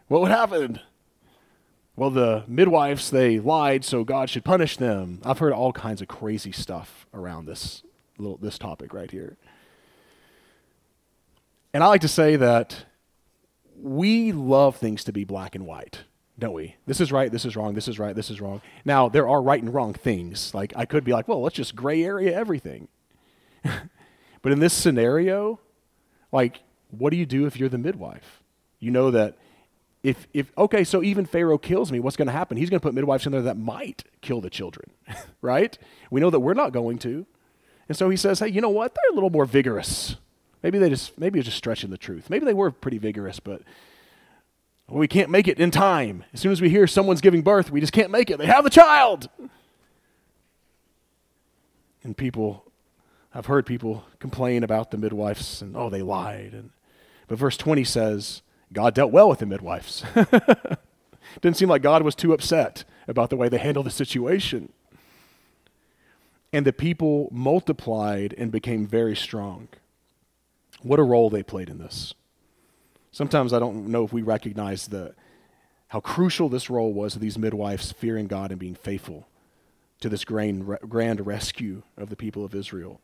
What 0.09 0.21
would 0.21 0.31
happen? 0.31 0.79
Well, 1.97 2.11
the 2.11 2.45
midwives 2.47 3.11
they 3.11 3.41
lied, 3.41 3.83
so 3.83 4.05
God 4.05 4.29
should 4.29 4.45
punish 4.45 4.77
them. 4.77 5.21
I've 5.25 5.39
heard 5.39 5.55
all 5.55 5.73
kinds 5.73 6.03
of 6.03 6.09
crazy 6.09 6.53
stuff 6.53 7.07
around 7.15 7.47
this 7.47 7.83
little 8.19 8.37
this 8.37 8.59
topic 8.59 8.93
right 8.93 9.11
here. 9.11 9.39
And 11.73 11.83
I 11.83 11.87
like 11.87 12.03
to 12.03 12.09
say 12.09 12.37
that 12.37 12.85
we 13.81 14.33
love 14.33 14.77
things 14.77 15.05
to 15.05 15.13
be 15.13 15.25
black 15.25 15.55
and 15.55 15.67
white 15.67 16.05
don't 16.39 16.53
we? 16.53 16.77
This 16.85 17.01
is 17.01 17.11
right, 17.11 17.33
this 17.33 17.47
is 17.47 17.57
wrong, 17.57 17.73
this 17.73 17.89
is 17.89 17.99
right, 17.99 18.15
this 18.15 18.29
is 18.31 18.43
wrong. 18.43 18.61
Now, 18.85 19.09
there 19.09 19.27
are 19.27 19.41
right 19.41 19.63
and 19.63 19.73
wrong 19.73 19.95
things. 19.95 20.53
Like, 20.55 20.75
I 20.77 20.85
could 20.85 21.03
be 21.03 21.13
like, 21.13 21.27
well, 21.29 21.41
let's 21.41 21.57
just 21.57 21.75
gray 21.75 22.05
area 22.05 22.37
everything. 22.37 22.89
but 24.43 24.53
in 24.53 24.61
this 24.61 24.75
scenario, 24.75 25.61
like, 26.33 26.61
what 26.91 27.11
do 27.11 27.17
you 27.17 27.27
do 27.27 27.47
if 27.47 27.59
you're 27.59 27.69
the 27.69 27.79
midwife? 27.79 28.43
You 28.79 28.91
know 28.91 29.11
that 29.11 29.37
if, 30.03 30.29
if 30.33 30.53
okay, 30.57 30.85
so 30.85 31.03
even 31.03 31.27
Pharaoh 31.27 31.59
kills 31.59 31.91
me, 31.91 31.99
what's 31.99 32.17
going 32.17 32.27
to 32.27 32.33
happen? 32.33 32.57
He's 32.57 32.71
going 32.71 32.79
to 32.79 32.83
put 32.83 32.95
midwives 32.95 33.27
in 33.27 33.33
there 33.33 33.43
that 33.43 33.57
might 33.57 34.05
kill 34.21 34.41
the 34.41 34.51
children, 34.51 34.91
right? 35.43 35.77
We 36.11 36.21
know 36.21 36.31
that 36.31 36.41
we're 36.41 36.55
not 36.55 36.73
going 36.73 36.99
to. 36.99 37.27
And 37.89 37.97
so 37.97 38.09
he 38.09 38.17
says, 38.17 38.39
hey, 38.39 38.49
you 38.49 38.61
know 38.61 38.69
what? 38.69 38.95
They're 38.95 39.13
a 39.13 39.15
little 39.15 39.31
more 39.31 39.47
vigorous. 39.47 40.17
Maybe 40.63 40.79
they 40.79 40.89
just, 40.89 41.19
maybe 41.19 41.39
it's 41.39 41.47
just 41.47 41.59
stretching 41.59 41.91
the 41.91 41.99
truth. 41.99 42.31
Maybe 42.31 42.45
they 42.45 42.55
were 42.55 42.71
pretty 42.71 42.99
vigorous, 42.99 43.41
but 43.41 43.63
we 44.89 45.09
can't 45.09 45.31
make 45.31 45.49
it 45.49 45.59
in 45.59 45.71
time. 45.71 46.25
As 46.33 46.41
soon 46.41 46.53
as 46.53 46.61
we 46.61 46.69
hear 46.69 46.87
someone's 46.87 47.21
giving 47.21 47.43
birth, 47.43 47.71
we 47.71 47.81
just 47.81 47.93
can't 47.93 48.11
make 48.11 48.31
it. 48.31 48.39
They 48.39 48.47
have 48.47 48.65
the 48.65 48.71
child. 48.71 49.29
And 52.05 52.17
people, 52.17 52.65
I've 53.35 53.47
heard 53.47 53.67
people 53.67 54.05
complain 54.21 54.63
about 54.63 54.93
the 54.93 54.99
midwives 54.99 55.63
and, 55.63 55.77
oh, 55.77 55.91
they 55.91 56.03
lied. 56.03 56.53
And, 56.53 56.71
but 57.29 57.39
verse 57.39 57.57
20 57.57 57.85
says, 57.85 58.43
God 58.73 58.95
dealt 58.95 59.13
well 59.13 59.29
with 59.29 59.39
the 59.39 59.47
midwives. 59.47 60.05
Didn't 61.41 61.57
seem 61.57 61.69
like 61.69 61.83
God 61.83 62.03
was 62.03 62.15
too 62.15 62.33
upset 62.33 62.85
about 63.09 63.31
the 63.31 63.37
way 63.37 63.49
they 63.49 63.59
handled 63.59 63.87
the 63.87 63.91
situation. 63.91 64.73
And 66.53 66.65
the 66.67 66.73
people 66.73 67.29
multiplied 67.31 68.35
and 68.39 68.51
became 68.51 68.87
very 68.87 69.17
strong. 69.17 69.69
What 70.83 70.99
a 70.99 71.05
role 71.05 71.31
they 71.31 71.43
played 71.43 71.69
in 71.69 71.79
this. 71.79 72.15
Sometimes 73.13 73.53
I 73.53 73.59
don't 73.59 73.89
know 73.89 74.05
if 74.05 74.13
we 74.13 74.23
recognize 74.23 74.89
the, 74.89 75.15
how 75.89 76.01
crucial 76.01 76.49
this 76.49 76.71
role 76.71 76.93
was 76.93 77.15
of 77.15 77.21
these 77.21 77.39
midwives 77.39 77.93
fearing 77.93 78.27
God 78.27 78.51
and 78.51 78.61
being 78.61 78.75
faithful 78.75 79.27
to 80.01 80.09
this 80.09 80.25
grand, 80.25 80.67
grand 80.89 81.27
rescue 81.27 81.83
of 81.97 82.11
the 82.11 82.17
people 82.17 82.45
of 82.45 82.55
Israel. 82.55 83.01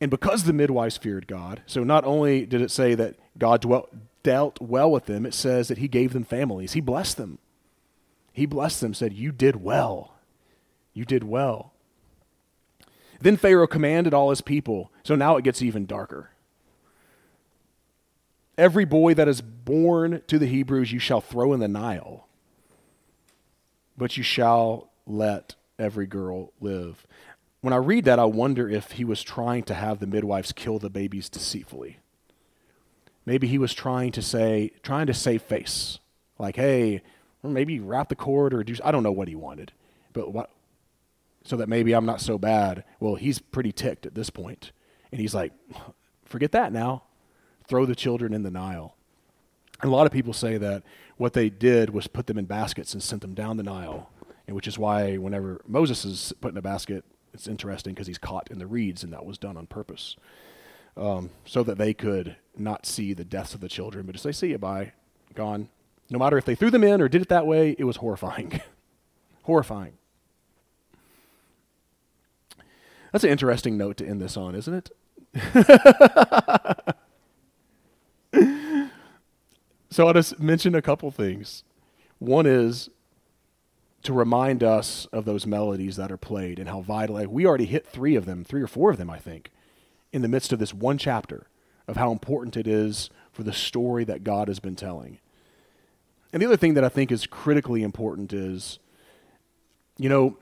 And 0.00 0.10
because 0.10 0.44
the 0.44 0.52
midwives 0.52 0.96
feared 0.96 1.26
God, 1.26 1.62
so 1.66 1.84
not 1.84 2.04
only 2.04 2.46
did 2.46 2.62
it 2.62 2.70
say 2.70 2.94
that 2.94 3.16
God 3.38 3.60
dwelt, 3.60 3.94
dealt 4.22 4.60
well 4.60 4.90
with 4.90 5.06
them, 5.06 5.26
it 5.26 5.34
says 5.34 5.68
that 5.68 5.78
He 5.78 5.88
gave 5.88 6.12
them 6.12 6.24
families. 6.24 6.72
He 6.72 6.80
blessed 6.80 7.16
them. 7.16 7.38
He 8.32 8.46
blessed 8.46 8.80
them, 8.80 8.94
said, 8.94 9.12
You 9.12 9.32
did 9.32 9.56
well. 9.56 10.14
You 10.94 11.04
did 11.04 11.24
well. 11.24 11.72
Then 13.20 13.36
Pharaoh 13.36 13.66
commanded 13.66 14.14
all 14.14 14.30
his 14.30 14.40
people. 14.40 14.90
So 15.02 15.14
now 15.14 15.36
it 15.36 15.44
gets 15.44 15.62
even 15.62 15.86
darker. 15.86 16.30
Every 18.56 18.84
boy 18.84 19.14
that 19.14 19.28
is 19.28 19.40
born 19.40 20.22
to 20.26 20.38
the 20.38 20.46
Hebrews 20.46 20.92
you 20.92 20.98
shall 20.98 21.20
throw 21.20 21.52
in 21.52 21.60
the 21.60 21.68
Nile, 21.68 22.26
but 23.96 24.16
you 24.16 24.22
shall 24.22 24.90
let 25.06 25.54
every 25.78 26.06
girl 26.06 26.52
live. 26.60 27.06
When 27.60 27.72
I 27.72 27.76
read 27.76 28.04
that, 28.04 28.18
I 28.18 28.24
wonder 28.24 28.68
if 28.68 28.92
he 28.92 29.04
was 29.04 29.22
trying 29.22 29.64
to 29.64 29.74
have 29.74 29.98
the 29.98 30.06
midwives 30.06 30.52
kill 30.52 30.78
the 30.78 30.90
babies 30.90 31.28
deceitfully. 31.28 31.98
Maybe 33.26 33.46
he 33.46 33.58
was 33.58 33.74
trying 33.74 34.12
to 34.12 34.22
say, 34.22 34.72
trying 34.82 35.06
to 35.06 35.14
save 35.14 35.42
face. 35.42 35.98
Like, 36.38 36.56
hey, 36.56 37.02
or 37.42 37.50
maybe 37.50 37.78
wrap 37.78 38.08
the 38.08 38.16
cord 38.16 38.54
or 38.54 38.64
do, 38.64 38.74
I 38.82 38.90
don't 38.90 39.02
know 39.02 39.12
what 39.12 39.28
he 39.28 39.34
wanted. 39.34 39.72
But 40.12 40.32
what, 40.32 40.50
so 41.44 41.56
that 41.56 41.68
maybe 41.68 41.92
I'm 41.92 42.06
not 42.06 42.20
so 42.20 42.38
bad. 42.38 42.84
Well, 42.98 43.16
he's 43.16 43.38
pretty 43.38 43.72
ticked 43.72 44.06
at 44.06 44.14
this 44.14 44.30
point. 44.30 44.72
And 45.12 45.20
he's 45.20 45.34
like, 45.34 45.52
forget 46.24 46.52
that 46.52 46.72
now 46.72 47.02
throw 47.68 47.86
the 47.86 47.94
children 47.94 48.34
in 48.34 48.42
the 48.42 48.50
Nile. 48.50 48.96
And 49.80 49.90
a 49.90 49.94
lot 49.94 50.04
of 50.04 50.12
people 50.12 50.32
say 50.32 50.58
that 50.58 50.82
what 51.16 51.34
they 51.34 51.48
did 51.48 51.90
was 51.90 52.06
put 52.06 52.26
them 52.26 52.36
in 52.36 52.44
baskets 52.44 52.92
and 52.94 53.02
sent 53.02 53.22
them 53.22 53.32
down 53.32 53.56
the 53.56 53.62
Nile, 53.62 54.10
and 54.46 54.56
which 54.56 54.66
is 54.66 54.76
why 54.76 55.16
whenever 55.16 55.60
Moses 55.66 56.04
is 56.04 56.32
put 56.40 56.50
in 56.50 56.58
a 56.58 56.62
basket, 56.62 57.04
it's 57.32 57.46
interesting 57.46 57.94
because 57.94 58.06
he's 58.06 58.18
caught 58.18 58.50
in 58.50 58.58
the 58.58 58.66
reeds, 58.66 59.02
and 59.02 59.12
that 59.12 59.24
was 59.24 59.38
done 59.38 59.56
on 59.56 59.66
purpose, 59.66 60.16
um, 60.96 61.30
so 61.44 61.62
that 61.62 61.78
they 61.78 61.94
could 61.94 62.36
not 62.56 62.86
see 62.86 63.12
the 63.12 63.24
deaths 63.24 63.54
of 63.54 63.60
the 63.60 63.68
children, 63.68 64.06
but 64.06 64.14
as 64.14 64.22
they 64.22 64.32
see 64.32 64.52
it 64.52 64.60
by 64.60 64.92
gone. 65.34 65.68
No 66.10 66.18
matter 66.18 66.36
if 66.36 66.44
they 66.44 66.56
threw 66.56 66.70
them 66.70 66.82
in 66.82 67.00
or 67.00 67.08
did 67.08 67.22
it 67.22 67.28
that 67.28 67.46
way, 67.46 67.76
it 67.78 67.84
was 67.84 67.96
horrifying. 67.96 68.60
horrifying. 69.44 69.92
That's 73.12 73.24
an 73.24 73.30
interesting 73.30 73.76
note 73.76 73.96
to 73.98 74.06
end 74.06 74.20
this 74.20 74.36
on, 74.36 74.54
isn't 74.54 74.90
it? 75.34 76.94
So 79.90 80.06
I'll 80.06 80.14
just 80.14 80.38
mention 80.38 80.74
a 80.74 80.82
couple 80.82 81.10
things. 81.10 81.64
One 82.20 82.46
is 82.46 82.90
to 84.02 84.12
remind 84.12 84.62
us 84.62 85.06
of 85.12 85.24
those 85.24 85.46
melodies 85.46 85.96
that 85.96 86.10
are 86.10 86.16
played 86.16 86.58
and 86.58 86.68
how 86.68 86.80
vital. 86.80 87.16
Like 87.16 87.28
we 87.28 87.46
already 87.46 87.66
hit 87.66 87.86
three 87.86 88.16
of 88.16 88.24
them, 88.24 88.44
three 88.44 88.62
or 88.62 88.66
four 88.66 88.90
of 88.90 88.96
them, 88.96 89.10
I 89.10 89.18
think, 89.18 89.50
in 90.12 90.22
the 90.22 90.28
midst 90.28 90.52
of 90.52 90.58
this 90.58 90.72
one 90.72 90.98
chapter 90.98 91.46
of 91.86 91.96
how 91.96 92.12
important 92.12 92.56
it 92.56 92.66
is 92.66 93.10
for 93.32 93.42
the 93.42 93.52
story 93.52 94.04
that 94.04 94.24
God 94.24 94.48
has 94.48 94.60
been 94.60 94.76
telling. 94.76 95.18
And 96.32 96.40
the 96.40 96.46
other 96.46 96.56
thing 96.56 96.74
that 96.74 96.84
I 96.84 96.88
think 96.88 97.10
is 97.10 97.26
critically 97.26 97.82
important 97.82 98.32
is, 98.32 98.78
you 99.98 100.08
know, 100.08 100.36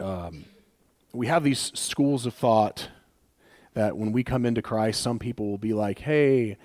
um, 0.00 0.46
we 1.12 1.26
have 1.28 1.44
these 1.44 1.70
schools 1.74 2.26
of 2.26 2.34
thought 2.34 2.88
that 3.74 3.96
when 3.96 4.12
we 4.12 4.24
come 4.24 4.46
into 4.46 4.62
Christ, 4.62 5.00
some 5.00 5.18
people 5.18 5.50
will 5.50 5.58
be 5.58 5.72
like, 5.72 6.00
hey, 6.00 6.56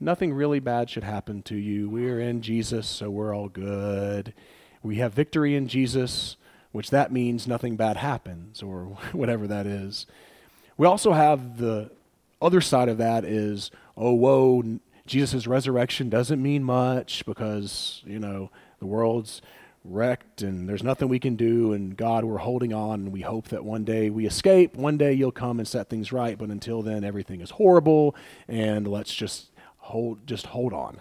nothing 0.00 0.32
really 0.32 0.60
bad 0.60 0.90
should 0.90 1.04
happen 1.04 1.42
to 1.42 1.56
you. 1.56 1.88
We're 1.88 2.20
in 2.20 2.42
Jesus, 2.42 2.86
so 2.86 3.10
we're 3.10 3.34
all 3.34 3.48
good. 3.48 4.32
We 4.82 4.96
have 4.96 5.12
victory 5.12 5.54
in 5.54 5.68
Jesus, 5.68 6.36
which 6.72 6.90
that 6.90 7.12
means 7.12 7.46
nothing 7.46 7.76
bad 7.76 7.96
happens, 7.96 8.62
or 8.62 8.84
whatever 9.12 9.46
that 9.46 9.66
is. 9.66 10.06
We 10.76 10.86
also 10.86 11.12
have 11.12 11.58
the 11.58 11.90
other 12.40 12.60
side 12.60 12.88
of 12.88 12.98
that 12.98 13.24
is, 13.24 13.70
oh, 13.96 14.12
whoa, 14.12 14.78
Jesus' 15.06 15.46
resurrection 15.46 16.08
doesn't 16.08 16.40
mean 16.40 16.62
much 16.62 17.24
because, 17.26 18.02
you 18.06 18.18
know, 18.18 18.50
the 18.78 18.86
world's 18.86 19.42
wrecked 19.84 20.42
and 20.42 20.68
there's 20.68 20.82
nothing 20.82 21.08
we 21.08 21.18
can 21.18 21.36
do 21.36 21.72
and 21.72 21.96
God 21.96 22.24
we're 22.24 22.38
holding 22.38 22.72
on 22.72 23.00
and 23.00 23.12
we 23.12 23.22
hope 23.22 23.48
that 23.48 23.64
one 23.64 23.84
day 23.84 24.10
we 24.10 24.26
escape 24.26 24.76
one 24.76 24.98
day 24.98 25.12
you'll 25.12 25.32
come 25.32 25.58
and 25.58 25.66
set 25.66 25.88
things 25.88 26.12
right 26.12 26.36
but 26.36 26.50
until 26.50 26.82
then 26.82 27.04
everything 27.04 27.40
is 27.40 27.50
horrible 27.50 28.14
and 28.48 28.86
let's 28.86 29.14
just 29.14 29.46
hold 29.78 30.26
just 30.26 30.46
hold 30.46 30.72
on 30.72 31.00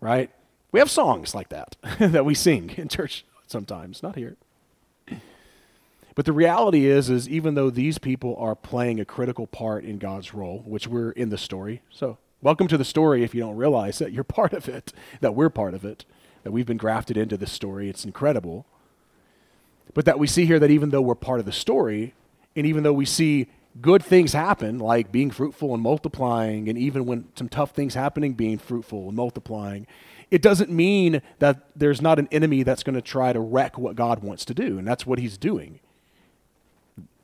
right 0.00 0.30
we 0.72 0.80
have 0.80 0.90
songs 0.90 1.34
like 1.34 1.50
that 1.50 1.76
that 2.00 2.24
we 2.24 2.34
sing 2.34 2.70
in 2.70 2.88
church 2.88 3.24
sometimes 3.46 4.02
not 4.02 4.16
here 4.16 4.36
But 6.14 6.26
the 6.26 6.32
reality 6.32 6.86
is, 6.86 7.08
is 7.08 7.28
even 7.28 7.54
though 7.54 7.70
these 7.70 7.98
people 7.98 8.36
are 8.38 8.54
playing 8.54 9.00
a 9.00 9.04
critical 9.04 9.46
part 9.46 9.84
in 9.84 9.98
God's 9.98 10.34
role, 10.34 10.62
which 10.66 10.86
we're 10.86 11.10
in 11.12 11.30
the 11.30 11.38
story, 11.38 11.82
so 11.90 12.18
welcome 12.42 12.68
to 12.68 12.76
the 12.76 12.84
story 12.84 13.22
if 13.24 13.34
you 13.34 13.40
don't 13.40 13.56
realize 13.56 13.98
that 13.98 14.12
you're 14.12 14.24
part 14.38 14.52
of 14.52 14.68
it, 14.68 14.92
that 15.20 15.34
we're 15.34 15.50
part 15.50 15.74
of 15.74 15.84
it, 15.84 16.04
that 16.42 16.50
we've 16.50 16.66
been 16.66 16.76
grafted 16.76 17.16
into 17.16 17.36
this 17.36 17.52
story. 17.52 17.88
It's 17.88 18.04
incredible. 18.04 18.66
But 19.94 20.04
that 20.04 20.18
we 20.18 20.26
see 20.26 20.44
here 20.44 20.58
that 20.58 20.70
even 20.70 20.90
though 20.90 21.00
we're 21.00 21.14
part 21.14 21.40
of 21.40 21.46
the 21.46 21.52
story, 21.52 22.14
and 22.54 22.66
even 22.66 22.82
though 22.82 22.92
we 22.92 23.06
see 23.06 23.48
good 23.80 24.02
things 24.02 24.32
happen, 24.32 24.78
like 24.78 25.10
being 25.10 25.30
fruitful 25.30 25.72
and 25.72 25.82
multiplying, 25.82 26.68
and 26.68 26.76
even 26.76 27.06
when 27.06 27.28
some 27.36 27.48
tough 27.48 27.70
things 27.70 27.94
happening, 27.94 28.34
being 28.34 28.58
fruitful 28.58 29.08
and 29.08 29.16
multiplying, 29.16 29.86
it 30.32 30.40
doesn't 30.40 30.70
mean 30.70 31.20
that 31.40 31.60
there's 31.76 32.00
not 32.00 32.18
an 32.18 32.26
enemy 32.32 32.62
that's 32.62 32.82
going 32.82 32.94
to 32.94 33.02
try 33.02 33.34
to 33.34 33.38
wreck 33.38 33.76
what 33.76 33.94
God 33.94 34.22
wants 34.22 34.46
to 34.46 34.54
do, 34.54 34.78
and 34.78 34.88
that's 34.88 35.04
what 35.04 35.18
he's 35.18 35.36
doing. 35.36 35.78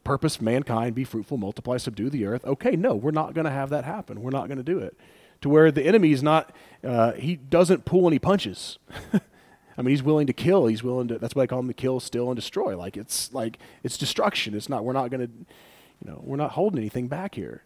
Purpose 0.05 0.43
mankind, 0.43 0.95
be 0.95 1.05
fruitful, 1.05 1.39
multiply, 1.39 1.79
subdue 1.79 2.11
the 2.11 2.27
earth. 2.27 2.45
Okay, 2.45 2.77
no, 2.77 2.95
we're 2.95 3.11
not 3.11 3.33
going 3.33 3.47
to 3.47 3.51
have 3.51 3.71
that 3.71 3.85
happen. 3.85 4.21
We're 4.21 4.31
not 4.31 4.47
going 4.47 4.59
to 4.59 4.63
do 4.63 4.79
it. 4.79 4.95
To 5.41 5.49
where 5.49 5.73
the 5.73 5.85
enemy 5.85 6.13
is 6.13 6.23
not, 6.23 6.55
uh, 6.85 7.13
he 7.13 7.37
doesn't 7.37 7.87
pull 7.87 8.07
any 8.07 8.19
punches. 8.19 8.79
I 9.15 9.83
mean, 9.83 9.89
he's 9.89 10.03
willing 10.03 10.27
to 10.27 10.35
kill. 10.35 10.67
He's 10.67 10.83
willing 10.83 11.09
to. 11.09 11.19
That's 11.19 11.35
why 11.35 11.45
I 11.45 11.47
call 11.47 11.61
him 11.61 11.69
to 11.69 11.75
kill, 11.75 12.01
steal, 12.01 12.29
and 12.29 12.37
destroy. 12.37 12.77
Like 12.77 12.99
it's 12.99 13.33
like 13.33 13.59
it's 13.83 13.97
destruction. 13.97 14.55
It's 14.55 14.69
not. 14.69 14.85
We're 14.85 14.93
not 14.93 15.11
going 15.11 15.27
to, 15.27 15.33
you 15.33 16.11
know, 16.11 16.21
we're 16.25 16.37
not 16.37 16.51
holding 16.51 16.79
anything 16.79 17.09
back 17.09 17.37
here. 17.37 17.63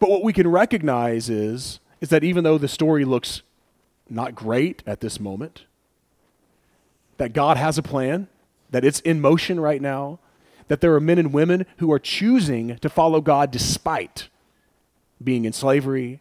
But 0.00 0.10
what 0.10 0.22
we 0.22 0.34
can 0.34 0.48
recognize 0.48 1.30
is 1.30 1.80
is 2.02 2.10
that 2.10 2.24
even 2.24 2.44
though 2.44 2.58
the 2.58 2.68
story 2.68 3.06
looks 3.06 3.40
not 4.08 4.34
great 4.34 4.82
at 4.86 5.00
this 5.00 5.18
moment, 5.18 5.64
that 7.16 7.32
God 7.32 7.56
has 7.56 7.78
a 7.78 7.82
plan, 7.82 8.28
that 8.70 8.84
it's 8.84 9.00
in 9.00 9.20
motion 9.20 9.58
right 9.58 9.80
now, 9.80 10.18
that 10.68 10.80
there 10.80 10.94
are 10.94 11.00
men 11.00 11.18
and 11.18 11.32
women 11.32 11.66
who 11.78 11.92
are 11.92 11.98
choosing 11.98 12.76
to 12.78 12.88
follow 12.88 13.20
God 13.20 13.50
despite 13.50 14.28
being 15.22 15.44
in 15.44 15.52
slavery, 15.52 16.20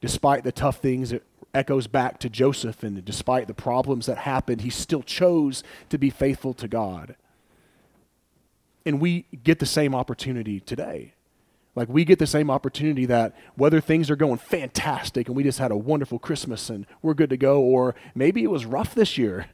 despite 0.00 0.44
the 0.44 0.52
tough 0.52 0.78
things 0.78 1.10
that 1.10 1.22
echoes 1.54 1.86
back 1.86 2.18
to 2.18 2.28
Joseph, 2.28 2.82
and 2.82 3.02
despite 3.04 3.46
the 3.46 3.54
problems 3.54 4.06
that 4.06 4.18
happened, 4.18 4.60
he 4.60 4.70
still 4.70 5.02
chose 5.02 5.64
to 5.88 5.96
be 5.96 6.10
faithful 6.10 6.52
to 6.54 6.68
God. 6.68 7.16
And 8.84 9.00
we 9.00 9.26
get 9.42 9.58
the 9.58 9.66
same 9.66 9.94
opportunity 9.94 10.60
today. 10.60 11.14
Like 11.76 11.90
we 11.90 12.06
get 12.06 12.18
the 12.18 12.26
same 12.26 12.50
opportunity 12.50 13.04
that 13.06 13.36
whether 13.54 13.80
things 13.82 14.10
are 14.10 14.16
going 14.16 14.38
fantastic 14.38 15.28
and 15.28 15.36
we 15.36 15.44
just 15.44 15.58
had 15.58 15.70
a 15.70 15.76
wonderful 15.76 16.18
Christmas 16.18 16.70
and 16.70 16.86
we're 17.02 17.14
good 17.14 17.30
to 17.30 17.36
go, 17.36 17.60
or 17.60 17.94
maybe 18.14 18.42
it 18.42 18.50
was 18.50 18.64
rough 18.64 18.94
this 18.94 19.16
year. 19.18 19.46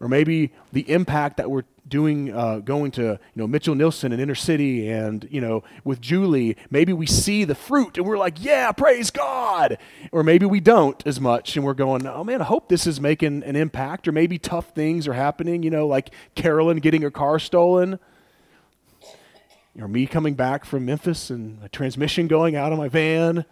Or 0.00 0.08
maybe 0.08 0.52
the 0.72 0.88
impact 0.90 1.36
that 1.36 1.50
we're 1.50 1.64
doing 1.86 2.34
uh, 2.34 2.58
going 2.60 2.92
to 2.92 3.02
you 3.02 3.18
know 3.34 3.46
mitchell 3.46 3.74
nilsson 3.74 4.12
and 4.12 4.22
inner 4.22 4.36
city 4.36 4.88
and 4.88 5.26
you 5.30 5.40
know 5.40 5.64
with 5.84 6.00
julie 6.00 6.56
maybe 6.70 6.92
we 6.92 7.06
see 7.06 7.44
the 7.44 7.56
fruit 7.56 7.98
and 7.98 8.06
we're 8.06 8.16
like 8.16 8.42
yeah 8.42 8.70
praise 8.70 9.10
god! 9.10 9.76
Or 10.12 10.22
maybe 10.22 10.46
we 10.46 10.60
don't 10.60 11.04
as 11.04 11.20
much 11.20 11.56
and 11.56 11.66
we're 11.66 11.74
going 11.74 12.06
oh 12.06 12.22
man 12.22 12.40
i 12.40 12.44
hope 12.44 12.68
this 12.68 12.86
is 12.86 13.00
making 13.00 13.42
an 13.42 13.56
impact 13.56 14.06
or 14.06 14.12
maybe 14.12 14.38
tough 14.38 14.70
things 14.70 15.08
are 15.08 15.12
happening 15.12 15.64
you 15.64 15.70
know 15.70 15.86
like 15.86 16.14
carolyn 16.36 16.78
getting 16.78 17.02
her 17.02 17.10
car 17.10 17.40
stolen 17.40 17.98
or 19.80 19.88
me 19.88 20.06
coming 20.06 20.34
back 20.34 20.64
from 20.64 20.84
memphis 20.84 21.30
and 21.30 21.62
a 21.62 21.68
transmission 21.68 22.26
going 22.26 22.54
out 22.56 22.72
of 22.72 22.78
my 22.78 22.88
van 22.88 23.44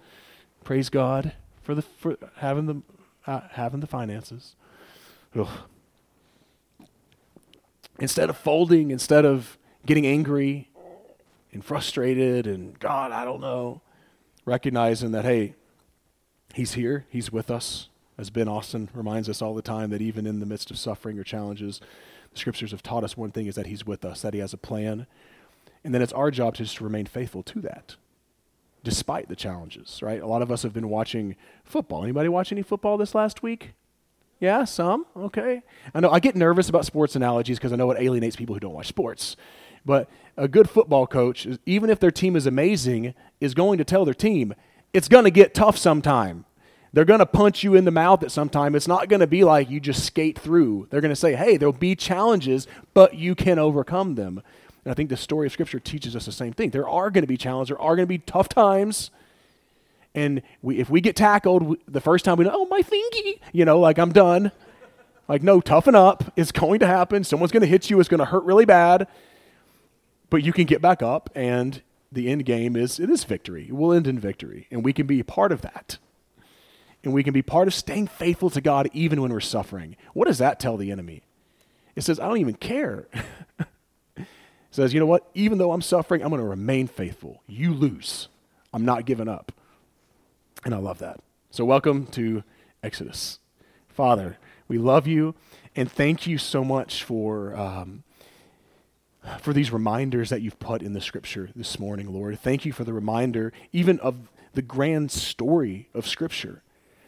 praise 0.64 0.88
god 0.88 1.32
for 1.62 1.74
the 1.74 1.82
for 1.82 2.16
having 2.36 2.66
the 2.66 2.82
uh, 3.26 3.40
having 3.52 3.80
the 3.80 3.86
finances 3.86 4.54
Ugh 5.36 5.48
instead 8.00 8.30
of 8.30 8.36
folding, 8.36 8.90
instead 8.90 9.24
of 9.24 9.58
getting 9.86 10.06
angry 10.06 10.68
and 11.52 11.64
frustrated 11.64 12.46
and 12.46 12.78
God, 12.80 13.12
I 13.12 13.24
don't 13.24 13.40
know, 13.40 13.82
recognizing 14.44 15.12
that, 15.12 15.24
hey, 15.24 15.54
He's 16.54 16.74
here, 16.74 17.06
He's 17.10 17.30
with 17.30 17.50
us. 17.50 17.88
As 18.18 18.28
Ben 18.28 18.48
Austin 18.48 18.90
reminds 18.92 19.28
us 19.28 19.40
all 19.40 19.54
the 19.54 19.62
time, 19.62 19.90
that 19.90 20.02
even 20.02 20.26
in 20.26 20.40
the 20.40 20.46
midst 20.46 20.70
of 20.70 20.78
suffering 20.78 21.18
or 21.18 21.24
challenges, 21.24 21.80
the 22.32 22.38
scriptures 22.38 22.70
have 22.70 22.82
taught 22.82 23.04
us 23.04 23.16
one 23.16 23.30
thing 23.30 23.46
is 23.46 23.54
that 23.54 23.66
He's 23.66 23.86
with 23.86 24.04
us, 24.04 24.22
that 24.22 24.34
He 24.34 24.40
has 24.40 24.52
a 24.52 24.58
plan. 24.58 25.06
And 25.84 25.94
then 25.94 26.02
it's 26.02 26.12
our 26.12 26.30
job 26.30 26.54
to 26.56 26.64
just 26.64 26.80
remain 26.80 27.06
faithful 27.06 27.42
to 27.44 27.60
that, 27.62 27.96
despite 28.84 29.28
the 29.28 29.36
challenges, 29.36 30.00
right? 30.02 30.20
A 30.20 30.26
lot 30.26 30.42
of 30.42 30.50
us 30.50 30.62
have 30.62 30.72
been 30.72 30.88
watching 30.88 31.36
football. 31.64 32.02
Anybody 32.02 32.28
watch 32.28 32.52
any 32.52 32.62
football 32.62 32.98
this 32.98 33.14
last 33.14 33.42
week? 33.42 33.72
Yeah, 34.40 34.64
some. 34.64 35.06
Okay. 35.16 35.62
I 35.94 36.00
know 36.00 36.10
I 36.10 36.18
get 36.18 36.34
nervous 36.34 36.68
about 36.68 36.86
sports 36.86 37.14
analogies 37.16 37.58
because 37.58 37.72
I 37.72 37.76
know 37.76 37.90
it 37.90 38.00
alienates 38.00 38.36
people 38.36 38.54
who 38.54 38.60
don't 38.60 38.72
watch 38.72 38.88
sports. 38.88 39.36
But 39.84 40.08
a 40.36 40.48
good 40.48 40.68
football 40.68 41.06
coach, 41.06 41.46
even 41.66 41.90
if 41.90 42.00
their 42.00 42.10
team 42.10 42.36
is 42.36 42.46
amazing, 42.46 43.14
is 43.40 43.54
going 43.54 43.78
to 43.78 43.84
tell 43.84 44.04
their 44.04 44.14
team 44.14 44.54
it's 44.92 45.08
going 45.08 45.24
to 45.24 45.30
get 45.30 45.54
tough 45.54 45.76
sometime. 45.76 46.44
They're 46.92 47.04
going 47.04 47.20
to 47.20 47.26
punch 47.26 47.62
you 47.62 47.76
in 47.76 47.84
the 47.84 47.92
mouth 47.92 48.22
at 48.24 48.32
some 48.32 48.48
time. 48.48 48.74
It's 48.74 48.88
not 48.88 49.08
going 49.08 49.20
to 49.20 49.26
be 49.26 49.44
like 49.44 49.70
you 49.70 49.78
just 49.78 50.04
skate 50.04 50.38
through. 50.38 50.88
They're 50.90 51.00
going 51.00 51.10
to 51.10 51.16
say, 51.16 51.34
hey, 51.34 51.56
there'll 51.56 51.72
be 51.72 51.94
challenges, 51.94 52.66
but 52.94 53.14
you 53.14 53.34
can 53.34 53.58
overcome 53.58 54.16
them. 54.16 54.42
And 54.90 54.96
I 54.96 54.96
think 54.96 55.08
the 55.08 55.16
story 55.16 55.46
of 55.46 55.52
Scripture 55.52 55.78
teaches 55.78 56.16
us 56.16 56.26
the 56.26 56.32
same 56.32 56.52
thing. 56.52 56.70
There 56.70 56.88
are 56.88 57.12
going 57.12 57.22
to 57.22 57.28
be 57.28 57.36
challenges, 57.36 57.68
there 57.68 57.80
are 57.80 57.94
going 57.94 58.06
to 58.06 58.08
be 58.08 58.18
tough 58.18 58.48
times, 58.48 59.12
and 60.16 60.42
we, 60.62 60.78
if 60.78 60.90
we 60.90 61.00
get 61.00 61.14
tackled 61.14 61.76
the 61.86 62.00
first 62.00 62.24
time, 62.24 62.38
we 62.38 62.44
know, 62.44 62.50
oh, 62.52 62.66
my 62.66 62.82
thingy, 62.82 63.38
you 63.52 63.64
know, 63.64 63.78
like 63.78 64.00
I'm 64.00 64.10
done. 64.10 64.50
Like, 65.28 65.44
no, 65.44 65.60
toughen 65.60 65.94
up. 65.94 66.32
It's 66.34 66.50
going 66.50 66.80
to 66.80 66.88
happen. 66.88 67.22
Someone's 67.22 67.52
going 67.52 67.60
to 67.60 67.68
hit 67.68 67.88
you. 67.88 68.00
It's 68.00 68.08
going 68.08 68.18
to 68.18 68.24
hurt 68.24 68.42
really 68.42 68.64
bad. 68.64 69.06
But 70.28 70.42
you 70.42 70.52
can 70.52 70.64
get 70.64 70.82
back 70.82 71.04
up, 71.04 71.30
and 71.36 71.82
the 72.10 72.28
end 72.28 72.44
game 72.44 72.74
is 72.74 72.98
it 72.98 73.10
is 73.10 73.22
victory. 73.22 73.66
It 73.68 73.76
will 73.76 73.92
end 73.92 74.08
in 74.08 74.18
victory. 74.18 74.66
And 74.72 74.84
we 74.84 74.92
can 74.92 75.06
be 75.06 75.20
a 75.20 75.24
part 75.24 75.52
of 75.52 75.60
that. 75.60 75.98
And 77.04 77.12
we 77.12 77.22
can 77.22 77.32
be 77.32 77.42
part 77.42 77.68
of 77.68 77.74
staying 77.74 78.08
faithful 78.08 78.50
to 78.50 78.60
God 78.60 78.90
even 78.92 79.22
when 79.22 79.32
we're 79.32 79.38
suffering. 79.38 79.94
What 80.14 80.26
does 80.26 80.38
that 80.38 80.58
tell 80.58 80.76
the 80.76 80.90
enemy? 80.90 81.22
It 81.94 82.02
says, 82.02 82.18
I 82.18 82.26
don't 82.26 82.38
even 82.38 82.54
care. 82.54 83.06
says, 84.70 84.94
you 84.94 85.00
know 85.00 85.06
what? 85.06 85.28
Even 85.34 85.58
though 85.58 85.72
I'm 85.72 85.82
suffering, 85.82 86.22
I'm 86.22 86.30
going 86.30 86.40
to 86.40 86.48
remain 86.48 86.86
faithful. 86.86 87.42
You 87.46 87.74
lose. 87.74 88.28
I'm 88.72 88.84
not 88.84 89.04
giving 89.04 89.28
up. 89.28 89.52
And 90.64 90.74
I 90.74 90.78
love 90.78 90.98
that. 90.98 91.20
So, 91.50 91.64
welcome 91.64 92.06
to 92.08 92.44
Exodus. 92.82 93.38
Father, 93.88 94.38
we 94.68 94.78
love 94.78 95.06
you 95.06 95.34
and 95.74 95.90
thank 95.90 96.26
you 96.26 96.38
so 96.38 96.64
much 96.64 97.02
for, 97.02 97.54
um, 97.56 98.02
for 99.40 99.52
these 99.52 99.72
reminders 99.72 100.30
that 100.30 100.42
you've 100.42 100.58
put 100.58 100.82
in 100.82 100.92
the 100.92 101.00
scripture 101.00 101.50
this 101.54 101.78
morning, 101.78 102.12
Lord. 102.12 102.38
Thank 102.38 102.64
you 102.64 102.72
for 102.72 102.84
the 102.84 102.92
reminder, 102.92 103.52
even 103.72 103.98
of 104.00 104.16
the 104.54 104.62
grand 104.62 105.10
story 105.10 105.88
of 105.94 106.06
scripture. 106.06 106.62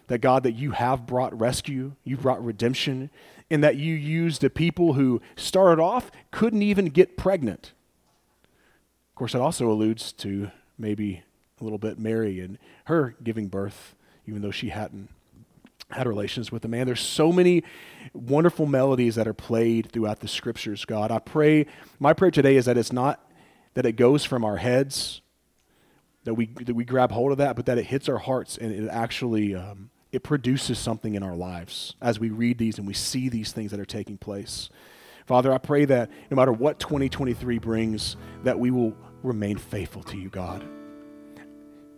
That 0.08 0.18
God, 0.18 0.42
that 0.42 0.52
you 0.52 0.72
have 0.72 1.06
brought 1.06 1.38
rescue, 1.38 1.92
you 2.04 2.16
brought 2.16 2.44
redemption, 2.44 3.08
and 3.52 3.62
that 3.62 3.76
you 3.76 3.94
used 3.94 4.42
a 4.42 4.48
people 4.48 4.94
who 4.94 5.20
started 5.36 5.80
off 5.80 6.10
couldn't 6.30 6.62
even 6.62 6.86
get 6.86 7.18
pregnant. 7.18 7.74
Of 9.10 9.14
course, 9.14 9.34
it 9.34 9.42
also 9.42 9.70
alludes 9.70 10.10
to 10.14 10.50
maybe 10.78 11.22
a 11.60 11.64
little 11.64 11.78
bit 11.78 11.98
Mary 11.98 12.40
and 12.40 12.56
her 12.86 13.14
giving 13.22 13.48
birth, 13.48 13.94
even 14.26 14.40
though 14.40 14.50
she 14.50 14.70
hadn't 14.70 15.10
had 15.90 16.08
relations 16.08 16.50
with 16.50 16.64
a 16.64 16.68
man. 16.68 16.86
There's 16.86 17.02
so 17.02 17.30
many 17.30 17.62
wonderful 18.14 18.64
melodies 18.64 19.16
that 19.16 19.28
are 19.28 19.34
played 19.34 19.92
throughout 19.92 20.20
the 20.20 20.28
scriptures, 20.28 20.86
God. 20.86 21.10
I 21.10 21.18
pray, 21.18 21.66
my 21.98 22.14
prayer 22.14 22.30
today 22.30 22.56
is 22.56 22.64
that 22.64 22.78
it's 22.78 22.90
not 22.90 23.30
that 23.74 23.84
it 23.84 23.92
goes 23.92 24.24
from 24.24 24.46
our 24.46 24.56
heads, 24.56 25.20
that 26.24 26.32
we, 26.32 26.46
that 26.46 26.74
we 26.74 26.86
grab 26.86 27.12
hold 27.12 27.32
of 27.32 27.38
that, 27.38 27.54
but 27.54 27.66
that 27.66 27.76
it 27.76 27.84
hits 27.84 28.08
our 28.08 28.16
hearts 28.16 28.56
and 28.56 28.72
it 28.72 28.88
actually, 28.88 29.54
um, 29.54 29.90
it 30.12 30.22
produces 30.22 30.78
something 30.78 31.14
in 31.14 31.22
our 31.22 31.34
lives 31.34 31.96
as 32.00 32.20
we 32.20 32.28
read 32.28 32.58
these 32.58 32.78
and 32.78 32.86
we 32.86 32.92
see 32.92 33.30
these 33.30 33.50
things 33.50 33.70
that 33.70 33.80
are 33.80 33.86
taking 33.86 34.18
place. 34.18 34.68
Father, 35.26 35.52
I 35.52 35.58
pray 35.58 35.86
that 35.86 36.10
no 36.30 36.36
matter 36.36 36.52
what 36.52 36.78
2023 36.78 37.58
brings, 37.58 38.16
that 38.44 38.58
we 38.58 38.70
will 38.70 38.94
remain 39.22 39.56
faithful 39.56 40.02
to 40.04 40.18
you, 40.18 40.28
God. 40.28 40.62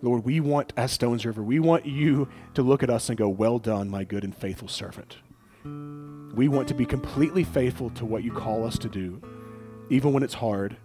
Lord, 0.00 0.24
we 0.24 0.38
want, 0.38 0.72
as 0.76 0.92
Stones 0.92 1.26
River, 1.26 1.42
we 1.42 1.58
want 1.58 1.86
you 1.86 2.28
to 2.52 2.62
look 2.62 2.82
at 2.82 2.90
us 2.90 3.08
and 3.08 3.18
go, 3.18 3.28
Well 3.28 3.58
done, 3.58 3.88
my 3.88 4.04
good 4.04 4.22
and 4.22 4.36
faithful 4.36 4.68
servant. 4.68 5.16
We 5.64 6.48
want 6.48 6.68
to 6.68 6.74
be 6.74 6.84
completely 6.84 7.42
faithful 7.42 7.90
to 7.90 8.04
what 8.04 8.22
you 8.22 8.30
call 8.30 8.66
us 8.66 8.78
to 8.78 8.88
do, 8.88 9.20
even 9.88 10.12
when 10.12 10.22
it's 10.22 10.34
hard. 10.34 10.76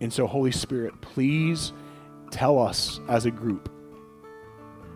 And 0.00 0.12
so, 0.12 0.26
Holy 0.26 0.50
Spirit, 0.50 1.00
please 1.00 1.72
tell 2.32 2.58
us 2.58 2.98
as 3.08 3.26
a 3.26 3.30
group 3.30 3.70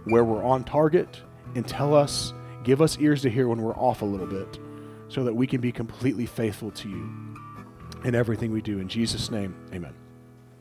where 0.05 0.25
we're 0.25 0.43
on 0.43 0.65
target 0.65 1.23
and 1.59 1.67
tell 1.67 1.93
us, 1.93 2.33
give 2.63 2.81
us 2.81 2.97
ears 2.99 3.23
to 3.23 3.31
hear 3.31 3.49
when 3.49 3.61
we're 3.61 3.77
off 3.77 4.03
a 4.03 4.05
little 4.05 4.27
bit 4.27 4.59
so 5.09 5.25
that 5.25 5.35
we 5.35 5.47
can 5.47 5.61
be 5.61 5.73
completely 5.73 6.25
faithful 6.25 6.71
to 6.71 6.89
you 6.89 7.11
in 8.05 8.15
everything 8.15 8.53
we 8.53 8.63
do. 8.63 8.79
In 8.79 8.89
Jesus' 8.89 9.31
name, 9.31 9.55
amen. 9.75 10.08